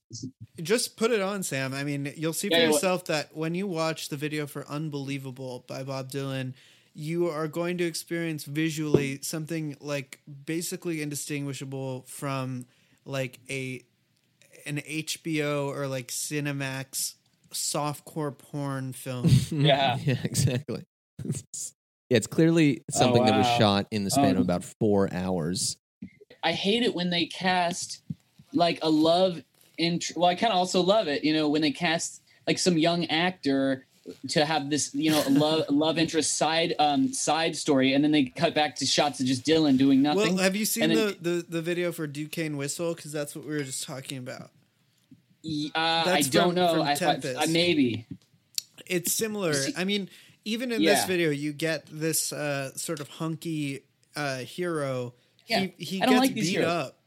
Just 0.62 0.98
put 0.98 1.12
it 1.12 1.22
on, 1.22 1.44
Sam. 1.44 1.72
I 1.72 1.84
mean, 1.84 2.12
you'll 2.18 2.34
see 2.34 2.50
for 2.50 2.56
Yeah, 2.56 2.62
yeah, 2.62 2.68
what- 2.70 2.74
yourself 2.82 3.06
that 3.06 3.36
when 3.38 3.54
you 3.54 3.68
watch 3.68 4.10
the 4.10 4.18
video 4.18 4.48
for 4.48 4.68
"Unbelievable" 4.68 5.64
by 5.68 5.84
Bob 5.84 6.10
Dylan, 6.12 6.54
you 6.96 7.28
are 7.30 7.48
going 7.48 7.78
to 7.78 7.84
experience 7.86 8.44
visually 8.44 9.20
something 9.22 9.78
like 9.80 10.20
basically 10.46 11.02
indistinguishable 11.04 12.06
from 12.08 12.66
like 13.06 13.40
a 13.50 13.84
an 14.66 14.78
HBO 14.78 15.68
or 15.68 15.88
like 15.88 16.08
Cinemax 16.08 17.14
softcore 17.52 18.38
porn 18.38 18.94
film. 18.94 19.30
Yeah. 19.52 19.98
yeah, 20.04 20.16
exactly. 20.24 20.84
yeah, 21.26 21.32
it's 22.10 22.28
clearly 22.28 22.84
something 22.92 23.26
that 23.26 23.38
was 23.38 23.48
shot 23.58 23.88
in 23.92 24.04
the 24.04 24.12
span 24.12 24.32
of 24.32 24.38
Um, 24.38 24.44
about 24.44 24.64
four 24.80 25.12
hours. 25.14 25.78
I 26.44 26.52
hate 26.54 26.84
it 26.84 26.94
when 26.94 27.10
they 27.10 27.26
cast 27.26 28.02
like 28.54 28.80
a 28.82 28.90
love 28.90 29.42
int 29.78 30.12
Well, 30.16 30.30
I 30.30 30.36
kind 30.36 30.52
of 30.54 30.58
also 30.58 30.82
love 30.82 31.08
it, 31.08 31.24
you 31.24 31.34
know, 31.34 31.50
when 31.50 31.62
they 31.62 31.72
cast 31.72 32.22
like 32.46 32.60
some 32.60 32.78
young 32.78 33.06
actor 33.08 33.86
to 34.30 34.46
have 34.46 34.70
this, 34.70 34.96
you 34.96 35.12
know, 35.12 35.22
love 35.30 35.66
love 35.70 35.98
interest 35.98 36.38
side 36.38 36.74
um 36.80 37.12
side 37.12 37.58
story, 37.58 37.94
and 37.94 38.04
then 38.04 38.12
they 38.12 38.26
cut 38.26 38.56
back 38.56 38.76
to 38.78 38.86
shots 38.86 39.20
of 39.20 39.26
just 39.26 39.46
Dylan 39.46 39.78
doing 39.78 40.02
nothing. 40.02 40.36
well, 40.36 40.44
have 40.44 40.56
you 40.56 40.64
seen 40.66 40.84
And 40.84 40.94
the, 40.94 41.18
the 41.20 41.46
the 41.50 41.62
video 41.62 41.92
for 41.92 42.08
Duquesne 42.08 42.56
Whistle? 42.56 42.94
Because 42.96 43.12
that's 43.12 43.36
what 43.36 43.46
we 43.46 43.52
were 43.52 43.64
just 43.64 43.84
talking 43.84 44.18
about. 44.18 44.52
Y- 45.48 45.72
uh, 45.76 45.80
I 45.80 46.04
That's 46.06 46.30
don't 46.30 46.48
from- 46.50 46.56
know. 46.56 46.74
from 46.74 46.82
I, 46.84 46.92
I, 46.92 46.96
Tempest. 46.96 47.40
I 47.40 47.46
maybe. 47.46 48.06
it's 48.86 49.12
similar. 49.14 49.54
I 49.78 49.84
mean, 49.84 50.10
even 50.46 50.72
in 50.72 50.84
this 50.84 51.06
video, 51.06 51.30
you 51.30 51.54
get 51.54 51.86
this 51.92 52.32
uh, 52.34 52.72
sort 52.76 53.00
of 53.00 53.08
hunky 53.08 53.82
uh, 54.16 54.40
hero. 54.40 55.14
Yeah, 55.46 55.68
He 55.78 55.86
he 55.86 56.02
I 56.02 56.06
don't 56.06 56.16
gets 56.16 56.22
like 56.22 56.36
beat 56.36 56.44
heroes. 56.46 56.68
up, 56.68 56.98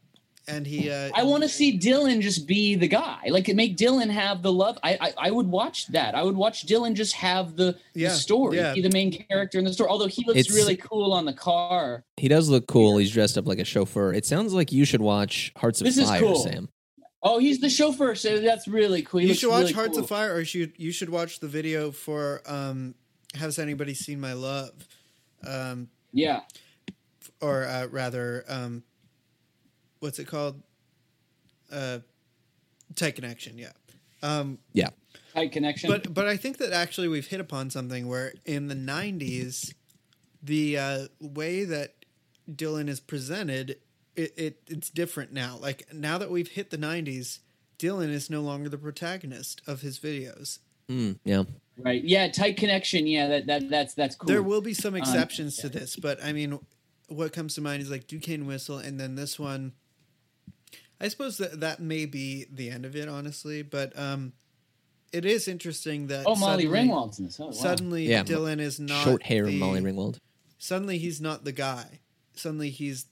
and 0.47 0.65
he. 0.65 0.89
Uh, 0.89 1.11
I 1.13 1.23
want 1.23 1.43
to 1.43 1.49
see 1.49 1.77
Dylan 1.77 2.21
just 2.21 2.47
be 2.47 2.73
the 2.75 2.87
guy. 2.87 3.19
Like 3.29 3.47
make 3.53 3.77
Dylan 3.77 4.09
have 4.09 4.41
the 4.41 4.51
love. 4.51 4.79
I 4.83 4.97
I, 4.99 5.13
I 5.27 5.31
would 5.31 5.47
watch 5.47 5.87
that. 5.87 6.15
I 6.15 6.23
would 6.23 6.35
watch 6.35 6.65
Dylan 6.65 6.93
just 6.95 7.13
have 7.13 7.55
the, 7.55 7.77
Yeah, 7.93 8.09
the 8.09 8.15
story, 8.15 8.57
yeah. 8.57 8.73
be 8.73 8.81
the 8.81 8.89
main 8.89 9.11
character 9.11 9.59
in 9.59 9.65
the 9.65 9.73
story. 9.73 9.89
Although 9.91 10.07
he 10.07 10.23
looks 10.25 10.39
It's- 10.39 10.55
really 10.55 10.75
cool 10.75 11.13
on 11.13 11.25
the 11.25 11.33
car. 11.33 12.03
He 12.17 12.27
does 12.27 12.49
look 12.49 12.65
cool. 12.67 12.97
He's 12.97 13.11
dressed 13.11 13.37
up 13.37 13.47
like 13.47 13.59
a 13.59 13.65
chauffeur. 13.65 14.11
It 14.13 14.25
sounds 14.25 14.53
like 14.53 14.71
you 14.71 14.85
should 14.85 15.01
watch 15.01 15.51
Hearts 15.57 15.81
of 15.81 15.85
This 15.85 15.97
is 15.97 16.07
Fire, 16.07 16.19
cool. 16.19 16.35
Sam. 16.37 16.69
Oh, 17.23 17.39
he's 17.39 17.59
the 17.59 17.69
chauffeur, 17.69 18.15
so 18.15 18.39
that's 18.39 18.67
really 18.67 19.03
cool. 19.03 19.19
He 19.19 19.27
you 19.27 19.33
should 19.33 19.49
watch 19.49 19.61
really 19.61 19.73
Hearts 19.73 19.93
cool. 19.95 20.03
of 20.03 20.09
Fire, 20.09 20.33
or 20.33 20.39
you 20.39 20.45
should 20.45 20.73
you 20.77 20.91
should 20.91 21.09
watch 21.09 21.39
the 21.39 21.47
video 21.47 21.91
for 21.91 22.41
um, 22.47 22.95
"Has 23.35 23.59
Anybody 23.59 23.93
Seen 23.93 24.19
My 24.19 24.33
Love," 24.33 24.71
um, 25.45 25.89
Yeah, 26.11 26.41
or 27.39 27.65
uh, 27.65 27.87
rather, 27.87 28.43
um, 28.47 28.83
what's 29.99 30.17
it 30.17 30.25
called? 30.25 30.61
Uh, 31.71 31.99
Tight 32.95 33.15
Connection. 33.15 33.57
Yeah. 33.57 33.71
Um, 34.23 34.57
Yeah. 34.73 34.89
tight 35.33 35.51
connection. 35.51 35.89
But 35.89 36.13
but 36.13 36.27
I 36.27 36.37
think 36.37 36.57
that 36.57 36.71
actually 36.73 37.07
we've 37.07 37.27
hit 37.27 37.39
upon 37.39 37.69
something 37.69 38.07
where 38.07 38.33
in 38.45 38.67
the 38.67 38.75
'90s, 38.75 39.73
the 40.41 40.77
uh, 40.77 41.07
way 41.19 41.65
that 41.65 41.93
Dylan 42.51 42.89
is 42.89 42.99
presented, 42.99 43.77
it, 44.15 44.33
it 44.37 44.57
it's 44.67 44.89
different 44.89 45.31
now. 45.31 45.57
Like 45.59 45.93
now 45.93 46.17
that 46.17 46.29
we've 46.29 46.49
hit 46.49 46.69
the 46.69 46.77
'90s, 46.77 47.39
Dylan 47.79 48.09
is 48.09 48.29
no 48.29 48.41
longer 48.41 48.69
the 48.69 48.77
protagonist 48.77 49.61
of 49.67 49.81
his 49.81 49.99
videos. 49.99 50.59
Mm, 50.89 51.19
yeah. 51.23 51.43
right, 51.77 52.03
yeah, 52.03 52.29
tight 52.29 52.57
connection. 52.57 53.07
Yeah, 53.07 53.27
that, 53.27 53.47
that 53.47 53.69
that's 53.69 53.93
that's 53.93 54.15
cool. 54.15 54.27
There 54.27 54.43
will 54.43 54.61
be 54.61 54.73
some 54.73 54.95
exceptions 54.95 55.57
to 55.57 55.69
this, 55.69 55.95
but 55.95 56.23
I 56.23 56.33
mean, 56.33 56.59
what 57.07 57.33
comes 57.33 57.55
to 57.55 57.61
mind 57.61 57.81
is 57.81 57.89
like 57.89 58.07
Duquesne 58.07 58.45
Whistle, 58.45 58.77
and 58.77 58.99
then 58.99 59.15
this 59.15 59.39
one. 59.39 59.73
I 60.99 61.07
suppose 61.07 61.37
that 61.37 61.61
that 61.61 61.79
may 61.79 62.05
be 62.05 62.45
the 62.51 62.69
end 62.69 62.85
of 62.85 62.95
it, 62.95 63.09
honestly, 63.09 63.63
but 63.63 63.97
um, 63.97 64.33
it 65.11 65.25
is 65.25 65.47
interesting 65.47 66.07
that 66.07 66.25
oh, 66.27 66.35
Molly 66.35 66.65
suddenly- 66.65 66.87
Ringwald's 66.87 67.19
in 67.19 67.25
this. 67.25 67.39
Oh, 67.39 67.45
wow. 67.47 67.51
Suddenly, 67.51 68.05
Yeah, 68.05 68.23
Dylan 68.23 68.59
is 68.59 68.79
not 68.79 69.03
Short 69.03 69.23
hair 69.23 69.45
the- 69.45 69.57
Molly 69.57 69.81
Ringwald. 69.81 70.17
Suddenly, 70.59 70.99
he's 70.99 71.19
not 71.19 71.43
the 71.43 71.51
guy. 71.51 72.01
Suddenly, 72.35 72.69
he's 72.69 73.05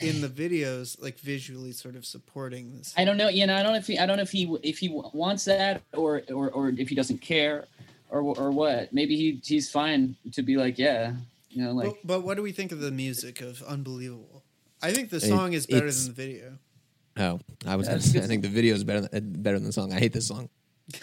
in 0.00 0.20
the 0.20 0.28
videos, 0.28 1.00
like 1.00 1.18
visually, 1.18 1.72
sort 1.72 1.96
of 1.96 2.04
supporting 2.04 2.76
this. 2.76 2.94
I 2.96 3.04
don't 3.04 3.16
know. 3.16 3.28
You 3.28 3.46
know, 3.46 3.56
I 3.56 3.62
don't 3.62 3.72
know 3.72 3.78
if 3.78 3.86
he, 3.86 3.98
I 3.98 4.06
don't 4.06 4.16
know 4.16 4.22
if 4.22 4.32
he, 4.32 4.56
if 4.62 4.78
he 4.78 4.88
wants 4.90 5.44
that 5.44 5.82
or, 5.92 6.22
or, 6.32 6.50
or 6.50 6.68
if 6.70 6.88
he 6.88 6.94
doesn't 6.94 7.20
care, 7.20 7.66
or, 8.10 8.20
or 8.20 8.50
what. 8.50 8.92
Maybe 8.92 9.16
he, 9.16 9.40
he's 9.44 9.70
fine 9.70 10.16
to 10.32 10.42
be 10.42 10.56
like, 10.56 10.78
yeah, 10.78 11.12
you 11.50 11.64
know, 11.64 11.72
like 11.72 11.88
but, 11.88 11.96
but 12.04 12.22
what 12.22 12.36
do 12.36 12.42
we 12.42 12.52
think 12.52 12.72
of 12.72 12.80
the 12.80 12.90
music 12.90 13.40
of 13.40 13.62
"Unbelievable"? 13.62 14.44
I 14.82 14.92
think 14.92 15.10
the 15.10 15.20
song 15.20 15.52
is 15.52 15.66
better 15.66 15.90
than 15.90 16.06
the 16.06 16.12
video. 16.12 16.58
Oh, 17.16 17.40
I 17.66 17.76
was. 17.76 17.88
Gonna 17.88 18.00
say, 18.00 18.20
I 18.20 18.26
think 18.26 18.42
the 18.42 18.48
video 18.48 18.74
is 18.74 18.84
better 18.84 19.02
than, 19.02 19.10
uh, 19.12 19.38
better 19.38 19.58
than 19.58 19.66
the 19.66 19.72
song. 19.72 19.92
I 19.92 19.98
hate 19.98 20.12
this 20.12 20.28
song. 20.28 20.48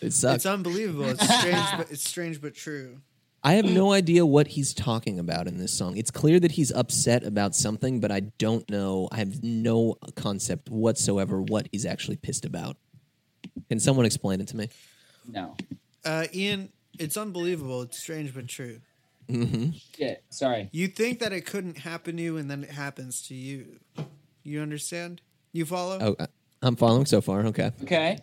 it 0.00 0.12
sucks. 0.12 0.36
It's 0.36 0.46
unbelievable. 0.46 1.06
It's 1.06 1.24
strange, 1.24 1.66
but 1.76 1.90
it's 1.90 2.08
strange 2.08 2.40
but 2.40 2.54
true. 2.54 3.00
I 3.48 3.54
have 3.54 3.64
no 3.64 3.92
idea 3.92 4.26
what 4.26 4.48
he's 4.48 4.74
talking 4.74 5.18
about 5.18 5.46
in 5.48 5.56
this 5.56 5.72
song. 5.72 5.96
It's 5.96 6.10
clear 6.10 6.38
that 6.38 6.50
he's 6.52 6.70
upset 6.70 7.24
about 7.24 7.56
something, 7.56 7.98
but 7.98 8.12
I 8.12 8.20
don't 8.20 8.68
know. 8.68 9.08
I 9.10 9.16
have 9.16 9.42
no 9.42 9.96
concept 10.16 10.68
whatsoever 10.68 11.40
what 11.40 11.66
he's 11.72 11.86
actually 11.86 12.16
pissed 12.16 12.44
about. 12.44 12.76
Can 13.70 13.80
someone 13.80 14.04
explain 14.04 14.42
it 14.42 14.48
to 14.48 14.56
me? 14.58 14.68
no. 15.26 15.56
Uh, 16.04 16.26
Ian, 16.34 16.70
it's 16.98 17.16
unbelievable. 17.16 17.80
It's 17.82 17.98
strange 17.98 18.34
but 18.34 18.48
true. 18.48 18.80
hmm 19.30 19.70
Shit. 19.96 20.22
Sorry. 20.28 20.68
You 20.70 20.86
think 20.88 21.20
that 21.20 21.32
it 21.32 21.46
couldn't 21.46 21.78
happen 21.78 22.18
to 22.18 22.22
you, 22.22 22.36
and 22.36 22.50
then 22.50 22.64
it 22.64 22.70
happens 22.70 23.22
to 23.28 23.34
you. 23.34 23.78
You 24.42 24.60
understand? 24.60 25.22
You 25.54 25.64
follow? 25.64 25.98
Oh, 26.02 26.16
I- 26.20 26.28
I'm 26.60 26.76
following 26.76 27.06
so 27.06 27.22
far. 27.22 27.46
Okay, 27.46 27.72
Okay. 27.82 28.18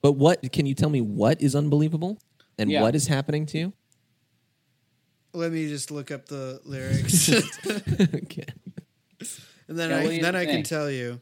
but 0.00 0.12
what 0.12 0.50
can 0.52 0.64
you 0.64 0.74
tell 0.74 0.88
me? 0.90 1.02
What 1.02 1.42
is 1.42 1.54
unbelievable, 1.54 2.18
and 2.58 2.70
Yeah. 2.70 2.80
what 2.80 2.94
is 2.94 3.08
happening 3.08 3.44
to 3.46 3.58
you? 3.58 3.72
Let 5.34 5.52
me 5.52 5.68
just 5.68 5.90
look 5.90 6.10
up 6.10 6.26
the 6.26 6.60
lyrics, 6.64 7.28
okay. 7.32 8.46
and 9.68 9.76
then 9.78 9.90
Yeah, 9.90 9.96
I 9.96 10.02
what 10.02 10.10
do 10.10 10.14
you 10.16 10.22
then 10.22 10.36
I 10.36 10.46
can 10.46 10.62
tell 10.62 10.88
you. 10.90 11.20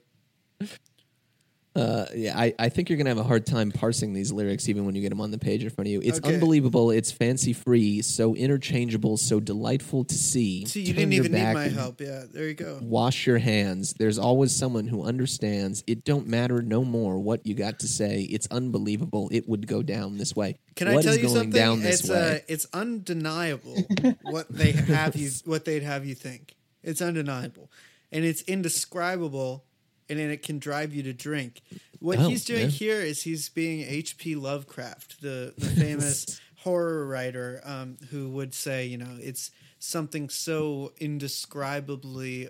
Uh, 1.75 2.05
yeah, 2.15 2.39
I, 2.39 2.55
I 2.59 2.69
think 2.69 2.91
you're 2.91 2.99
gonna 2.99 3.09
have 3.09 3.17
a 3.19 3.23
hard 3.23 3.47
time 3.47 3.73
parsing 3.73 4.13
these 4.13 4.31
lyrics 4.31 4.69
even 4.69 4.85
when 4.85 4.95
you 4.95 5.01
get 5.01 5.09
them 5.09 5.23
on 5.23 5.31
the 5.31 5.39
page 5.39 5.65
in 5.65 5.71
front 5.71 5.89
of 5.89 5.93
you. 5.93 6.01
It's 6.05 6.19
Okay. 6.19 6.35
unbelievable. 6.35 6.91
It's 6.91 7.11
fancy 7.11 7.55
free, 7.55 8.03
so 8.03 8.35
interchangeable, 8.35 9.17
so 9.17 9.41
delightful 9.41 10.05
to 10.05 10.15
see. 10.15 10.67
See, 10.67 10.81
you 10.81 10.89
Turn 10.89 10.97
didn't 10.97 11.13
your 11.13 11.25
even 11.25 11.33
need 11.33 11.39
back 11.39 11.55
my 11.55 11.65
and 11.65 11.75
help. 11.75 12.01
Yeah, 12.01 12.25
there 12.31 12.47
you 12.47 12.53
go. 12.55 12.79
Wash 12.83 13.27
your 13.27 13.39
hands. 13.39 13.95
There's 13.99 14.19
always 14.19 14.55
someone 14.55 14.87
who 14.87 15.03
understands. 15.03 15.83
It 15.87 16.05
don't 16.05 16.27
matter 16.27 16.61
no 16.61 16.85
more 16.85 17.19
what 17.19 17.47
you 17.47 17.55
got 17.55 17.79
to 17.81 17.89
say. 17.89 18.23
It's 18.31 18.47
unbelievable. 18.51 19.31
It 19.33 19.49
would 19.49 19.67
go 19.67 19.83
down 19.83 20.19
this 20.19 20.37
way. 20.37 20.59
Can 20.77 20.89
What 20.89 20.99
I 20.99 21.03
tell 21.03 21.13
is 21.13 21.17
you 21.19 21.23
going 21.25 21.35
something? 21.37 21.51
down 21.53 21.81
this 21.81 22.01
it's 22.01 22.11
way? 22.11 22.37
uh, 22.37 22.39
it's 22.49 22.67
undeniable 22.75 23.77
what 24.25 24.47
they 24.51 24.73
have 24.73 25.17
you 25.17 25.31
what 25.47 25.65
they'd 25.65 25.83
have 25.83 26.05
you 26.05 26.15
think. 26.15 26.55
It's 26.83 27.01
undeniable, 27.01 27.71
and 28.11 28.25
it's 28.27 28.43
indescribable, 28.43 29.65
and 30.09 30.19
then 30.19 30.31
it 30.31 30.43
can 30.43 30.59
drive 30.59 30.95
you 30.95 31.03
to 31.05 31.13
drink. 31.13 31.63
What 32.01 32.19
Oh, 32.19 32.29
he's 32.29 32.45
doing 32.45 32.63
yeah. 32.63 32.67
here 32.69 33.01
is 33.01 33.23
he's 33.23 33.49
being 33.49 33.81
H.P. 33.89 34.35
Lovecraft, 34.37 35.21
the 35.23 35.55
the 35.57 35.67
famous 35.81 36.41
horror 36.57 37.07
writer, 37.07 37.61
um, 37.65 37.97
who 38.11 38.29
would 38.31 38.55
say, 38.55 38.87
you 38.87 38.99
know, 38.99 39.17
it's 39.21 39.51
something 39.79 40.29
so 40.29 40.93
indescribably 41.01 42.49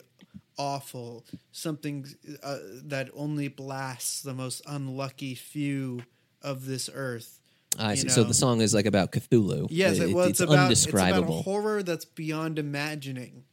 awful, 0.58 1.24
something 1.50 2.06
uh, 2.42 2.58
that 2.84 3.08
only 3.14 3.48
blasts 3.48 4.22
the 4.22 4.34
most 4.34 4.62
unlucky 4.66 5.34
few 5.34 6.02
of 6.42 6.66
this 6.66 6.90
earth. 6.92 7.38
I 7.78 7.94
see. 7.94 8.10
So 8.10 8.22
the 8.22 8.34
song 8.34 8.60
is 8.60 8.74
like 8.74 8.84
about 8.84 9.12
Cthulhu. 9.12 9.66
Yes, 9.70 9.98
It- 9.98 10.12
well, 10.14 10.26
it's, 10.26 10.40
it's, 10.40 10.50
about. 10.50 10.70
It's 10.70 10.84
about 10.86 11.22
a 11.22 11.22
horror 11.26 11.82
that's 11.82 12.04
beyond 12.04 12.58
imagining, 12.58 13.44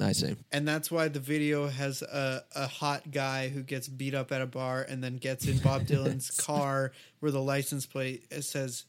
I 0.00 0.12
see. 0.12 0.34
and 0.50 0.66
that's 0.66 0.90
why 0.90 1.08
the 1.08 1.20
video 1.20 1.68
has 1.68 2.02
a, 2.02 2.42
a 2.56 2.66
hot 2.66 3.10
guy 3.10 3.48
who 3.48 3.62
gets 3.62 3.88
beat 3.88 4.14
up 4.14 4.32
at 4.32 4.40
a 4.42 4.46
bar 4.46 4.84
and 4.88 5.02
then 5.02 5.16
gets 5.16 5.46
in 5.46 5.58
Bob 5.58 5.82
Dylan's 5.86 6.30
car 6.30 6.92
where 7.20 7.30
the 7.30 7.40
license 7.42 7.86
plate 7.86 8.24
it 8.30 8.42
says 8.42 8.84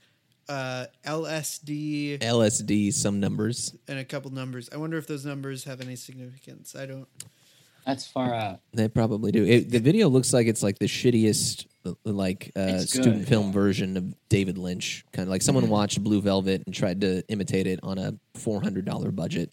uh, 0.49 0.85
LSD 1.05 2.19
LSD, 2.19 2.93
some 2.93 3.19
numbers. 3.19 3.75
and 3.87 3.99
a 3.99 4.05
couple 4.05 4.31
numbers. 4.31 4.69
I 4.73 4.77
wonder 4.77 4.97
if 4.97 5.07
those 5.07 5.25
numbers 5.25 5.63
have 5.65 5.81
any 5.81 5.95
significance. 5.95 6.75
I 6.75 6.85
don't. 6.85 7.07
That's 7.85 8.07
far 8.07 8.33
out. 8.33 8.61
They 8.73 8.87
probably 8.87 9.31
do. 9.31 9.43
It, 9.45 9.69
the 9.69 9.79
video 9.79 10.07
looks 10.07 10.33
like 10.33 10.47
it's 10.47 10.63
like 10.63 10.79
the 10.79 10.85
shittiest, 10.85 11.65
uh, 11.85 11.91
like 12.05 12.51
uh, 12.55 12.61
It's 12.61 12.93
good, 12.93 13.03
student 13.03 13.27
film 13.27 13.47
yeah. 13.47 13.51
version 13.53 13.97
of 13.97 14.15
David 14.29 14.57
Lynch. 14.57 15.05
Kind 15.11 15.27
of 15.27 15.31
like 15.31 15.41
someone 15.41 15.67
watched 15.69 16.01
Blue 16.01 16.21
Velvet 16.21 16.63
and 16.65 16.73
tried 16.73 17.01
to 17.01 17.23
imitate 17.27 17.67
it 17.67 17.79
on 17.83 17.97
a 17.97 18.13
four 18.35 18.61
hundred 18.61 18.85
dollar 18.85 19.11
budget. 19.11 19.51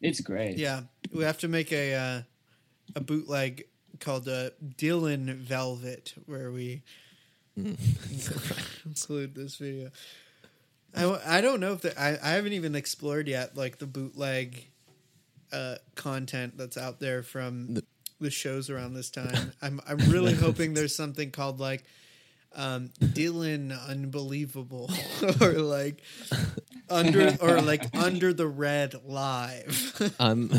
It's 0.00 0.20
great. 0.20 0.58
Yeah, 0.58 0.82
we 1.12 1.24
have 1.24 1.38
to 1.38 1.48
make 1.48 1.72
a 1.72 1.94
uh, 1.94 2.22
a 2.94 3.00
bootleg 3.00 3.64
called 4.00 4.28
uh, 4.28 4.50
Dylan 4.76 5.34
Velvet 5.36 6.14
where 6.26 6.50
we 6.50 6.82
include 7.56 9.34
this 9.34 9.56
video. 9.56 9.90
I, 10.94 11.00
w- 11.02 11.20
I 11.26 11.40
don't 11.40 11.60
know 11.60 11.72
if 11.72 11.82
the, 11.82 11.98
I 12.00 12.18
I 12.22 12.30
haven't 12.34 12.52
even 12.52 12.74
explored 12.74 13.28
yet 13.28 13.56
like 13.56 13.78
the 13.78 13.86
bootleg 13.86 14.66
uh, 15.52 15.76
content 15.94 16.56
that's 16.56 16.76
out 16.76 17.00
there 17.00 17.22
from 17.22 17.74
The- 17.74 17.84
the 18.20 18.30
shows 18.30 18.70
around 18.70 18.94
this 18.94 19.10
time. 19.10 19.52
I'm 19.62 19.80
I'm 19.88 19.98
really 20.10 20.34
hoping 20.34 20.74
there's 20.74 20.94
something 20.94 21.30
called 21.30 21.60
like 21.60 21.84
um, 22.56 22.88
Dylan 23.00 23.76
Unbelievable 23.88 24.90
or 25.40 25.52
like 25.52 26.02
under 26.88 27.36
or 27.40 27.60
like 27.60 27.94
Under 27.94 28.32
the 28.32 28.46
Red 28.46 28.94
Live. 29.04 30.14
I'm 30.20 30.50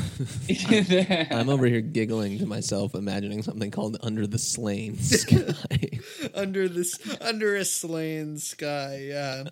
I'm 1.32 1.50
over 1.50 1.66
here 1.66 1.82
giggling 1.82 2.40
to 2.40 2.46
myself, 2.46 2.96
imagining 2.96 3.42
something 3.42 3.72
called 3.72 3.98
"Under 4.02 4.28
the 4.28 4.38
Slain 4.38 4.98
Sky." 4.98 6.00
under 6.34 6.70
this 6.70 7.00
under 7.20 7.56
a 7.56 7.66
slain 7.66 8.38
sky, 8.38 9.06
yeah. 9.10 9.44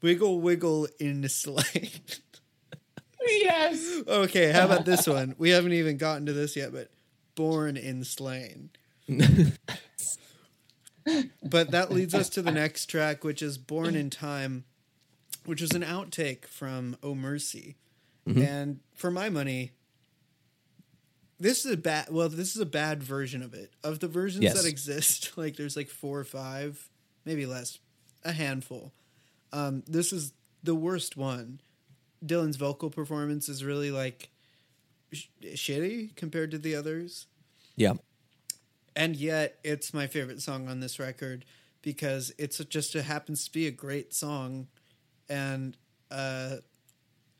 Wiggle 0.00 0.40
wiggle 0.40 0.88
in 0.98 1.20
the 1.20 1.28
slain. 1.28 1.90
yes. 3.20 4.02
okay, 4.08 4.50
how 4.50 4.64
about 4.64 4.84
this 4.84 5.06
one? 5.06 5.36
We 5.38 5.50
haven't 5.50 5.74
even 5.74 5.96
gotten 5.96 6.26
to 6.26 6.32
this 6.32 6.56
yet, 6.56 6.72
but 6.72 6.90
born 7.34 7.76
in 7.76 8.04
slain. 8.04 8.70
But 11.42 11.70
that 11.70 11.90
leads 11.90 12.14
us 12.14 12.28
to 12.30 12.42
the 12.42 12.52
next 12.52 12.86
track, 12.86 13.24
which 13.24 13.42
is 13.42 13.58
Born 13.58 13.94
in 13.96 14.10
Time, 14.10 14.64
which 15.44 15.60
is 15.62 15.72
an 15.72 15.82
outtake 15.82 16.46
from 16.46 16.96
Oh 17.02 17.14
Mercy. 17.14 17.76
And 18.24 18.78
for 18.94 19.10
my 19.10 19.28
money, 19.30 19.72
this 21.40 21.64
is 21.64 21.72
a 21.72 21.76
bad 21.76 22.06
well, 22.10 22.28
this 22.28 22.54
is 22.54 22.60
a 22.60 22.66
bad 22.66 23.02
version 23.02 23.42
of 23.42 23.52
it. 23.52 23.72
Of 23.82 23.98
the 23.98 24.06
versions 24.08 24.44
Yes. 24.44 24.54
that 24.62 24.68
exist, 24.68 25.32
like 25.36 25.56
there's 25.56 25.76
like 25.76 25.88
four 25.88 26.20
or 26.20 26.24
five, 26.24 26.88
maybe 27.24 27.46
less, 27.46 27.78
a 28.24 28.32
handful. 28.32 28.92
Um, 29.52 29.82
this 29.88 30.12
is 30.12 30.32
the 30.62 30.74
worst 30.76 31.16
one. 31.16 31.60
Dylan's 32.24 32.56
vocal 32.56 32.90
performance 32.90 33.48
is 33.48 33.64
really 33.64 33.90
like 33.90 34.30
sh- 35.12 35.26
shitty 35.42 36.14
compared 36.14 36.52
to 36.52 36.58
the 36.58 36.76
others 36.76 37.26
yeah, 37.74 37.94
and 38.94 39.16
yet 39.16 39.58
it's 39.64 39.94
my 39.94 40.06
favorite 40.06 40.40
song 40.42 40.68
on 40.68 40.80
this 40.80 40.98
record 40.98 41.44
because 41.82 42.32
it's 42.38 42.58
just 42.64 42.94
it 42.94 43.04
happens 43.04 43.44
to 43.44 43.52
be 43.52 43.66
a 43.66 43.70
great 43.70 44.14
song 44.14 44.68
and 45.28 45.76
uh 46.10 46.56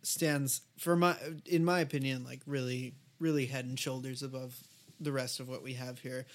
stands 0.03 0.63
for 0.79 0.97
my 0.97 1.17
in 1.47 1.65
my 1.65 1.81
opinion 1.81 2.25
like 2.25 2.41
really 2.47 2.95
really 3.19 3.47
head 3.47 3.65
and 3.65 3.79
shoulders 3.79 4.23
above 4.23 4.59
the 5.01 5.13
rest 5.13 5.41
of 5.41 5.49
what 5.49 5.63
we 5.63 5.75
have 5.75 6.01
here. 6.01 6.27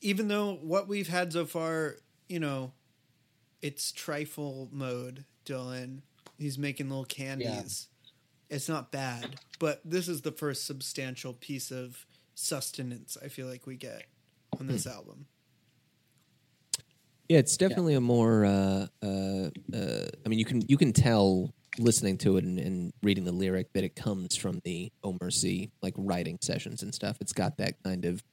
Even 0.00 0.28
though 0.28 0.54
what 0.62 0.88
we've 0.88 1.08
had 1.08 1.32
so 1.32 1.46
far 1.46 1.96
you 2.28 2.38
know 2.40 2.72
it's 3.62 3.92
trifle 3.92 4.68
mode 4.72 5.24
dylan. 5.44 6.00
He's 6.38 6.58
making 6.58 6.88
little 6.88 7.04
candies. 7.04 7.88
It's 8.48 8.68
not 8.68 8.90
bad 8.90 9.36
but 9.58 9.80
this 9.84 10.08
is 10.08 10.22
the 10.22 10.32
first 10.32 10.66
substantial 10.66 11.34
piece 11.34 11.70
of 11.70 12.04
sustenance 12.34 13.16
i 13.22 13.28
feel 13.28 13.46
like 13.46 13.66
we 13.66 13.76
get 13.76 14.04
on 14.58 14.66
this 14.66 14.86
album 14.86 15.26
yeah. 17.30 17.38
It's 17.38 17.56
definitely 17.56 17.94
a 17.94 18.00
more. 18.00 18.44
Uh, 18.44 18.86
uh, 19.04 19.50
uh, 19.72 20.06
I 20.26 20.28
mean, 20.28 20.40
you 20.40 20.44
can 20.44 20.62
you 20.68 20.76
can 20.76 20.92
tell 20.92 21.54
listening 21.78 22.18
to 22.18 22.36
it 22.38 22.44
and, 22.44 22.58
and 22.58 22.92
reading 23.04 23.22
the 23.22 23.30
lyric 23.30 23.72
that 23.74 23.84
it 23.84 23.94
comes 23.94 24.34
from 24.34 24.60
the 24.64 24.90
Oh 25.04 25.16
Mercy 25.20 25.70
like 25.80 25.94
writing 25.96 26.38
sessions 26.42 26.82
and 26.82 26.92
stuff. 26.92 27.18
It's 27.20 27.32
got 27.32 27.58
that 27.58 27.80
kind 27.84 28.04
of 28.04 28.24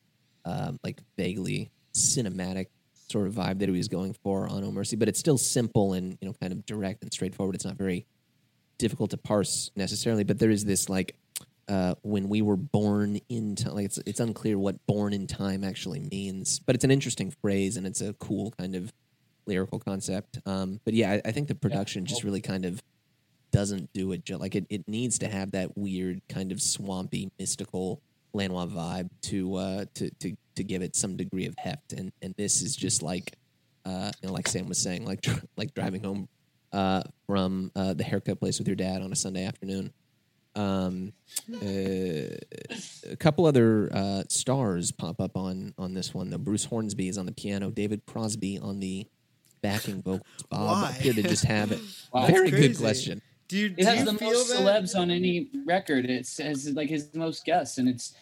um, 0.46 0.80
like 0.84 1.00
vaguely 1.16 1.70
cinematic 1.94 2.68
sort 3.10 3.28
of 3.28 3.36
vibe 3.36 3.60
that 3.60 3.70
he 3.70 3.78
was 3.78 3.88
going 3.88 4.16
for 4.24 4.50
on 4.50 4.64
Oh 4.64 4.72
Mercy, 4.72 4.96
but 4.96 5.08
it's 5.08 5.20
still 5.20 5.38
simple 5.38 5.94
and 5.94 6.18
you 6.20 6.28
know 6.28 6.34
kind 6.42 6.52
of 6.52 6.66
direct 6.66 7.04
and 7.04 7.14
straightforward. 7.14 7.54
It's 7.54 7.66
not 7.66 7.78
very 7.78 8.08
difficult 8.80 9.12
to 9.12 9.18
parse 9.18 9.70
necessarily, 9.76 10.24
but 10.24 10.40
there 10.40 10.50
is 10.50 10.66
this 10.66 10.90
like 10.90 11.16
uh, 11.68 11.96
when 12.02 12.30
we 12.30 12.42
were 12.42 12.58
born 12.58 13.20
in 13.30 13.56
time. 13.56 13.76
Like 13.76 13.86
it's 13.86 14.00
it's 14.06 14.20
unclear 14.20 14.58
what 14.58 14.86
"born 14.86 15.14
in 15.14 15.28
time" 15.28 15.64
actually 15.64 16.00
means, 16.12 16.60
but 16.60 16.76
it's 16.76 16.84
an 16.84 16.92
interesting 16.92 17.32
phrase 17.42 17.78
and 17.78 17.86
it's 17.86 18.02
a 18.02 18.14
cool 18.14 18.52
kind 18.52 18.76
of 18.76 18.94
lyrical 19.46 19.80
concept. 19.80 20.40
Um, 20.46 20.80
but 20.86 20.94
yeah, 20.94 21.14
I, 21.14 21.22
I 21.26 21.32
think 21.32 21.48
the 21.48 21.56
production 21.56 22.06
just 22.06 22.24
really 22.24 22.42
kind 22.42 22.66
of 22.66 22.82
doesn't 23.52 23.92
do 23.94 24.12
it. 24.12 24.30
Like 24.30 24.56
it, 24.56 24.66
it 24.70 24.88
needs 24.88 25.20
to 25.20 25.28
have 25.28 25.52
that 25.52 25.78
weird 25.78 26.22
kind 26.30 26.52
of 26.52 26.62
swampy, 26.62 27.32
mystical 27.40 28.02
Lanois 28.34 28.68
vibe 28.68 29.10
to 29.24 29.56
uh, 29.56 29.86
to 29.96 30.10
to 30.20 30.36
to 30.56 30.64
give 30.64 30.82
it 30.82 30.96
some 30.96 31.18
degree 31.18 31.46
of 31.46 31.56
heft. 31.58 31.94
And 31.94 32.12
and 32.22 32.34
this 32.38 32.62
is 32.62 32.76
just 32.76 33.02
like 33.02 33.36
uh, 33.86 34.12
you 34.22 34.28
know, 34.28 34.34
like 34.34 34.48
Sam 34.48 34.68
was 34.68 34.82
saying, 34.82 35.06
like 35.06 35.26
like 35.58 35.74
driving 35.74 36.04
home 36.04 36.28
uh, 36.74 37.04
from 37.26 37.72
uh, 37.76 37.94
the 37.94 38.04
haircut 38.04 38.40
place 38.40 38.60
with 38.60 38.68
your 38.68 38.76
dad 38.76 39.02
on 39.02 39.12
a 39.12 39.16
Sunday 39.16 39.46
afternoon. 39.46 39.94
Um, 40.58 41.14
uh, 41.54 42.36
a 43.12 43.16
couple 43.20 43.46
other 43.46 43.90
uh, 43.94 44.24
stars 44.30 44.92
pop 44.92 45.22
up 45.22 45.38
on 45.38 45.74
on 45.78 45.94
this 45.94 46.14
one. 46.14 46.30
Though 46.30 46.38
Bruce 46.38 46.66
Hornsby 46.66 47.08
is 47.10 47.18
on 47.18 47.26
the 47.26 47.32
piano, 47.32 47.70
David 47.70 48.02
Crosby 48.06 48.58
on 48.60 48.80
the 48.80 49.06
backing 49.62 50.02
vocals. 50.02 50.22
Bob 50.50 50.84
Why? 50.84 50.90
appeared 50.98 51.16
to 51.18 51.24
just 51.24 51.46
have 51.46 51.72
it. 51.72 51.80
Wow. 52.14 52.28
Very 52.28 52.50
good 52.52 52.78
question. 52.78 53.22
do 53.50 53.58
you, 53.58 53.76
It 53.78 53.86
has 53.86 54.00
you 54.00 54.06
the 54.06 54.14
feel 54.18 54.32
most 54.32 54.50
that? 54.50 54.60
celebs 54.62 54.96
on 55.00 55.12
any 55.12 55.50
record. 55.66 56.06
It 56.10 56.28
has 56.40 56.70
like 56.74 56.90
his 56.90 57.14
most 57.14 57.46
guests, 57.46 57.78
and 57.78 57.88
it's 57.90 58.14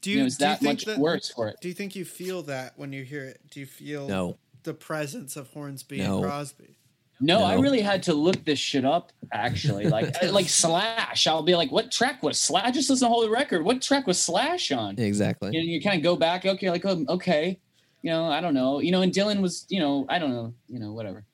do 0.00 0.10
you, 0.10 0.16
you, 0.16 0.22
know 0.22 0.26
it's 0.26 0.36
do 0.36 0.44
you 0.44 0.50
that 0.50 0.58
think 0.60 0.70
much 0.70 0.84
that, 0.86 0.98
worse 0.98 1.30
for 1.30 1.48
it. 1.48 1.56
do 1.60 1.68
you 1.68 1.74
think 1.74 1.94
you 1.96 2.04
feel 2.04 2.42
that 2.42 2.72
when 2.76 2.92
you 2.92 3.02
hear 3.04 3.24
it 3.24 3.40
do 3.50 3.60
you 3.60 3.66
feel 3.66 4.06
No, 4.08 4.38
the 4.64 4.74
presence 4.74 5.36
of 5.36 5.48
hornsby 5.48 5.98
No. 5.98 6.16
and 6.18 6.24
crosby 6.24 6.77
No, 7.20 7.42
I 7.42 7.54
really 7.54 7.80
had 7.80 8.02
to 8.04 8.14
look 8.14 8.44
this 8.44 8.58
shit 8.58 8.84
up. 8.84 9.12
Actually, 9.32 9.86
like 9.88 10.22
like 10.32 10.48
Slash, 10.48 11.26
I'll 11.26 11.42
be 11.42 11.56
like, 11.56 11.72
what 11.72 11.90
track 11.90 12.22
was 12.22 12.38
Slash? 12.38 12.64
I 12.64 12.70
just 12.70 12.88
listen 12.88 13.06
to 13.06 13.10
the 13.10 13.14
whole 13.14 13.28
record. 13.28 13.64
What 13.64 13.82
track 13.82 14.06
was 14.06 14.20
Slash 14.20 14.70
on? 14.70 14.98
exactly. 14.98 15.50
You 15.52 15.60
know, 15.60 15.64
you 15.66 15.82
kind 15.82 15.96
of 15.96 16.02
go 16.02 16.16
back. 16.16 16.46
Okay, 16.46 16.70
like 16.70 16.84
um, 16.84 17.06
okay, 17.08 17.58
you 18.02 18.10
know, 18.10 18.26
I 18.26 18.40
don't 18.40 18.54
know. 18.54 18.80
You 18.80 18.92
know, 18.92 19.02
and 19.02 19.12
Dylan 19.12 19.40
was, 19.40 19.66
you 19.68 19.80
know, 19.80 20.06
I 20.08 20.18
don't 20.18 20.30
know. 20.30 20.54
You 20.68 20.78
know, 20.78 20.92
whatever. 20.92 21.24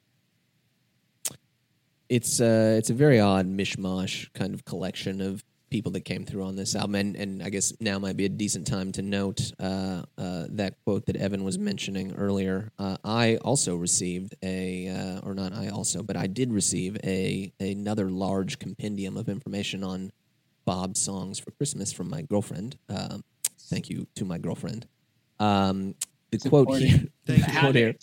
it's 2.09 2.41
uh 2.41 2.75
it's 2.79 2.91
a 2.91 2.95
very 2.95 3.19
odd 3.21 3.47
mishmash 3.47 4.33
kind 4.35 4.55
of 4.55 4.65
collection 4.65 5.21
of 5.21 5.43
people 5.75 5.91
that 5.91 6.05
came 6.05 6.25
through 6.25 6.45
on 6.45 6.55
this 6.55 6.77
album 6.77 6.95
and 6.95 7.17
and 7.17 7.43
I 7.43 7.49
guess 7.51 7.73
now 7.81 7.99
might 7.99 8.17
be 8.17 8.27
a 8.27 8.29
decent 8.29 8.65
time 8.65 8.93
to 8.93 9.03
note 9.03 9.51
uh, 9.59 10.03
uh, 10.17 10.45
that 10.51 10.77
quote 10.85 11.07
that 11.07 11.17
Evan 11.17 11.43
was 11.43 11.59
mentioning 11.59 12.15
earlier. 12.15 12.71
Uh, 12.79 12.97
I 13.05 13.39
also 13.39 13.75
received 13.75 14.37
a 14.41 14.87
uh, 14.89 15.27
or 15.27 15.35
not 15.35 15.53
I 15.53 15.71
also 15.71 16.05
but 16.05 16.17
I 16.17 16.29
did 16.29 16.53
receive 16.53 16.97
a 17.03 17.53
another 17.59 18.09
large 18.09 18.61
compendium 18.61 19.17
of 19.17 19.29
information 19.29 19.83
on 19.83 20.13
Bob's 20.65 21.01
songs 21.01 21.41
for 21.41 21.51
Christmas 21.51 21.93
from 21.93 22.09
my 22.09 22.23
girlfriend. 22.23 22.79
Um, 22.89 23.25
thank 23.69 23.91
you 23.91 24.07
to 24.15 24.25
my 24.25 24.39
girlfriend. 24.39 24.87
Um, 25.41 25.97
the 26.43 26.49
quote 26.51 26.69
important. 26.69 26.91
here, 26.91 27.09
the 27.27 27.61
quote 27.61 27.75
here 27.75 27.95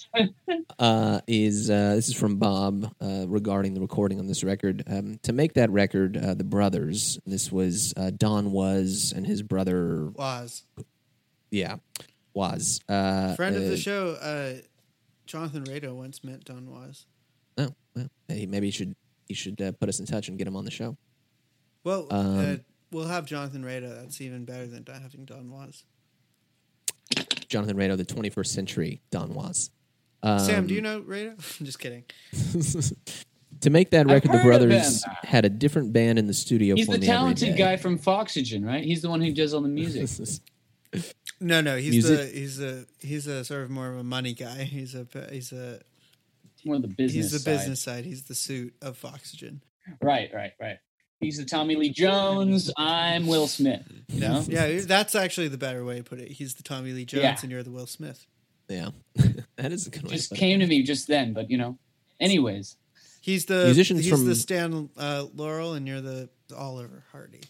uh, 0.80 1.22
is 1.28 1.70
uh, 1.70 1.96
this 1.96 2.10
is 2.10 2.16
from 2.16 2.38
Bob 2.38 2.94
uh, 3.02 3.26
regarding 3.28 3.74
the 3.74 3.82
recording 3.82 4.20
on 4.20 4.28
this 4.28 4.44
record. 4.44 4.84
Um, 4.88 5.20
to 5.24 5.34
make 5.34 5.54
that 5.54 5.70
record, 5.70 6.18
uh, 6.18 6.34
the 6.34 6.44
brothers, 6.44 7.20
this 7.26 7.52
was 7.52 7.94
uh, 7.98 8.12
Don 8.16 8.52
Was 8.52 9.14
and 9.16 9.26
his 9.26 9.42
brother, 9.42 10.10
was. 10.16 10.64
Yeah, 11.50 11.78
was. 12.34 12.80
Uh, 12.88 13.36
friend 13.36 13.56
of 13.56 13.64
uh, 13.64 13.68
the 13.68 13.78
show 13.78 14.12
uh 14.22 14.54
jonathan 15.26 15.64
rado 15.66 15.94
once 15.94 16.24
met 16.24 16.44
Don 16.44 16.70
Was. 16.70 17.06
Oh, 17.58 17.70
well, 17.96 18.10
hey, 18.28 18.46
maybe 18.46 18.68
he 18.68 18.72
should 18.72 18.96
he 19.28 19.34
should 19.34 19.62
uh, 19.62 19.72
put 19.74 19.90
us 19.90 20.00
in 20.00 20.06
touch 20.06 20.28
and 20.28 20.38
get 20.38 20.48
him 20.48 20.56
on 20.56 20.66
the 20.66 20.72
show. 20.72 20.98
well 21.84 22.08
uh, 22.12 22.16
Um, 22.16 22.62
we'll 22.92 23.08
have 23.08 23.26
jonathan 23.26 23.64
rado. 23.64 23.96
That's 24.02 24.20
even 24.22 24.46
better 24.46 24.68
than 24.68 24.86
having 24.86 25.26
Don 25.26 25.52
Was 25.52 25.84
Jonathan 27.52 27.76
Rado, 27.78 27.98
the 27.98 28.06
21st 28.06 28.48
century 28.48 29.02
Don 29.12 29.34
Was. 29.34 29.70
Um, 30.24 30.40
sam 30.40 30.68
do 30.68 30.74
you 30.76 30.82
know 30.82 31.02
rado 31.02 31.32
i'm 31.60 31.66
just 31.66 31.80
kidding 31.80 32.04
to 33.62 33.70
make 33.72 33.90
that 33.92 34.06
record, 34.08 34.32
the 34.32 34.40
brothers 34.44 35.04
had 35.24 35.46
a 35.46 35.50
different 35.50 35.92
band 35.94 36.18
in 36.20 36.28
the 36.28 36.34
studio 36.34 36.76
He's 36.76 36.86
the 36.88 37.00
talented 37.00 37.50
day. 37.54 37.58
guy 37.58 37.76
from 37.78 37.98
Foxygen, 37.98 38.64
right? 38.64 38.84
He's 38.84 39.02
the 39.02 39.10
one 39.10 39.20
who 39.22 39.34
does 39.34 39.54
all 39.54 39.62
the 39.62 39.68
music. 39.68 40.08
no 41.40 41.60
no 41.62 41.76
he's 41.78 41.92
Music? 41.92 42.18
the 42.34 42.40
he's 42.40 42.62
a 42.62 42.86
he's 43.00 43.26
a 43.28 43.44
sort 43.44 43.64
of 43.64 43.70
more 43.72 43.90
of 43.92 43.98
a 43.98 44.04
money 44.04 44.34
guy 44.34 44.64
he's 44.64 44.94
a 44.94 45.08
he's 45.32 45.52
a 45.52 45.80
More 46.66 46.76
of 46.76 46.82
the 46.84 46.88
business. 46.88 47.14
he's 47.14 47.32
the 47.32 47.40
side. 47.40 47.52
business 47.58 47.80
side 47.82 48.06
he's 48.06 48.24
the 48.24 48.36
suit 48.36 48.74
of 48.82 48.98
foxygen 48.98 49.64
Right, 50.02 50.30
right, 50.34 50.52
right. 50.62 50.78
He's 51.22 51.38
the 51.38 51.46
Tommy 51.46 51.76
Lee 51.76 51.90
Jones. 51.92 52.70
I'm 52.78 53.28
Will 53.28 53.48
Smith. 53.48 53.84
You 54.08 54.20
know? 54.20 54.44
yeah 54.50 54.82
that's 54.82 55.16
actually 55.16 55.48
the 55.48 55.58
better 55.58 55.86
way 55.86 55.98
to 56.00 56.04
put 56.04 56.20
it 56.20 56.30
he's 56.30 56.56
the 56.56 56.64
tommy 56.64 56.92
lee 56.92 57.06
jones 57.06 57.24
Yeah. 57.24 57.38
and 57.42 57.50
you're 57.50 57.64
the 57.64 57.72
will 57.72 57.88
smith 57.88 58.26
yeah, 58.68 58.90
that 59.58 59.72
is 59.72 59.88
a 59.88 59.90
good 59.90 60.04
one. 60.04 60.12
just 60.12 60.34
came 60.34 60.60
to 60.60 60.68
me 60.68 60.84
just 60.84 61.08
then, 61.08 61.34
but 61.34 61.50
you 61.50 61.58
know. 61.58 61.78
Anyways, 62.22 62.78
He's 63.20 63.46
the 63.46 63.66
Musicians 63.66 64.02
he's 64.02 64.10
from- 64.10 64.26
the 64.26 64.36
Stan 64.36 64.90
uh, 64.98 65.26
Laurel, 65.34 65.74
and 65.74 65.86
you're 65.88 66.00
the 66.02 66.30
Oliver 66.56 67.04
Hardy. 67.12 67.42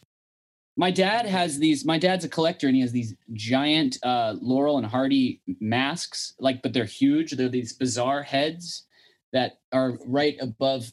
my 0.77 0.89
dad 0.89 1.25
has 1.27 1.59
these. 1.59 1.85
My 1.85 1.99
dad's 1.99 2.25
a 2.25 2.29
collector, 2.29 2.65
and 2.67 2.75
he 2.75 2.81
has 2.81 2.91
these 2.91 3.13
giant 3.33 3.97
uh, 4.03 4.35
Laurel 4.41 4.77
and 4.77 4.85
Hardy 4.87 5.41
masks. 5.59 6.33
Like, 6.39 6.63
but 6.63 6.73
they're 6.73 6.85
huge. 6.85 7.33
They're 7.33 7.49
these 7.49 7.73
bizarre 7.73 8.23
heads 8.23 8.85
that 9.31 9.59
are 9.71 9.99
right 10.07 10.37
above. 10.41 10.91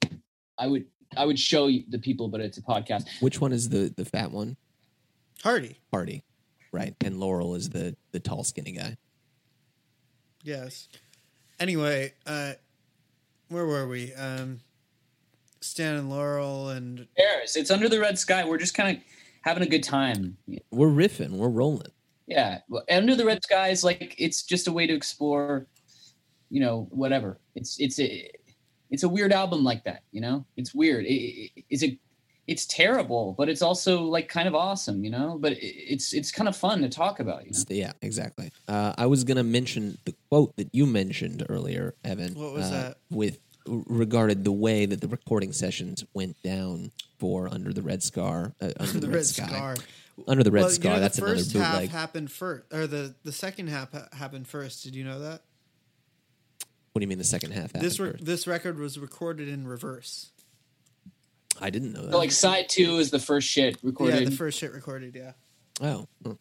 I 0.59 0.67
would 0.67 0.85
I 1.19 1.27
would 1.27 1.39
show 1.39 1.67
you 1.67 1.85
the 1.89 1.99
people, 1.99 2.29
but 2.29 2.41
it's 2.41 2.59
a 2.59 2.63
podcast. 2.63 3.09
Which 3.21 3.41
one 3.41 3.53
is 3.53 3.69
the 3.69 3.93
the 3.97 4.05
fat 4.05 4.31
one? 4.31 4.57
Hardy. 5.43 5.79
Hardy, 5.93 6.25
right? 6.73 6.95
And 7.01 7.19
Laurel 7.19 7.55
is 7.55 7.71
the 7.71 7.97
the 8.13 8.21
tall, 8.21 8.45
skinny 8.45 8.73
guy. 8.73 8.97
Yes. 10.43 10.89
Anyway, 11.61 12.15
uh, 12.25 12.53
where 13.49 13.67
were 13.67 13.89
we? 13.89 14.15
Um, 14.15 14.61
Stan 15.61 15.97
and 15.97 16.09
Laurel 16.09 16.69
and 16.69 17.07
Paris. 17.17 17.57
It's 17.57 17.71
under 17.71 17.89
the 17.89 17.99
red 17.99 18.19
sky. 18.19 18.45
We're 18.49 18.59
just 18.59 18.75
kind 18.75 18.97
of 18.97 19.03
having 19.43 19.63
a 19.63 19.69
good 19.69 19.83
time. 19.83 20.37
We're 20.71 20.89
riffing, 20.89 21.31
we're 21.31 21.49
rolling. 21.49 21.91
Yeah, 22.27 22.61
well, 22.69 22.85
under 22.91 23.17
the 23.17 23.25
red 23.25 23.43
sky 23.43 23.69
is 23.69 23.83
like 23.83 24.15
it's 24.19 24.43
just 24.43 24.69
a 24.69 24.73
way 24.73 24.87
to 24.87 24.95
explore, 24.95 25.67
you 26.51 26.61
know, 26.61 26.87
whatever. 26.91 27.41
It's 27.55 27.81
it's 27.81 27.99
a 27.99 28.31
it's 28.91 29.03
a 29.03 29.09
weird 29.09 29.33
album 29.33 29.65
like 29.65 29.85
that. 29.85 30.03
You 30.13 30.21
know, 30.21 30.45
it's 30.57 30.75
weird. 30.75 31.05
It, 31.05 31.15
it, 31.15 31.65
it's 31.71 31.83
a 31.83 31.99
it's 32.47 32.65
terrible, 32.65 33.35
but 33.37 33.51
it's 33.51 33.61
also 33.61 34.03
like 34.05 34.29
kind 34.29 34.49
of 34.49 34.55
awesome. 34.55 35.05
You 35.05 35.11
know, 35.11 35.39
but 35.39 35.53
it, 35.53 35.65
it's 35.65 36.13
it's 36.13 36.33
kind 36.33 36.49
of 36.49 36.57
fun 36.57 36.81
to 36.83 36.89
talk 36.89 37.21
about. 37.21 37.47
You 37.47 37.53
know? 37.53 37.65
Yeah, 37.69 37.93
exactly. 38.03 38.51
Uh, 38.67 38.95
I 38.97 39.07
was 39.07 39.25
gonna 39.25 39.45
mention 39.45 39.99
the 40.05 40.15
quote 40.29 40.57
that 40.57 40.75
you 40.75 40.87
mentioned 40.87 41.45
earlier, 41.49 41.95
Evan. 42.05 42.35
What 42.35 42.55
was 42.55 42.67
uh, 42.67 42.71
that? 42.71 42.97
With 43.11 43.39
regarded 43.69 44.45
the 44.45 44.53
way 44.53 44.87
that 44.87 45.01
the 45.01 45.09
recording 45.09 45.53
sessions 45.53 46.05
went 46.15 46.43
down 46.43 46.91
for 47.19 47.49
Under 47.49 47.73
the 47.73 47.83
Red 47.83 48.03
Scar, 48.03 48.55
uh, 48.61 48.71
Under 48.81 49.01
the, 49.01 49.09
Red, 49.09 49.27
Sky. 49.27 49.47
Scar. 49.47 49.77
Under 50.27 50.43
the 50.43 50.51
Red 50.51 50.63
well, 50.63 50.71
Scar. 50.71 50.91
you 50.93 50.97
know, 50.97 51.01
that's 51.01 51.17
the 51.17 51.25
another 51.25 51.39
first 51.39 51.53
half 51.53 51.73
bootleg. 51.73 51.91
happened 51.91 52.33
first, 52.33 52.65
or 52.73 52.87
the 52.87 53.15
the 53.25 53.33
second 53.33 53.69
half 53.69 53.93
ha- 53.93 54.09
happened 54.13 54.49
first. 54.49 54.85
Did 54.85 54.95
you 54.95 55.05
know 55.05 55.21
that? 55.21 55.43
What 56.99 57.03
do 57.03 57.05
you 57.05 57.09
mean 57.11 57.19
the 57.19 57.25
second 57.25 57.53
half? 57.53 57.73
This 57.75 58.01
re- 58.01 58.17
this 58.21 58.49
record 58.49 58.77
was 58.77 58.99
recorded 58.99 59.47
in 59.47 59.69
reverse. 59.69 60.33
I 61.61 61.71
didn't 61.71 61.93
know 61.93 62.03
that. 62.03 62.11
So, 62.11 62.19
like 62.19 62.33
side 62.33 62.69
two 62.69 62.99
is 62.99 63.13
the 63.13 63.21
first 63.21 63.49
shit 63.49 63.77
recorded. 63.85 64.19
Yeah, 64.19 64.29
the 64.29 64.35
first 64.35 64.59
shit 64.59 64.73
recorded. 64.73 65.15
Yeah. 65.15 65.33
oh. 65.81 66.09
huh. 66.27 66.35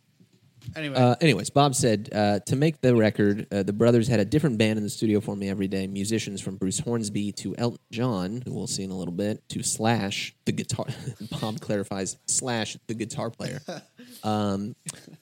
Anyway, 0.75 0.95
Uh, 0.95 1.15
anyways, 1.21 1.51
Bob 1.51 1.75
said 1.75 2.09
uh, 2.11 2.39
to 2.47 2.55
make 2.55 2.81
the 2.81 2.95
record, 2.95 3.45
uh, 3.51 3.61
the 3.61 3.71
brothers 3.71 4.07
had 4.07 4.19
a 4.19 4.25
different 4.25 4.57
band 4.57 4.77
in 4.77 4.83
the 4.83 4.89
studio 4.89 5.21
for 5.21 5.35
me 5.35 5.47
every 5.47 5.67
day. 5.67 5.85
Musicians 5.85 6.41
from 6.41 6.55
Bruce 6.57 6.79
Hornsby 6.79 7.33
to 7.33 7.55
Elton 7.55 7.79
John, 7.91 8.41
who 8.43 8.55
we'll 8.55 8.65
see 8.65 8.83
in 8.83 8.89
a 8.89 8.97
little 8.97 9.13
bit, 9.13 9.47
to 9.49 9.61
Slash, 9.61 10.35
the 10.45 10.51
guitar. 10.51 10.87
Bob 11.39 11.61
clarifies 11.61 12.17
Slash, 12.25 12.77
the 12.87 12.95
guitar 12.95 13.29
player. 13.29 13.61
Um, 14.23 14.75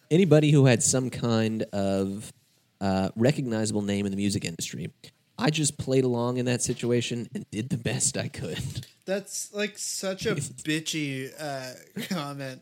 anybody 0.10 0.52
who 0.52 0.66
had 0.68 0.82
some 0.82 1.10
kind 1.10 1.64
of 1.74 2.32
uh, 2.80 3.10
recognizable 3.16 3.82
name 3.82 4.06
in 4.06 4.12
the 4.12 4.18
music 4.18 4.46
industry. 4.46 4.92
I 5.38 5.50
just 5.50 5.78
played 5.78 6.04
along 6.04 6.38
in 6.38 6.46
that 6.46 6.62
situation 6.62 7.28
and 7.34 7.46
did 7.52 7.70
the 7.70 7.78
best 7.78 8.18
I 8.18 8.28
could. 8.28 8.86
that's 9.06 9.54
like 9.54 9.78
such 9.78 10.26
a 10.26 10.36
bitchy 10.36 11.32
uh, 11.40 11.74
comment. 12.10 12.62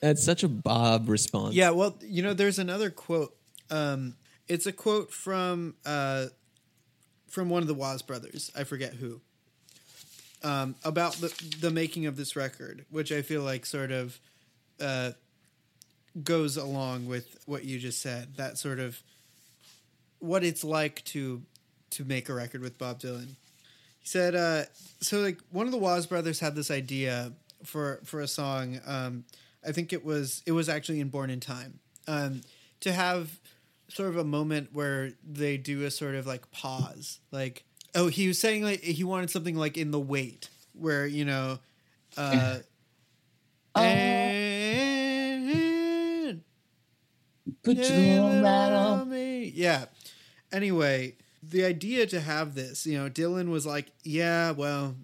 That's 0.00 0.22
such 0.24 0.42
a 0.42 0.48
Bob 0.48 1.08
response. 1.08 1.54
Yeah, 1.54 1.70
well, 1.70 1.96
you 2.02 2.22
know, 2.22 2.34
there's 2.34 2.58
another 2.58 2.90
quote. 2.90 3.34
Um, 3.70 4.14
it's 4.46 4.66
a 4.66 4.72
quote 4.72 5.12
from 5.12 5.74
uh, 5.84 6.26
from 7.28 7.48
one 7.48 7.62
of 7.62 7.68
the 7.68 7.74
Was 7.74 8.02
brothers. 8.02 8.50
I 8.56 8.64
forget 8.64 8.94
who. 8.94 9.20
Um, 10.42 10.76
about 10.84 11.14
the 11.14 11.32
the 11.60 11.70
making 11.70 12.06
of 12.06 12.16
this 12.16 12.36
record, 12.36 12.84
which 12.90 13.10
I 13.10 13.22
feel 13.22 13.42
like 13.42 13.66
sort 13.66 13.90
of 13.90 14.20
uh, 14.80 15.12
goes 16.22 16.56
along 16.56 17.06
with 17.06 17.38
what 17.46 17.64
you 17.64 17.78
just 17.78 18.00
said. 18.00 18.36
That 18.36 18.58
sort 18.58 18.78
of 18.78 19.02
what 20.18 20.44
it's 20.44 20.62
like 20.62 21.02
to 21.06 21.42
to 21.96 22.04
make 22.04 22.28
a 22.28 22.34
record 22.34 22.60
with 22.62 22.78
Bob 22.78 23.00
Dylan. 23.00 23.28
He 24.00 24.08
said, 24.08 24.34
uh, 24.34 24.64
so 25.00 25.20
like 25.20 25.38
one 25.50 25.66
of 25.66 25.72
the 25.72 25.78
Was 25.78 26.06
brothers 26.06 26.40
had 26.40 26.54
this 26.54 26.70
idea 26.70 27.32
for 27.64 28.00
for 28.04 28.20
a 28.20 28.28
song. 28.28 28.80
Um, 28.86 29.24
I 29.66 29.72
think 29.72 29.92
it 29.92 30.04
was 30.04 30.42
it 30.46 30.52
was 30.52 30.68
actually 30.68 31.00
in 31.00 31.08
Born 31.08 31.30
in 31.30 31.40
Time 31.40 31.80
um, 32.06 32.42
to 32.80 32.92
have 32.92 33.30
sort 33.88 34.08
of 34.10 34.16
a 34.16 34.24
moment 34.24 34.70
where 34.72 35.12
they 35.28 35.56
do 35.56 35.84
a 35.84 35.90
sort 35.90 36.14
of 36.14 36.26
like 36.26 36.50
pause, 36.52 37.18
like 37.32 37.64
oh 37.94 38.08
he 38.08 38.28
was 38.28 38.38
saying 38.38 38.62
like 38.62 38.80
he 38.80 39.02
wanted 39.04 39.30
something 39.30 39.56
like 39.56 39.76
in 39.76 39.90
the 39.90 40.00
wait 40.00 40.48
where 40.72 41.06
you 41.06 41.24
know. 41.24 41.58
Uh, 42.16 42.58
Oh. 43.78 43.82
and 43.82 45.52
Put 47.62 47.76
you 47.76 48.18
on 48.20 48.42
right 48.42 48.72
on. 48.72 49.10
me. 49.10 49.52
Yeah. 49.54 49.84
Anyway, 50.50 51.12
the 51.50 51.64
idea 51.64 52.06
to 52.06 52.20
have 52.20 52.54
this, 52.54 52.86
you 52.86 52.98
know, 52.98 53.08
Dylan 53.08 53.50
was 53.50 53.66
like, 53.66 53.92
"Yeah, 54.02 54.52
well, 54.52 54.96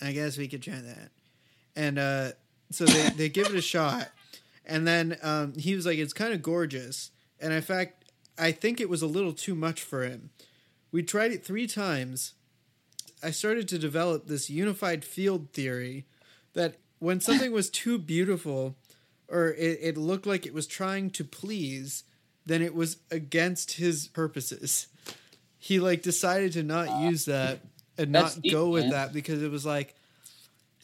I 0.00 0.12
guess 0.12 0.38
we 0.38 0.48
could 0.48 0.62
try 0.62 0.80
that," 0.80 1.10
and 1.76 1.98
uh, 1.98 2.32
so 2.70 2.84
they 2.84 3.10
they 3.10 3.28
give 3.28 3.46
it 3.46 3.54
a 3.54 3.62
shot, 3.62 4.08
and 4.64 4.86
then 4.86 5.16
um, 5.22 5.54
he 5.54 5.74
was 5.74 5.86
like, 5.86 5.98
"It's 5.98 6.12
kind 6.12 6.32
of 6.32 6.42
gorgeous," 6.42 7.10
and 7.40 7.52
in 7.52 7.62
fact, 7.62 8.04
I 8.38 8.52
think 8.52 8.80
it 8.80 8.88
was 8.88 9.02
a 9.02 9.06
little 9.06 9.32
too 9.32 9.54
much 9.54 9.82
for 9.82 10.04
him. 10.04 10.30
We 10.92 11.02
tried 11.02 11.32
it 11.32 11.44
three 11.44 11.66
times. 11.66 12.34
I 13.22 13.30
started 13.30 13.68
to 13.68 13.78
develop 13.78 14.26
this 14.26 14.48
unified 14.48 15.04
field 15.04 15.52
theory 15.52 16.06
that 16.54 16.76
when 17.00 17.20
something 17.20 17.52
was 17.52 17.68
too 17.68 17.98
beautiful 17.98 18.76
or 19.28 19.48
it, 19.52 19.78
it 19.82 19.96
looked 19.96 20.26
like 20.26 20.46
it 20.46 20.54
was 20.54 20.66
trying 20.66 21.10
to 21.10 21.24
please, 21.24 22.04
then 22.46 22.62
it 22.62 22.74
was 22.74 22.98
against 23.10 23.72
his 23.72 24.08
purposes. 24.08 24.86
He 25.58 25.80
like 25.80 26.02
decided 26.02 26.52
to 26.52 26.62
not 26.62 26.88
uh, 26.88 26.98
use 27.10 27.24
that 27.26 27.60
and 27.96 28.10
not 28.12 28.38
deep, 28.40 28.52
go 28.52 28.68
with 28.70 28.84
man. 28.84 28.90
that 28.92 29.12
because 29.12 29.42
it 29.42 29.50
was 29.50 29.66
like 29.66 29.94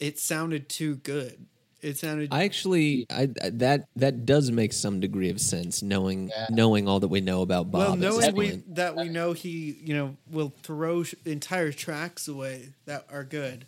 it 0.00 0.18
sounded 0.18 0.68
too 0.68 0.96
good. 0.96 1.46
It 1.80 1.98
sounded 1.98 2.30
I 2.32 2.44
actually, 2.44 3.06
I, 3.10 3.28
I 3.42 3.50
that 3.50 3.88
that 3.96 4.24
does 4.24 4.50
make 4.50 4.72
some 4.72 5.00
degree 5.00 5.28
of 5.28 5.38
sense, 5.40 5.82
knowing 5.82 6.28
Yeah. 6.30 6.46
knowing 6.50 6.88
all 6.88 6.98
that 7.00 7.08
we 7.08 7.20
know 7.20 7.42
about 7.42 7.70
Bob. 7.70 7.80
well 7.80 7.96
knowing 7.96 8.34
we, 8.34 8.50
that 8.68 8.96
we 8.96 9.08
know 9.10 9.32
he 9.34 9.76
you 9.84 9.94
know 9.94 10.16
will 10.30 10.52
throw 10.62 11.02
sh- 11.02 11.14
entire 11.26 11.72
tracks 11.72 12.26
away 12.26 12.70
that 12.86 13.06
are 13.12 13.22
good. 13.24 13.66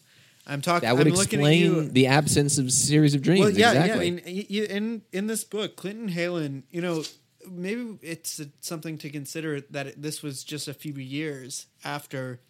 I'm 0.49 0.61
talking. 0.63 0.89
that 0.89 0.97
would 0.97 1.07
I'm 1.09 1.13
looking 1.13 1.45
at 1.45 1.57
you. 1.57 1.67
explain 1.73 1.93
the 1.93 2.07
absence 2.07 2.57
of 2.57 2.73
series 2.73 3.15
of 3.15 3.21
dreams. 3.23 3.41
Well, 3.41 3.51
yeah, 3.51 3.73
exactly. 3.73 4.07
yeah. 4.09 4.13
I 4.13 4.15
mean, 4.15 4.23
y- 4.27 4.47
y- 4.49 4.67
in 4.77 5.03
in 5.13 5.27
this 5.27 5.45
book, 5.45 5.77
Clinton 5.77 6.09
Heylin, 6.09 6.63
you 6.71 6.81
know, 6.81 7.03
maybe 7.51 7.99
it's 8.03 8.41
something 8.61 8.99
to 8.99 9.11
consider 9.11 9.61
that 9.71 10.01
this 10.01 10.23
was 10.23 10.45
just 10.45 10.69
a 10.69 10.75
few 10.75 10.95
years 10.95 11.67
after 11.85 12.41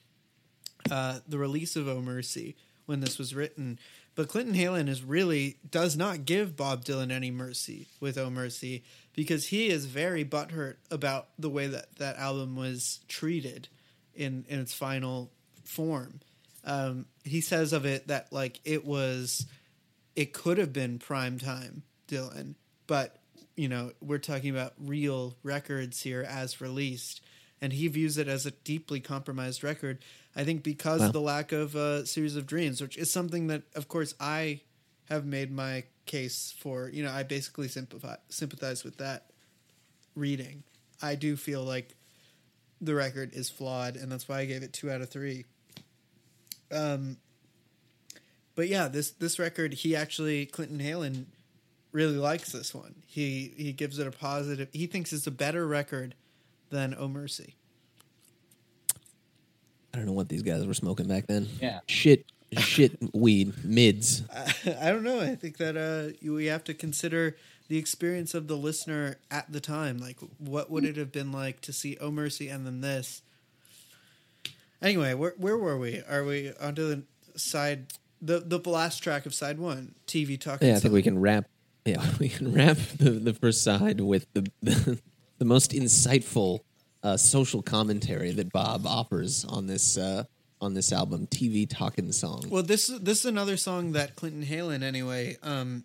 uh, 0.90 1.20
the 1.28 1.38
release 1.38 1.76
of 1.76 1.88
"Oh 1.88 2.01
Mercy" 2.01 2.57
when 2.86 3.01
this 3.01 3.18
was 3.18 3.34
written. 3.34 3.78
But 4.14 4.28
Clinton 4.28 4.55
Heylin 4.55 4.88
is 4.88 5.03
really 5.03 5.59
does 5.70 5.97
not 5.97 6.24
give 6.24 6.57
Bob 6.57 6.84
Dylan 6.84 7.12
any 7.12 7.30
mercy 7.30 7.88
with 8.01 8.16
"Oh 8.16 8.30
Mercy" 8.30 8.84
because 9.14 9.49
he 9.49 9.68
is 9.68 9.86
very 9.86 10.24
butthurt 10.24 10.76
about 10.90 11.28
the 11.38 11.51
way 11.51 11.66
that 11.66 11.97
that 11.97 12.16
album 12.16 12.57
was 12.57 13.01
treated 13.09 13.68
in 14.14 14.44
in 14.49 14.61
its 14.61 14.72
final 14.72 15.30
form. 15.64 16.20
Um, 16.64 17.07
he 17.24 17.40
says 17.40 17.72
of 17.72 17.84
it 17.84 18.09
that 18.09 18.32
like 18.32 18.61
it 18.64 18.84
was 18.84 19.47
it 20.14 20.32
could 20.32 20.59
have 20.59 20.72
been 20.72 20.99
prime 20.99 21.38
time 21.38 21.82
Dylan, 22.09 22.55
but 22.86 23.18
you 23.57 23.68
know, 23.68 23.92
we're 24.00 24.18
talking 24.18 24.50
about 24.50 24.74
real 24.78 25.36
records 25.42 26.02
here 26.02 26.22
as 26.22 26.61
released. 26.61 27.20
And 27.61 27.72
he 27.72 27.88
views 27.88 28.18
it 28.18 28.28
as 28.28 28.44
a 28.44 28.50
deeply 28.50 29.00
compromised 29.00 29.64
record. 29.64 29.98
I 30.34 30.44
think 30.44 30.62
because 30.62 31.00
Wow. 31.00 31.07
of 31.07 31.12
the 31.14 31.20
lack 31.22 31.52
of 31.52 31.74
a 31.74 32.04
series 32.04 32.36
of 32.36 32.46
dreams, 32.46 32.82
which 32.82 32.98
is 32.98 33.11
something 33.11 33.46
that, 33.46 33.62
of 33.74 33.88
course, 33.88 34.14
I 34.20 34.61
have 35.09 35.24
made 35.24 35.50
my 35.50 35.84
case 36.04 36.54
for. 36.59 36.90
You 36.90 37.02
know, 37.02 37.11
I 37.11 37.22
basically 37.22 37.68
sympathize 37.68 38.18
sympathize 38.28 38.84
with 38.84 38.98
that 38.98 39.30
reading. 40.14 40.64
I 41.00 41.14
do 41.14 41.34
feel 41.36 41.62
like 41.62 41.94
the 42.80 42.94
record 42.94 43.32
is 43.32 43.48
flawed, 43.48 43.96
and 43.96 44.12
that's 44.12 44.28
why 44.28 44.40
I 44.40 44.44
gave 44.44 44.62
it 44.62 44.74
two 44.74 44.90
out 44.90 45.00
of 45.00 45.09
three. 45.09 45.46
Um, 46.70 47.16
but 48.54 48.68
yeah, 48.68 48.88
this 48.88 49.11
this 49.12 49.38
record, 49.38 49.72
he 49.74 49.96
actually 49.96 50.44
Clinton 50.44 50.78
Heylin 50.78 51.24
really 51.97 52.18
likes 52.18 52.53
this 52.53 52.74
one. 52.74 52.94
He 53.07 53.55
he 53.57 53.72
gives 53.72 53.99
it 53.99 54.07
a 54.07 54.11
positive. 54.11 54.68
He 54.72 54.86
thinks 54.86 55.12
it's 55.12 55.26
a 55.26 55.30
better 55.30 55.66
record 55.66 56.14
than 56.70 56.94
Oh 56.97 57.09
Mercy. 57.09 57.55
I 59.92 59.99
don't 59.99 60.07
know 60.07 60.12
what 60.12 60.28
these 60.28 60.42
guys 60.42 60.66
were 60.66 60.74
smoking 60.74 61.09
back 61.09 61.26
then. 61.26 61.49
Yeah. 61.61 61.80
Shit, 61.86 62.26
shit, 62.59 62.99
weed, 63.14 63.55
mids. 63.64 64.22
I, 64.30 64.76
I 64.82 64.90
don't 64.90 65.05
know. 65.05 65.20
I 65.20 65.34
think 65.34 65.57
that 65.57 65.76
uh, 65.76 66.14
you- 66.20 66.34
we 66.34 66.47
have 66.47 66.64
to 66.64 66.74
consider 66.74 67.36
the 67.68 67.78
experience 67.78 68.34
of 68.34 68.47
the 68.47 68.57
listener 68.59 69.16
at 69.30 69.51
the 69.51 69.61
time. 69.61 69.97
Like, 69.97 70.18
what 70.38 70.70
would 70.70 70.84
it 70.84 70.97
have 70.99 71.11
been 71.12 71.32
like 71.32 71.62
to 71.62 71.72
see 71.72 71.97
Oh 71.99 72.11
Mercy 72.11 72.49
and 72.49 72.66
then 72.66 72.82
this? 72.82 73.22
Anyway, 74.82 75.14
where 75.14 75.34
where 75.38 75.57
were 75.57 75.78
we? 75.78 76.03
Are 76.07 76.24
we 76.24 76.53
onto 76.61 76.86
the 76.86 77.03
side? 77.38 77.86
The 78.20 78.40
the 78.40 78.59
last 78.68 78.99
track 78.99 79.24
of 79.24 79.34
side 79.34 79.59
one, 79.59 79.94
TV 80.07 80.38
talking. 80.38 80.68
Yeah, 80.68 80.76
I 80.76 80.80
think 80.80 80.92
we 80.92 81.03
can 81.03 81.18
wrap. 81.18 81.47
Yeah, 81.87 82.05
we 82.20 82.28
can 82.28 82.53
wrap 82.53 82.76
the, 82.99 83.11
the 83.11 83.32
first 83.32 83.62
side 83.62 84.01
with 84.01 84.26
the 84.34 84.51
the, 84.62 85.01
the 85.39 85.45
most 85.45 85.72
insightful 85.72 86.61
uh, 87.03 87.16
social 87.16 87.62
commentary 87.62 88.32
that 88.32 88.53
Bob 88.53 88.87
offers 88.87 89.45
on 89.45 89.66
this 89.66 89.97
uh, 89.97 90.24
on 90.61 90.74
this 90.74 90.93
album, 90.93 91.26
TV 91.26 91.68
talking 91.68 92.11
song. 92.12 92.45
Well, 92.49 92.62
this 92.62 92.89
is 92.89 93.01
this 93.01 93.20
is 93.20 93.26
another 93.26 93.57
song 93.57 93.93
that 93.93 94.16
Clinton 94.16 94.45
Heylin 94.45 94.82
anyway 94.82 95.37
um, 95.43 95.84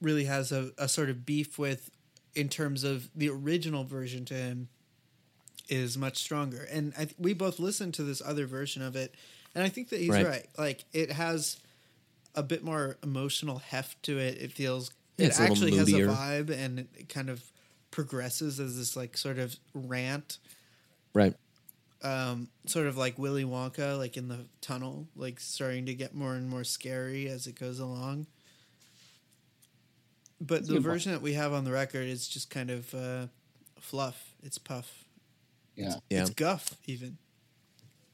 really 0.00 0.24
has 0.24 0.52
a, 0.52 0.70
a 0.78 0.88
sort 0.88 1.10
of 1.10 1.26
beef 1.26 1.58
with 1.58 1.90
in 2.34 2.48
terms 2.48 2.84
of 2.84 3.10
the 3.14 3.28
original 3.28 3.84
version 3.84 4.24
to 4.26 4.34
him 4.34 4.68
is 5.68 5.98
much 5.98 6.18
stronger. 6.18 6.66
And 6.70 6.92
I, 6.98 7.08
we 7.18 7.32
both 7.32 7.58
listened 7.58 7.94
to 7.94 8.02
this 8.02 8.22
other 8.24 8.46
version 8.46 8.82
of 8.82 8.96
it, 8.96 9.14
and 9.54 9.64
I 9.64 9.68
think 9.68 9.88
that 9.90 10.00
he's 10.00 10.10
right. 10.10 10.26
Right. 10.26 10.46
Like 10.58 10.84
it 10.92 11.12
has 11.12 11.58
a 12.34 12.42
bit 12.42 12.62
more 12.62 12.96
emotional 13.02 13.58
heft 13.58 14.02
to 14.04 14.18
it. 14.18 14.40
It 14.40 14.52
feels 14.52 14.92
it 15.20 15.26
it's 15.26 15.40
actually 15.40 15.76
has 15.76 15.88
a 15.88 15.92
vibe, 15.92 16.50
and 16.50 16.80
it, 16.80 16.88
it 16.96 17.08
kind 17.08 17.28
of 17.30 17.42
progresses 17.90 18.60
as 18.60 18.76
this 18.76 18.96
like 18.96 19.16
sort 19.16 19.38
of 19.38 19.54
rant, 19.74 20.38
Right. 21.14 21.34
um, 22.02 22.48
sort 22.66 22.86
of 22.86 22.96
like 22.96 23.18
Willy 23.18 23.44
Wonka, 23.44 23.98
like 23.98 24.16
in 24.16 24.28
the 24.28 24.46
tunnel, 24.60 25.06
like 25.16 25.40
starting 25.40 25.86
to 25.86 25.94
get 25.94 26.14
more 26.14 26.34
and 26.34 26.48
more 26.48 26.64
scary 26.64 27.28
as 27.28 27.46
it 27.46 27.58
goes 27.58 27.78
along. 27.80 28.26
But 30.40 30.54
That's 30.56 30.68
the 30.68 30.74
good 30.74 30.82
point. 30.82 30.92
version 30.92 31.12
that 31.12 31.22
we 31.22 31.34
have 31.34 31.52
on 31.52 31.64
the 31.64 31.72
record 31.72 32.06
is 32.06 32.26
just 32.28 32.48
kind 32.48 32.70
of 32.70 32.94
uh, 32.94 33.26
fluff. 33.78 34.34
It's 34.42 34.56
puff. 34.58 35.04
Yeah. 35.76 35.94
Yeah. 36.08 36.22
It's 36.22 36.30
guff 36.30 36.76
even. 36.86 37.18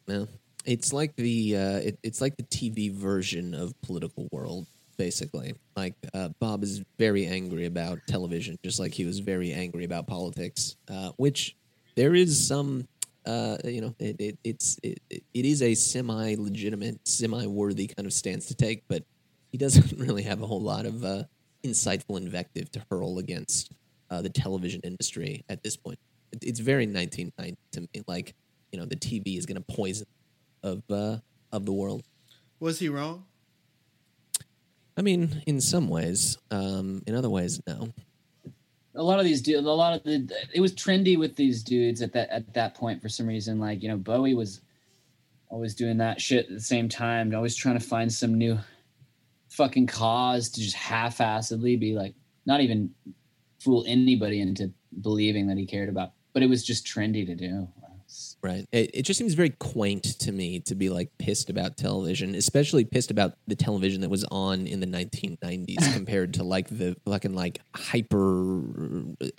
Yeah. 0.07 0.25
It's 0.65 0.93
like 0.93 1.15
the 1.15 1.57
uh, 1.57 1.79
it, 1.79 1.99
it's 2.03 2.21
like 2.21 2.37
the 2.37 2.43
TV 2.43 2.93
version 2.93 3.55
of 3.55 3.81
Political 3.83 4.29
World, 4.33 4.67
basically. 4.97 5.55
Like 5.77 5.95
uh, 6.15 6.31
Bob 6.41 6.63
is 6.63 6.83
very 6.99 7.27
angry 7.27 7.67
about 7.67 7.99
television, 8.07 8.59
just 8.65 8.79
like 8.79 8.93
he 8.93 9.05
was 9.05 9.21
very 9.21 9.53
angry 9.53 9.85
about 9.85 10.07
politics. 10.07 10.77
Uh, 10.91 11.11
which 11.17 11.57
there 11.97 12.15
is 12.15 12.47
some, 12.47 12.87
uh, 13.25 13.57
you 13.65 13.81
know, 13.81 13.95
it, 13.99 14.17
it, 14.19 14.39
it's 14.45 14.79
it, 14.83 15.01
it 15.11 15.45
is 15.45 15.63
a 15.63 15.75
semi 15.75 16.35
legitimate, 16.37 17.01
semi 17.07 17.47
worthy 17.47 17.87
kind 17.87 18.07
of 18.07 18.13
stance 18.13 18.47
to 18.47 18.55
take, 18.55 18.85
but 18.89 19.05
he 19.53 19.59
doesn't 19.59 19.99
really 19.99 20.23
have 20.23 20.43
a 20.43 20.47
whole 20.47 20.63
lot 20.63 20.87
of 20.87 21.05
uh, 21.05 21.25
insightful 21.65 22.17
invective 22.17 22.71
to 22.73 22.83
hurl 22.91 23.19
against 23.19 23.73
uh, 24.11 24.23
the 24.23 24.29
television 24.29 24.81
industry 24.85 25.45
at 25.49 25.63
this 25.63 25.77
point. 25.77 25.99
It, 26.33 26.43
it's 26.43 26.61
very 26.61 26.87
1990 26.87 27.57
to 27.73 27.81
me. 27.81 28.05
Like, 28.07 28.35
you 28.73 28.79
know, 28.79 28.85
the 28.85 28.97
TV 28.97 29.39
is 29.39 29.47
going 29.47 29.63
to 29.63 29.75
poison 29.75 30.07
of 30.63 30.83
uh, 30.91 31.19
of 31.53 31.65
the 31.67 31.73
world. 31.73 32.03
Was 32.61 32.79
he 32.79 32.89
wrong? 32.89 33.25
I 34.97 35.03
mean, 35.03 35.43
in 35.47 35.61
some 35.61 35.89
ways, 35.89 36.39
um, 36.51 37.03
in 37.07 37.15
other 37.15 37.29
ways, 37.29 37.61
no. 37.67 37.93
a 38.95 39.03
lot 39.03 39.19
of 39.19 39.25
these 39.25 39.43
dudes, 39.43 39.67
a 39.67 39.71
lot 39.71 39.95
of 39.95 40.03
the, 40.05 40.31
it 40.55 40.61
was 40.61 40.73
trendy 40.73 41.19
with 41.19 41.37
these 41.37 41.63
dudes 41.63 42.01
at 42.01 42.13
that 42.15 42.31
at 42.31 42.55
that 42.55 42.75
point 42.75 43.03
for 43.03 43.09
some 43.09 43.27
reason. 43.27 43.59
Like 43.59 43.83
you 43.83 43.89
know, 43.89 43.97
Bowie 43.97 44.35
was 44.35 44.61
always 45.49 45.75
doing 45.75 45.99
that 45.99 46.21
shit 46.21 46.47
at 46.47 46.53
the 46.53 46.61
same 46.61 46.89
time, 46.89 47.35
always 47.35 47.55
trying 47.55 47.79
to 47.79 47.85
find 47.85 48.13
some 48.13 48.35
new 48.35 48.59
fucking 49.49 49.87
cause 49.87 50.49
to 50.51 50.61
just 50.61 50.77
half-assedly 50.77 51.79
be 51.79 51.95
like, 51.95 52.15
not 52.47 52.61
even 52.61 52.91
fool 53.61 53.85
anybody 53.87 54.41
into 54.41 54.73
believing 55.01 55.47
that 55.47 55.57
he 55.57 55.67
cared 55.67 55.89
about. 55.89 56.13
But 56.33 56.43
it 56.43 56.49
was 56.49 56.65
just 56.65 56.87
trendy 56.87 57.25
to 57.27 57.35
do. 57.35 57.69
Right. 58.43 58.67
It, 58.73 58.91
it 58.95 59.03
just 59.03 59.19
seems 59.19 59.35
very 59.35 59.51
quaint 59.51 60.05
to 60.21 60.33
me 60.33 60.61
to 60.61 60.75
be 60.75 60.89
like 60.89 61.11
pissed 61.19 61.51
about 61.51 61.77
television, 61.77 62.35
especially 62.35 62.85
pissed 62.85 63.11
about 63.11 63.35
the 63.47 63.57
television 63.57 64.01
that 64.03 64.11
was 64.11 64.25
on 64.31 64.67
in 64.67 64.81
the 64.81 64.87
1990s 64.87 65.93
compared 65.95 66.35
to 66.35 66.45
like 66.45 66.69
the 66.69 66.97
fucking 67.05 67.35
like 67.35 67.61
hyper, 67.75 68.63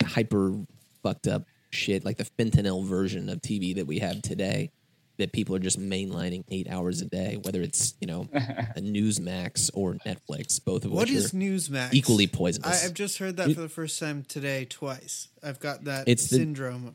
hyper 0.04 0.54
fucked 1.02 1.26
up 1.26 1.44
shit, 1.70 2.04
like 2.04 2.16
the 2.18 2.24
fentanyl 2.38 2.84
version 2.84 3.28
of 3.28 3.40
TV 3.40 3.74
that 3.76 3.86
we 3.86 3.98
have 4.00 4.20
today 4.22 4.70
that 5.18 5.32
people 5.32 5.54
are 5.56 5.58
just 5.58 5.80
mainlining 5.80 6.44
eight 6.48 6.68
hours 6.70 7.00
a 7.00 7.04
day, 7.04 7.38
whether 7.42 7.60
it's, 7.60 7.94
you 8.00 8.06
know, 8.06 8.28
a 8.32 8.80
Newsmax 8.80 9.68
or 9.74 9.94
Netflix, 10.06 10.64
both 10.64 10.84
of 10.84 10.92
What 10.92 11.08
which 11.08 11.10
is 11.10 11.34
are 11.34 11.36
Newsmax? 11.36 11.92
equally 11.92 12.28
poisonous. 12.28 12.84
I, 12.84 12.86
I've 12.86 12.94
just 12.94 13.18
heard 13.18 13.36
that 13.38 13.50
It- 13.50 13.54
for 13.54 13.60
the 13.62 13.68
first 13.68 13.98
time 13.98 14.24
today, 14.28 14.64
twice. 14.64 15.26
I've 15.42 15.58
got 15.58 15.84
that 15.84 16.04
It's 16.08 16.28
the- 16.28 16.36
syndrome. 16.36 16.94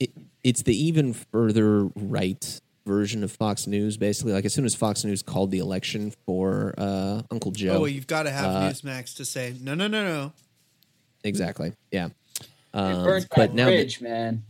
It, 0.00 0.10
it's 0.42 0.62
the 0.62 0.74
even 0.76 1.12
further 1.14 1.84
right 1.94 2.60
version 2.86 3.22
of 3.22 3.30
Fox 3.30 3.66
News. 3.66 3.96
Basically, 3.96 4.32
like 4.32 4.44
as 4.44 4.52
soon 4.54 4.64
as 4.64 4.74
Fox 4.74 5.04
News 5.04 5.22
called 5.22 5.50
the 5.50 5.58
election 5.58 6.12
for 6.26 6.74
uh, 6.78 7.22
Uncle 7.30 7.52
Joe, 7.52 7.74
Oh, 7.74 7.80
well, 7.80 7.88
you've 7.88 8.06
got 8.06 8.24
to 8.24 8.30
have 8.30 8.44
uh, 8.46 8.60
Newsmax 8.70 9.16
to 9.16 9.24
say 9.24 9.54
no, 9.60 9.74
no, 9.74 9.86
no, 9.86 10.02
no. 10.04 10.32
exactly, 11.24 11.72
yeah. 11.92 12.06
It 12.40 12.46
Um, 12.74 13.04
burnt 13.04 13.26
but 13.30 13.36
that 13.36 13.54
now, 13.54 13.66
that- 13.66 13.70
bridge, 13.72 14.00
man. 14.00 14.44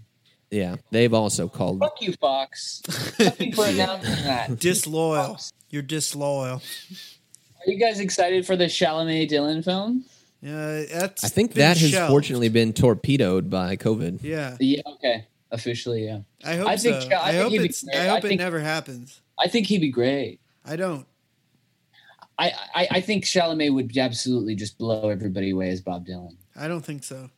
yeah, 0.51 0.77
they've 0.91 1.13
also 1.15 1.49
called. 1.49 1.81
Fuck 1.81 2.01
you, 2.03 2.13
Fox. 2.15 2.83
Fuck 2.87 3.41
you 3.41 3.53
for 3.53 3.67
announcing 3.69 4.25
that. 4.25 4.59
Disloyal. 4.59 5.29
Fox. 5.35 5.53
You're 5.71 5.83
disloyal. 5.83 6.61
Are 7.67 7.71
you 7.71 7.79
guys 7.79 8.01
excited 8.01 8.45
for 8.47 8.57
the 8.57 8.65
Chalamet 8.65 9.31
Dylan 9.31 9.63
film? 9.65 10.05
Yeah, 10.43 10.85
that's. 10.91 11.23
I 11.25 11.29
think 11.29 11.53
that 11.55 11.77
has 11.77 11.91
shelved. 11.91 12.11
fortunately 12.11 12.49
been 12.49 12.73
torpedoed 12.73 13.51
by 13.51 13.77
COVID. 13.77 14.21
Yeah, 14.23 14.57
Yeah. 14.59 14.81
Okay. 14.87 15.27
Officially, 15.53 16.05
yeah. 16.07 16.21
I 16.45 16.57
hope 16.57 16.69
I 16.69 16.77
think 16.77 17.03
so. 17.03 17.09
Shel- 17.09 17.21
I 17.21 17.29
I, 17.29 17.33
think 17.33 17.53
hope 17.53 17.61
it's. 17.61 17.83
great. 17.83 17.97
I 17.97 18.05
I 18.05 18.09
hope 18.09 18.25
it 18.25 18.37
never 18.37 18.61
happens. 18.61 19.21
I 19.39 19.49
think 19.49 19.67
he'd 19.67 19.81
be 19.81 19.91
great. 19.91 20.41
I 20.65 20.77
don't. 20.77 21.07
I, 22.39 22.53
I, 22.75 22.89
I 22.93 23.01
think 23.01 23.25
Chalamet 23.25 23.75
would 23.75 23.97
absolutely 23.99 24.55
just 24.55 24.79
blow 24.79 25.11
everybody 25.11 25.51
away 25.51 25.69
as 25.71 25.83
Bob 25.83 26.07
Dylan. 26.07 26.37
I 26.57 26.69
don't 26.69 26.85
think 26.85 27.05
so. 27.05 27.29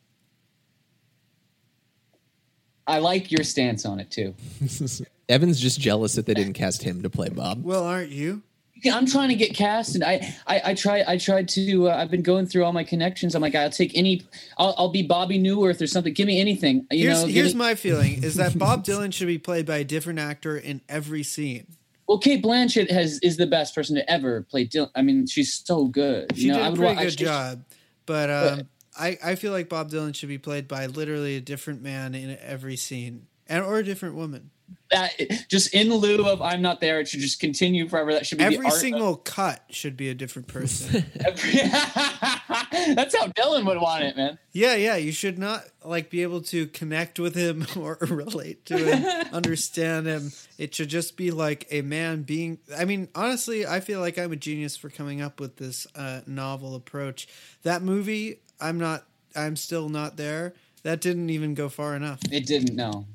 I 2.87 2.99
like 2.99 3.31
your 3.31 3.43
stance 3.43 3.85
on 3.85 3.99
it 3.99 4.11
too. 4.11 4.33
Evan's 5.29 5.59
just 5.59 5.79
jealous 5.79 6.13
that 6.15 6.25
they 6.25 6.33
didn't 6.33 6.53
cast 6.53 6.83
him 6.83 7.01
to 7.03 7.09
play 7.09 7.29
Bob. 7.29 7.63
Well, 7.63 7.85
aren't 7.85 8.11
you? 8.11 8.43
I'm 8.91 9.05
trying 9.05 9.29
to 9.29 9.35
get 9.35 9.53
cast, 9.55 9.95
and 9.95 10.03
I, 10.03 10.35
I, 10.47 10.61
I 10.65 10.73
try, 10.73 11.03
I 11.07 11.17
tried 11.17 11.47
to. 11.49 11.89
Uh, 11.89 11.95
I've 11.95 12.11
been 12.11 12.23
going 12.23 12.45
through 12.45 12.63
all 12.65 12.73
my 12.73 12.83
connections. 12.83 13.35
I'm 13.35 13.41
like, 13.41 13.55
I'll 13.55 13.69
take 13.69 13.95
any. 13.97 14.21
I'll, 14.57 14.73
I'll 14.77 14.89
be 14.91 15.03
Bobby 15.03 15.39
Neuwirth 15.39 15.81
or 15.81 15.87
something. 15.87 16.13
Give 16.13 16.27
me 16.27 16.39
anything. 16.41 16.85
You 16.91 17.07
here's 17.07 17.21
know. 17.21 17.27
here's 17.27 17.53
me- 17.53 17.59
my 17.59 17.75
feeling: 17.75 18.23
is 18.23 18.35
that 18.35 18.57
Bob 18.57 18.83
Dylan 18.83 19.13
should 19.13 19.27
be 19.27 19.37
played 19.37 19.65
by 19.65 19.77
a 19.77 19.83
different 19.83 20.19
actor 20.19 20.57
in 20.57 20.81
every 20.89 21.23
scene. 21.23 21.67
well, 22.07 22.17
Cate 22.17 22.43
Blanchett 22.43 22.89
has 22.91 23.19
is 23.19 23.37
the 23.37 23.47
best 23.47 23.73
person 23.75 23.95
to 23.95 24.09
ever 24.11 24.41
play 24.41 24.65
Dylan. 24.67 24.89
I 24.95 25.01
mean, 25.01 25.27
she's 25.27 25.53
so 25.53 25.85
good. 25.85 26.35
She 26.35 26.47
you 26.47 26.51
know, 26.51 26.57
did 26.57 26.63
I 26.65 26.67
a 26.69 26.75
pretty 26.75 26.97
I 26.99 27.03
good 27.03 27.11
should- 27.11 27.19
job, 27.19 27.63
but 28.05 28.29
um, 28.29 28.61
I 28.97 29.17
I 29.23 29.35
feel 29.35 29.51
like 29.51 29.69
Bob 29.69 29.89
Dylan 29.91 30.13
should 30.13 30.29
be 30.29 30.37
played 30.37 30.67
by 30.67 30.87
literally 30.87 31.35
a 31.37 31.41
different 31.41 31.81
man 31.81 32.13
in 32.15 32.37
every 32.41 32.75
scene, 32.75 33.27
and 33.47 33.63
or 33.63 33.77
a 33.77 33.83
different 33.83 34.15
woman. 34.15 34.49
That 34.91 35.11
just 35.49 35.73
in 35.73 35.91
lieu 35.93 36.25
of 36.27 36.41
I'm 36.41 36.61
not 36.61 36.79
there, 36.81 36.99
it 36.99 37.07
should 37.07 37.19
just 37.21 37.39
continue 37.39 37.87
forever. 37.89 38.13
That 38.13 38.25
should 38.27 38.37
be 38.37 38.43
the 38.43 38.53
Every 38.53 38.65
art 38.65 38.75
of- 38.75 38.79
single 38.79 39.15
cut 39.15 39.63
should 39.69 39.97
be 39.97 40.09
a 40.09 40.13
different 40.13 40.47
person. 40.47 41.05
Every- 41.25 41.51
That's 42.95 43.15
how 43.17 43.27
Dylan 43.27 43.65
would 43.65 43.79
want 43.79 44.03
it, 44.03 44.15
man. 44.17 44.37
yeah, 44.51 44.75
yeah. 44.75 44.95
You 44.95 45.11
should 45.11 45.37
not 45.39 45.63
like 45.83 46.09
be 46.09 46.21
able 46.21 46.41
to 46.43 46.67
connect 46.67 47.19
with 47.19 47.35
him 47.35 47.65
or 47.77 47.97
relate 48.01 48.65
to 48.67 48.77
him, 48.77 49.27
understand 49.31 50.05
him. 50.07 50.31
It 50.57 50.75
should 50.75 50.89
just 50.89 51.17
be 51.17 51.31
like 51.31 51.67
a 51.71 51.81
man 51.81 52.23
being. 52.23 52.59
I 52.77 52.85
mean, 52.85 53.09
honestly, 53.15 53.65
I 53.65 53.79
feel 53.79 53.99
like 53.99 54.17
I'm 54.17 54.31
a 54.31 54.35
genius 54.35 54.75
for 54.77 54.89
coming 54.89 55.21
up 55.21 55.39
with 55.39 55.57
this 55.57 55.87
uh, 55.95 56.21
novel 56.27 56.75
approach. 56.75 57.27
That 57.63 57.81
movie, 57.81 58.39
I'm 58.59 58.77
not. 58.77 59.05
I'm 59.35 59.55
still 59.55 59.89
not 59.89 60.17
there. 60.17 60.53
That 60.83 61.01
didn't 61.01 61.29
even 61.29 61.53
go 61.55 61.69
far 61.69 61.95
enough. 61.95 62.19
It 62.31 62.45
didn't 62.45 62.75
know. 62.75 63.05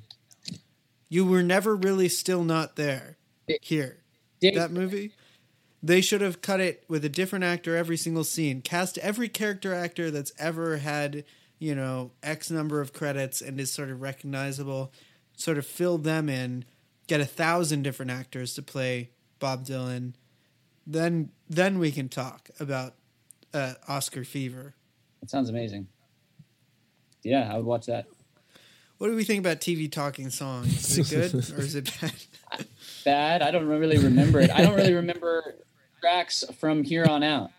You 1.08 1.24
were 1.24 1.42
never 1.42 1.74
really 1.74 2.08
still 2.08 2.44
not 2.44 2.76
there. 2.76 3.16
Here, 3.62 3.98
that 4.42 4.70
movie. 4.70 5.12
They 5.82 6.00
should 6.00 6.20
have 6.20 6.42
cut 6.42 6.60
it 6.60 6.84
with 6.88 7.04
a 7.04 7.08
different 7.08 7.44
actor 7.44 7.76
every 7.76 7.96
single 7.96 8.24
scene. 8.24 8.62
Cast 8.62 8.98
every 8.98 9.28
character 9.28 9.72
actor 9.72 10.10
that's 10.10 10.32
ever 10.38 10.78
had, 10.78 11.24
you 11.58 11.74
know, 11.74 12.10
X 12.22 12.50
number 12.50 12.80
of 12.80 12.92
credits 12.92 13.40
and 13.40 13.58
is 13.60 13.72
sort 13.72 13.90
of 13.90 14.02
recognizable. 14.02 14.92
Sort 15.36 15.56
of 15.56 15.64
fill 15.64 15.96
them 15.98 16.28
in. 16.28 16.64
Get 17.06 17.20
a 17.20 17.26
thousand 17.26 17.82
different 17.82 18.10
actors 18.10 18.54
to 18.54 18.62
play 18.62 19.10
Bob 19.38 19.64
Dylan. 19.64 20.14
Then, 20.86 21.30
then 21.48 21.78
we 21.78 21.92
can 21.92 22.08
talk 22.08 22.50
about 22.58 22.94
uh, 23.54 23.74
Oscar 23.86 24.24
fever. 24.24 24.74
It 25.22 25.30
sounds 25.30 25.48
amazing. 25.48 25.88
Yeah, 27.22 27.52
I 27.52 27.56
would 27.56 27.66
watch 27.66 27.86
that. 27.86 28.06
What 28.98 29.08
do 29.08 29.16
we 29.16 29.24
think 29.24 29.40
about 29.40 29.60
TV 29.60 29.90
talking 29.90 30.28
songs? 30.28 30.98
Is 30.98 31.12
it 31.12 31.32
good 31.32 31.50
or 31.52 31.60
is 31.60 31.74
it 31.76 31.90
bad? 32.00 32.66
Bad. 33.04 33.42
I 33.42 33.50
don't 33.52 33.66
really 33.66 33.98
remember 33.98 34.40
it. 34.40 34.50
I 34.50 34.62
don't 34.62 34.74
really 34.74 34.94
remember 34.94 35.54
tracks 36.00 36.44
from 36.58 36.82
here 36.82 37.06
on 37.06 37.22
out. 37.22 37.50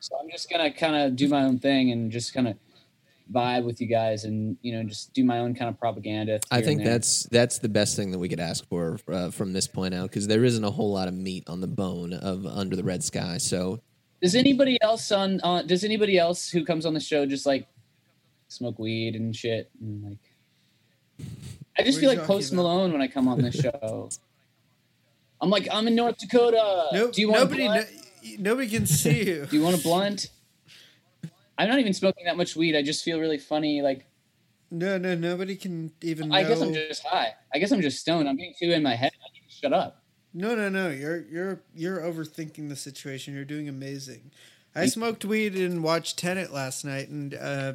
So 0.00 0.16
I'm 0.20 0.30
just 0.30 0.50
gonna 0.50 0.70
kind 0.72 0.94
of 0.94 1.16
do 1.16 1.28
my 1.28 1.44
own 1.44 1.58
thing 1.58 1.92
and 1.92 2.10
just 2.10 2.34
kind 2.34 2.48
of 2.48 2.56
vibe 3.32 3.64
with 3.64 3.80
you 3.80 3.86
guys 3.86 4.24
and 4.24 4.58
you 4.60 4.72
know 4.72 4.82
just 4.82 5.14
do 5.14 5.24
my 5.24 5.38
own 5.38 5.54
kind 5.54 5.68
of 5.70 5.78
propaganda. 5.78 6.40
I 6.50 6.60
think 6.60 6.84
that's 6.84 7.24
that's 7.24 7.58
the 7.58 7.68
best 7.68 7.96
thing 7.96 8.10
that 8.10 8.18
we 8.18 8.28
could 8.28 8.40
ask 8.40 8.66
for 8.68 8.98
uh, 9.10 9.30
from 9.30 9.52
this 9.52 9.66
point 9.66 9.94
out 9.94 10.10
because 10.10 10.26
there 10.26 10.44
isn't 10.44 10.64
a 10.64 10.70
whole 10.70 10.92
lot 10.92 11.08
of 11.08 11.14
meat 11.14 11.44
on 11.48 11.60
the 11.60 11.66
bone 11.68 12.12
of 12.12 12.44
Under 12.44 12.76
the 12.76 12.84
Red 12.84 13.02
Sky. 13.02 13.38
So 13.38 13.80
Does 14.20 14.34
anybody 14.34 14.76
else 14.82 15.10
on? 15.10 15.40
Uh, 15.42 15.62
does 15.62 15.84
anybody 15.84 16.18
else 16.18 16.50
who 16.50 16.64
comes 16.64 16.84
on 16.84 16.92
the 16.92 17.00
show 17.00 17.24
just 17.24 17.46
like 17.46 17.66
smoke 18.48 18.78
weed 18.78 19.14
and 19.14 19.34
shit? 19.34 19.70
And 19.80 20.02
like, 20.02 20.18
I 21.78 21.82
just 21.82 22.00
feel 22.00 22.08
like 22.08 22.24
Post 22.24 22.52
about? 22.52 22.62
Malone 22.62 22.92
when 22.92 23.02
I 23.02 23.08
come 23.08 23.28
on 23.28 23.40
this 23.40 23.54
show. 23.60 24.08
I'm 25.40 25.50
like, 25.50 25.68
I'm 25.72 25.86
in 25.88 25.94
North 25.94 26.18
Dakota. 26.18 26.88
No, 26.92 27.10
do 27.10 27.20
you 27.20 27.28
want 27.28 27.50
nobody, 27.50 27.66
no, 27.66 27.82
nobody 28.38 28.68
can 28.68 28.86
see 28.86 29.24
you. 29.24 29.46
Do 29.46 29.56
you 29.56 29.62
want 29.62 29.78
a 29.78 29.82
blunt? 29.82 30.28
I'm 31.58 31.68
not 31.68 31.78
even 31.78 31.92
smoking 31.92 32.24
that 32.26 32.36
much 32.36 32.56
weed. 32.56 32.76
I 32.76 32.82
just 32.82 33.04
feel 33.04 33.20
really 33.20 33.38
funny. 33.38 33.82
Like 33.82 34.06
No, 34.70 34.98
no, 34.98 35.14
nobody 35.14 35.56
can 35.56 35.92
even. 36.00 36.28
Know. 36.28 36.36
I 36.36 36.44
guess 36.44 36.60
I'm 36.60 36.72
just 36.72 37.04
high. 37.04 37.34
I 37.52 37.58
guess 37.58 37.72
I'm 37.72 37.82
just 37.82 38.00
stoned. 38.00 38.28
I'm 38.28 38.36
getting 38.36 38.54
too 38.58 38.70
in 38.70 38.82
my 38.82 38.94
head. 38.94 39.12
I 39.20 39.32
need 39.32 39.48
to 39.48 39.54
shut 39.54 39.72
up. 39.72 40.02
No, 40.34 40.54
no, 40.54 40.68
no. 40.68 40.88
You're 40.88 41.24
you're 41.30 41.60
you're 41.74 42.00
overthinking 42.00 42.68
the 42.68 42.76
situation. 42.76 43.34
You're 43.34 43.44
doing 43.44 43.68
amazing. 43.68 44.30
I 44.74 44.86
smoked 44.86 45.24
weed 45.24 45.54
and 45.54 45.82
watched 45.82 46.18
Tenet 46.18 46.52
last 46.52 46.84
night, 46.84 47.08
and 47.08 47.34
uh, 47.34 47.74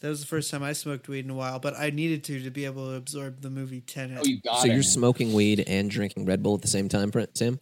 that 0.00 0.08
was 0.08 0.20
the 0.20 0.26
first 0.26 0.50
time 0.50 0.62
I 0.62 0.72
smoked 0.72 1.08
weed 1.08 1.24
in 1.24 1.30
a 1.30 1.34
while. 1.34 1.58
But 1.58 1.74
I 1.78 1.90
needed 1.90 2.24
to 2.24 2.42
to 2.42 2.50
be 2.50 2.64
able 2.64 2.86
to 2.90 2.94
absorb 2.94 3.40
the 3.40 3.50
movie 3.50 3.80
Tenet. 3.80 4.18
Oh, 4.20 4.26
you 4.26 4.40
got 4.40 4.60
So 4.60 4.68
it. 4.68 4.74
you're 4.74 4.82
smoking 4.82 5.32
weed 5.32 5.64
and 5.66 5.90
drinking 5.90 6.26
Red 6.26 6.42
Bull 6.42 6.54
at 6.54 6.62
the 6.62 6.68
same 6.68 6.88
time, 6.88 7.10
Sam? 7.34 7.60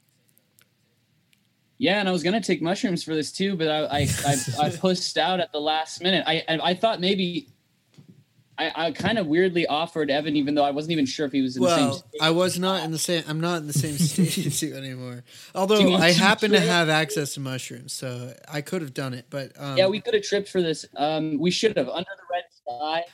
Yeah, 1.79 1.99
and 2.01 2.09
I 2.09 2.13
was 2.13 2.23
gonna 2.23 2.41
take 2.41 2.63
mushrooms 2.63 3.03
for 3.03 3.15
this 3.15 3.33
too, 3.33 3.57
but 3.57 3.69
I 3.69 3.85
I 3.85 4.09
I, 4.27 4.37
I 4.67 4.71
pushed 4.81 5.17
out 5.19 5.41
at 5.41 5.53
the 5.53 5.61
last 5.61 6.03
minute. 6.03 6.25
I 6.27 6.43
I, 6.49 6.59
I 6.71 6.75
thought 6.75 7.01
maybe. 7.01 7.49
I, 8.57 8.73
I 8.75 8.93
kind 8.93 9.19
of 9.19 9.27
weirdly 9.27 9.67
offered 9.67 10.11
Evan, 10.11 10.37
even 10.37 10.55
though 10.55 10.65
I 10.65 10.71
wasn't 10.71 10.93
even 10.93 11.07
sure 11.07 11.27
if 11.27 11.33
he 11.33 11.43
was 11.43 11.57
in 11.57 11.63
the 11.63 11.77
same. 11.77 11.89
Well. 11.89 12.05
I 12.21 12.31
was 12.31 12.59
not 12.59 12.85
in 12.85 12.93
the 12.93 12.99
same. 12.99 13.25
I'm 13.27 13.41
not 13.41 13.59
in 13.59 13.67
the 13.67 13.73
same 13.73 13.97
state 13.99 14.47
as 14.47 14.63
anymore. 14.63 15.25
Although 15.55 15.95
I 15.95 16.13
happen 16.13 16.53
to 16.53 16.61
have 16.61 16.89
access 16.89 17.35
to 17.35 17.41
mushrooms, 17.41 17.93
so 17.93 18.35
I 18.49 18.61
could 18.61 18.83
have 18.83 18.95
done 18.95 19.15
it. 19.15 19.27
But 19.29 19.53
um, 19.59 19.77
yeah, 19.77 19.89
we 19.89 20.01
could 20.01 20.15
have 20.15 20.23
tripped 20.23 20.49
for 20.49 20.63
this. 20.63 20.87
Um, 20.97 21.39
we 21.39 21.51
should 21.51 21.77
have 21.77 21.89
under 21.89 22.11
the 22.17 22.23
red 22.31 22.45
sky. 22.51 23.05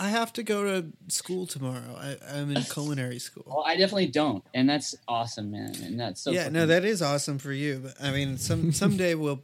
I 0.00 0.08
have 0.10 0.32
to 0.34 0.44
go 0.44 0.62
to 0.64 0.86
school 1.08 1.46
tomorrow. 1.46 1.96
I, 1.96 2.16
I'm 2.32 2.54
in 2.54 2.62
culinary 2.62 3.18
school. 3.18 3.42
Well, 3.46 3.64
I 3.66 3.76
definitely 3.76 4.06
don't, 4.06 4.44
and 4.54 4.68
that's 4.68 4.94
awesome, 5.08 5.50
man. 5.50 5.74
And 5.82 5.98
that's 5.98 6.20
so. 6.20 6.30
yeah, 6.30 6.48
no, 6.48 6.66
that 6.66 6.84
is 6.84 7.02
awesome 7.02 7.38
for 7.38 7.52
you. 7.52 7.80
But 7.82 7.94
I 8.00 8.12
mean, 8.12 8.38
some 8.38 8.70
someday 8.72 9.14
we'll 9.14 9.42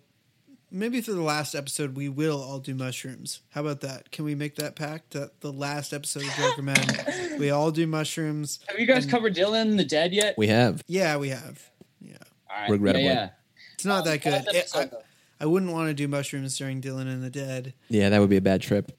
maybe 0.74 1.00
for 1.00 1.12
the 1.12 1.22
last 1.22 1.54
episode 1.54 1.96
we 1.96 2.08
will 2.08 2.42
all 2.42 2.58
do 2.58 2.74
mushrooms. 2.74 3.40
How 3.50 3.60
about 3.62 3.80
that? 3.82 4.10
Can 4.10 4.24
we 4.24 4.34
make 4.34 4.56
that 4.56 4.76
pact 4.76 5.12
that 5.12 5.40
the 5.40 5.52
last 5.52 5.92
episode 5.92 6.24
of 6.24 6.30
Joker 6.34 6.62
Man 6.62 7.38
we 7.38 7.50
all 7.50 7.70
do 7.70 7.86
mushrooms? 7.86 8.58
Have 8.68 8.78
you 8.78 8.86
guys 8.86 9.04
and- 9.04 9.10
covered 9.12 9.34
Dylan 9.34 9.76
the 9.76 9.84
Dead 9.84 10.12
yet? 10.12 10.36
We 10.36 10.48
have. 10.48 10.82
Yeah, 10.86 11.16
we 11.16 11.30
have. 11.30 11.62
Yeah, 12.00 12.16
All 12.50 12.60
right. 12.60 12.70
Regrettably. 12.70 13.06
Yeah, 13.06 13.14
yeah. 13.14 13.30
it's 13.74 13.84
not 13.86 14.04
that 14.04 14.22
good. 14.22 14.32
Last 14.32 14.54
It- 14.54 14.70
I. 14.74 14.90
I 15.40 15.46
wouldn't 15.46 15.72
want 15.72 15.88
to 15.88 15.94
do 15.94 16.06
mushrooms 16.06 16.56
during 16.56 16.80
Dylan 16.80 17.02
and 17.02 17.22
the 17.22 17.28
Dead. 17.28 17.74
Yeah, 17.88 18.08
that 18.08 18.20
would 18.20 18.30
be 18.30 18.36
a 18.36 18.40
bad 18.40 18.62
trip. 18.62 18.92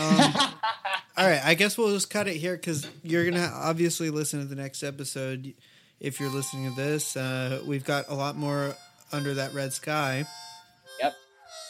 Um, 0.00 0.18
all 1.16 1.26
right, 1.28 1.40
I 1.44 1.54
guess 1.54 1.76
we'll 1.78 1.92
just 1.92 2.10
cut 2.10 2.26
it 2.28 2.36
here 2.36 2.56
because 2.56 2.88
you're 3.02 3.24
gonna 3.30 3.50
obviously 3.54 4.10
listen 4.10 4.40
to 4.40 4.46
the 4.46 4.56
next 4.56 4.82
episode 4.82 5.52
if 6.00 6.18
you're 6.18 6.30
listening 6.30 6.70
to 6.70 6.76
this. 6.76 7.16
Uh, 7.16 7.62
we've 7.66 7.84
got 7.84 8.08
a 8.08 8.14
lot 8.14 8.36
more 8.36 8.74
under 9.12 9.34
that 9.34 9.52
red 9.54 9.72
sky. 9.72 10.24
Yep. 11.00 11.14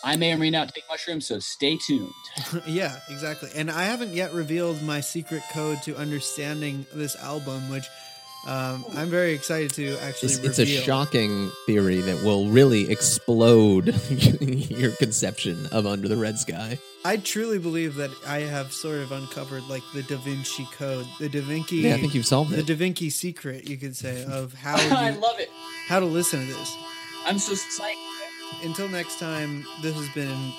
I 0.05 0.17
may 0.17 0.33
or 0.33 0.37
may 0.37 0.51
not 0.51 0.73
take 0.75 0.85
mushrooms, 0.89 1.27
so 1.27 1.39
stay 1.39 1.77
tuned. 1.77 2.13
yeah, 2.67 2.97
exactly. 3.11 3.51
And 3.55 3.71
I 3.71 3.85
haven't 3.85 4.13
yet 4.15 4.33
revealed 4.33 4.83
my 4.83 5.01
secret 5.01 5.43
code 5.53 5.83
to 5.83 5.97
understanding 5.97 6.87
this 6.95 7.17
album, 7.17 7.69
which 7.71 7.87
um, 8.47 8.85
I'm 8.95 9.09
very 9.11 9.33
excited 9.33 9.73
to 9.75 9.99
actually 9.99 10.35
It's, 10.35 10.39
it's 10.39 10.59
a 10.61 10.67
shocking 10.67 11.51
theory 11.67 12.01
that 12.03 12.23
will 12.23 12.47
really 12.49 12.89
explode 12.93 13.89
your 14.41 14.93
conception 14.93 15.67
of 15.73 15.85
Under 15.85 16.07
the 16.07 16.17
Red 16.17 16.39
Sky. 16.39 16.79
I 17.05 17.17
truly 17.17 17.59
believe 17.59 17.97
that 17.97 18.11
I 18.25 18.41
have 18.41 18.73
sort 18.73 18.99
of 18.99 19.11
uncovered 19.11 19.65
like 19.65 19.83
the 19.95 20.05
Da 20.05 20.17
Vinci 20.19 20.65
Code, 20.73 21.07
the 21.19 21.29
Da 21.29 21.41
Vinci, 21.41 21.77
Yeah, 21.79 21.95
I 21.95 22.01
think 22.01 22.15
you've 22.15 22.27
solved 22.27 22.51
the 22.51 22.61
it. 22.61 22.67
Da 22.67 22.77
Vinci 22.77 23.11
secret, 23.11 23.69
you 23.69 23.77
could 23.77 23.97
say, 23.97 24.25
of 24.25 24.55
how 24.55 24.77
I 24.97 25.11
love 25.11 25.41
it. 25.41 25.51
how 25.89 25.99
to 25.99 26.07
listen 26.07 26.41
to 26.41 26.47
this. 26.47 26.77
I'm 27.27 27.41
so 27.41 27.55
psyched. 27.55 27.97
Until 28.65 28.89
next 28.89 29.19
time, 29.19 29.65
this 29.83 29.97
has 29.97 30.09
been 30.11 30.53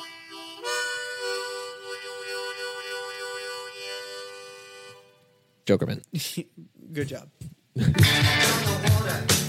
Jokerman. 5.66 6.04
good 6.94 7.08
job. 7.08 7.30
Down 7.78 7.94
the 7.94 8.92
water, 9.00 9.47